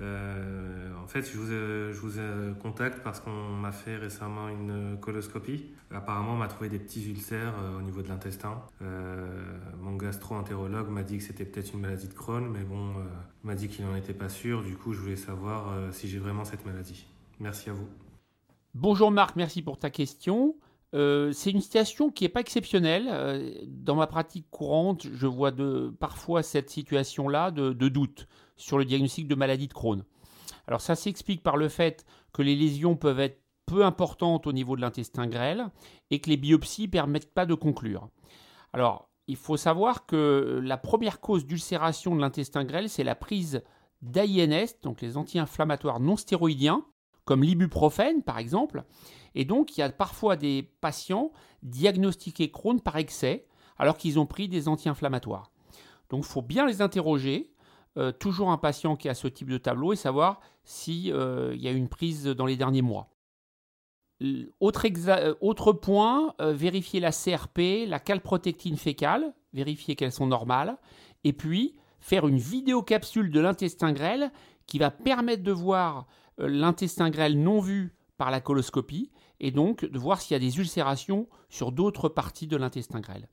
En 0.00 1.06
fait, 1.06 1.30
je 1.30 1.36
vous, 1.36 1.46
je 1.46 2.00
vous 2.00 2.54
contacte 2.56 3.02
parce 3.02 3.20
qu'on 3.20 3.30
m'a 3.30 3.72
fait 3.72 3.96
récemment 3.96 4.48
une 4.48 4.98
coloscopie. 5.00 5.66
Apparemment, 5.92 6.34
on 6.34 6.36
m'a 6.36 6.48
trouvé 6.48 6.68
des 6.68 6.78
petits 6.78 7.08
ulcères 7.08 7.54
au 7.78 7.82
niveau 7.82 8.02
de 8.02 8.08
l'intestin. 8.08 8.62
mon 9.80 9.96
gastro-entérologue 9.96 10.88
m'a 10.88 11.02
dit 11.02 11.18
que 11.18 11.24
c'était 11.24 11.44
peut-être 11.44 11.74
une 11.74 11.80
maladie 11.80 12.08
de 12.08 12.14
Crohn, 12.14 12.48
mais 12.48 12.64
bon, 12.64 12.94
m'a 13.44 13.54
dit 13.54 13.68
qu'il 13.68 13.84
n'en 13.84 13.96
était 13.96 14.14
pas 14.14 14.28
sûr. 14.28 14.62
Du 14.62 14.76
coup, 14.76 14.92
je 14.92 15.00
voulais 15.00 15.16
savoir 15.16 15.72
euh, 15.72 15.90
si 15.92 16.08
j'ai 16.08 16.18
vraiment 16.18 16.44
cette 16.44 16.64
maladie. 16.66 17.06
Merci 17.38 17.70
à 17.70 17.72
vous. 17.72 17.88
Bonjour 18.74 19.10
Marc, 19.10 19.36
merci 19.36 19.62
pour 19.62 19.78
ta 19.78 19.90
question. 19.90 20.54
Euh, 20.94 21.32
c'est 21.32 21.50
une 21.50 21.60
situation 21.60 22.10
qui 22.10 22.24
n'est 22.24 22.28
pas 22.28 22.40
exceptionnelle. 22.40 23.06
Euh, 23.08 23.52
dans 23.66 23.94
ma 23.94 24.06
pratique 24.06 24.46
courante, 24.50 25.06
je 25.12 25.26
vois 25.26 25.50
de, 25.50 25.92
parfois 25.98 26.42
cette 26.42 26.70
situation-là 26.70 27.50
de, 27.50 27.72
doute 27.88 28.28
sur 28.60 28.78
le 28.78 28.84
diagnostic 28.84 29.26
de 29.26 29.34
maladie 29.34 29.68
de 29.68 29.72
Crohn. 29.72 30.04
Alors 30.66 30.80
ça 30.80 30.94
s'explique 30.94 31.42
par 31.42 31.56
le 31.56 31.68
fait 31.68 32.04
que 32.32 32.42
les 32.42 32.54
lésions 32.54 32.96
peuvent 32.96 33.20
être 33.20 33.40
peu 33.66 33.84
importantes 33.84 34.46
au 34.46 34.52
niveau 34.52 34.76
de 34.76 34.80
l'intestin 34.80 35.26
grêle 35.26 35.68
et 36.10 36.20
que 36.20 36.28
les 36.28 36.36
biopsies 36.36 36.86
ne 36.86 36.90
permettent 36.90 37.32
pas 37.32 37.46
de 37.46 37.54
conclure. 37.54 38.08
Alors, 38.72 39.08
il 39.28 39.36
faut 39.36 39.56
savoir 39.56 40.06
que 40.06 40.60
la 40.62 40.76
première 40.76 41.20
cause 41.20 41.46
d'ulcération 41.46 42.16
de 42.16 42.20
l'intestin 42.20 42.64
grêle, 42.64 42.88
c'est 42.88 43.04
la 43.04 43.14
prise 43.14 43.62
d'AINS, 44.02 44.74
donc 44.82 45.00
les 45.00 45.16
anti-inflammatoires 45.16 46.00
non 46.00 46.16
stéroïdiens, 46.16 46.84
comme 47.24 47.44
l'ibuprofène 47.44 48.22
par 48.22 48.38
exemple. 48.38 48.82
Et 49.36 49.44
donc, 49.44 49.76
il 49.76 49.80
y 49.80 49.84
a 49.84 49.90
parfois 49.90 50.34
des 50.34 50.68
patients 50.80 51.30
diagnostiqués 51.62 52.50
Crohn 52.50 52.80
par 52.80 52.96
excès, 52.96 53.46
alors 53.78 53.96
qu'ils 53.96 54.18
ont 54.18 54.26
pris 54.26 54.48
des 54.48 54.66
anti-inflammatoires. 54.66 55.52
Donc, 56.08 56.24
il 56.24 56.28
faut 56.28 56.42
bien 56.42 56.66
les 56.66 56.82
interroger. 56.82 57.52
Euh, 57.98 58.12
toujours 58.12 58.50
un 58.50 58.58
patient 58.58 58.94
qui 58.94 59.08
a 59.08 59.14
ce 59.14 59.26
type 59.26 59.50
de 59.50 59.58
tableau 59.58 59.92
et 59.92 59.96
savoir 59.96 60.40
s'il 60.62 61.12
euh, 61.12 61.56
y 61.56 61.66
a 61.66 61.72
une 61.72 61.88
prise 61.88 62.24
dans 62.24 62.46
les 62.46 62.56
derniers 62.56 62.82
mois. 62.82 63.10
Autre, 64.60 64.86
euh, 64.86 65.34
autre 65.40 65.72
point, 65.72 66.34
vérifier 66.38 67.00
la 67.00 67.10
CRP, 67.10 67.88
la 67.88 67.98
calprotectine 67.98 68.76
fécale, 68.76 69.34
vérifier 69.52 69.96
qu'elles 69.96 70.12
sont 70.12 70.28
normales, 70.28 70.76
et 71.24 71.32
puis 71.32 71.74
faire 71.98 72.28
une 72.28 72.38
vidéocapsule 72.38 73.30
de 73.30 73.40
l'intestin 73.40 73.92
grêle 73.92 74.30
qui 74.66 74.78
va 74.78 74.90
permettre 74.92 75.42
de 75.42 75.52
voir 75.52 76.06
l'intestin 76.38 77.10
grêle 77.10 77.42
non 77.42 77.60
vu 77.60 77.96
par 78.18 78.30
la 78.30 78.40
coloscopie, 78.40 79.10
et 79.40 79.50
donc 79.50 79.84
de 79.84 79.98
voir 79.98 80.20
s'il 80.20 80.34
y 80.34 80.36
a 80.36 80.38
des 80.38 80.58
ulcérations 80.58 81.26
sur 81.48 81.72
d'autres 81.72 82.08
parties 82.08 82.46
de 82.46 82.56
l'intestin 82.56 83.00
grêle. 83.00 83.28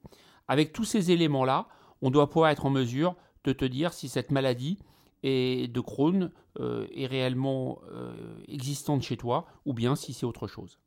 Avec 0.47 0.73
tous 0.73 0.85
ces 0.85 1.11
éléments-là, 1.11 1.67
on 2.01 2.09
doit 2.09 2.29
pouvoir 2.29 2.49
être 2.49 2.65
en 2.65 2.69
mesure 2.69 3.15
de 3.43 3.53
te 3.53 3.65
dire 3.65 3.93
si 3.93 4.09
cette 4.09 4.31
maladie 4.31 4.79
de 5.23 5.79
Crohn 5.79 6.31
euh, 6.59 6.85
est 6.91 7.07
réellement 7.07 7.79
euh, 7.91 8.13
existante 8.47 9.01
chez 9.03 9.17
toi 9.17 9.47
ou 9.65 9.73
bien 9.73 9.95
si 9.95 10.13
c'est 10.13 10.25
autre 10.25 10.47
chose. 10.47 10.79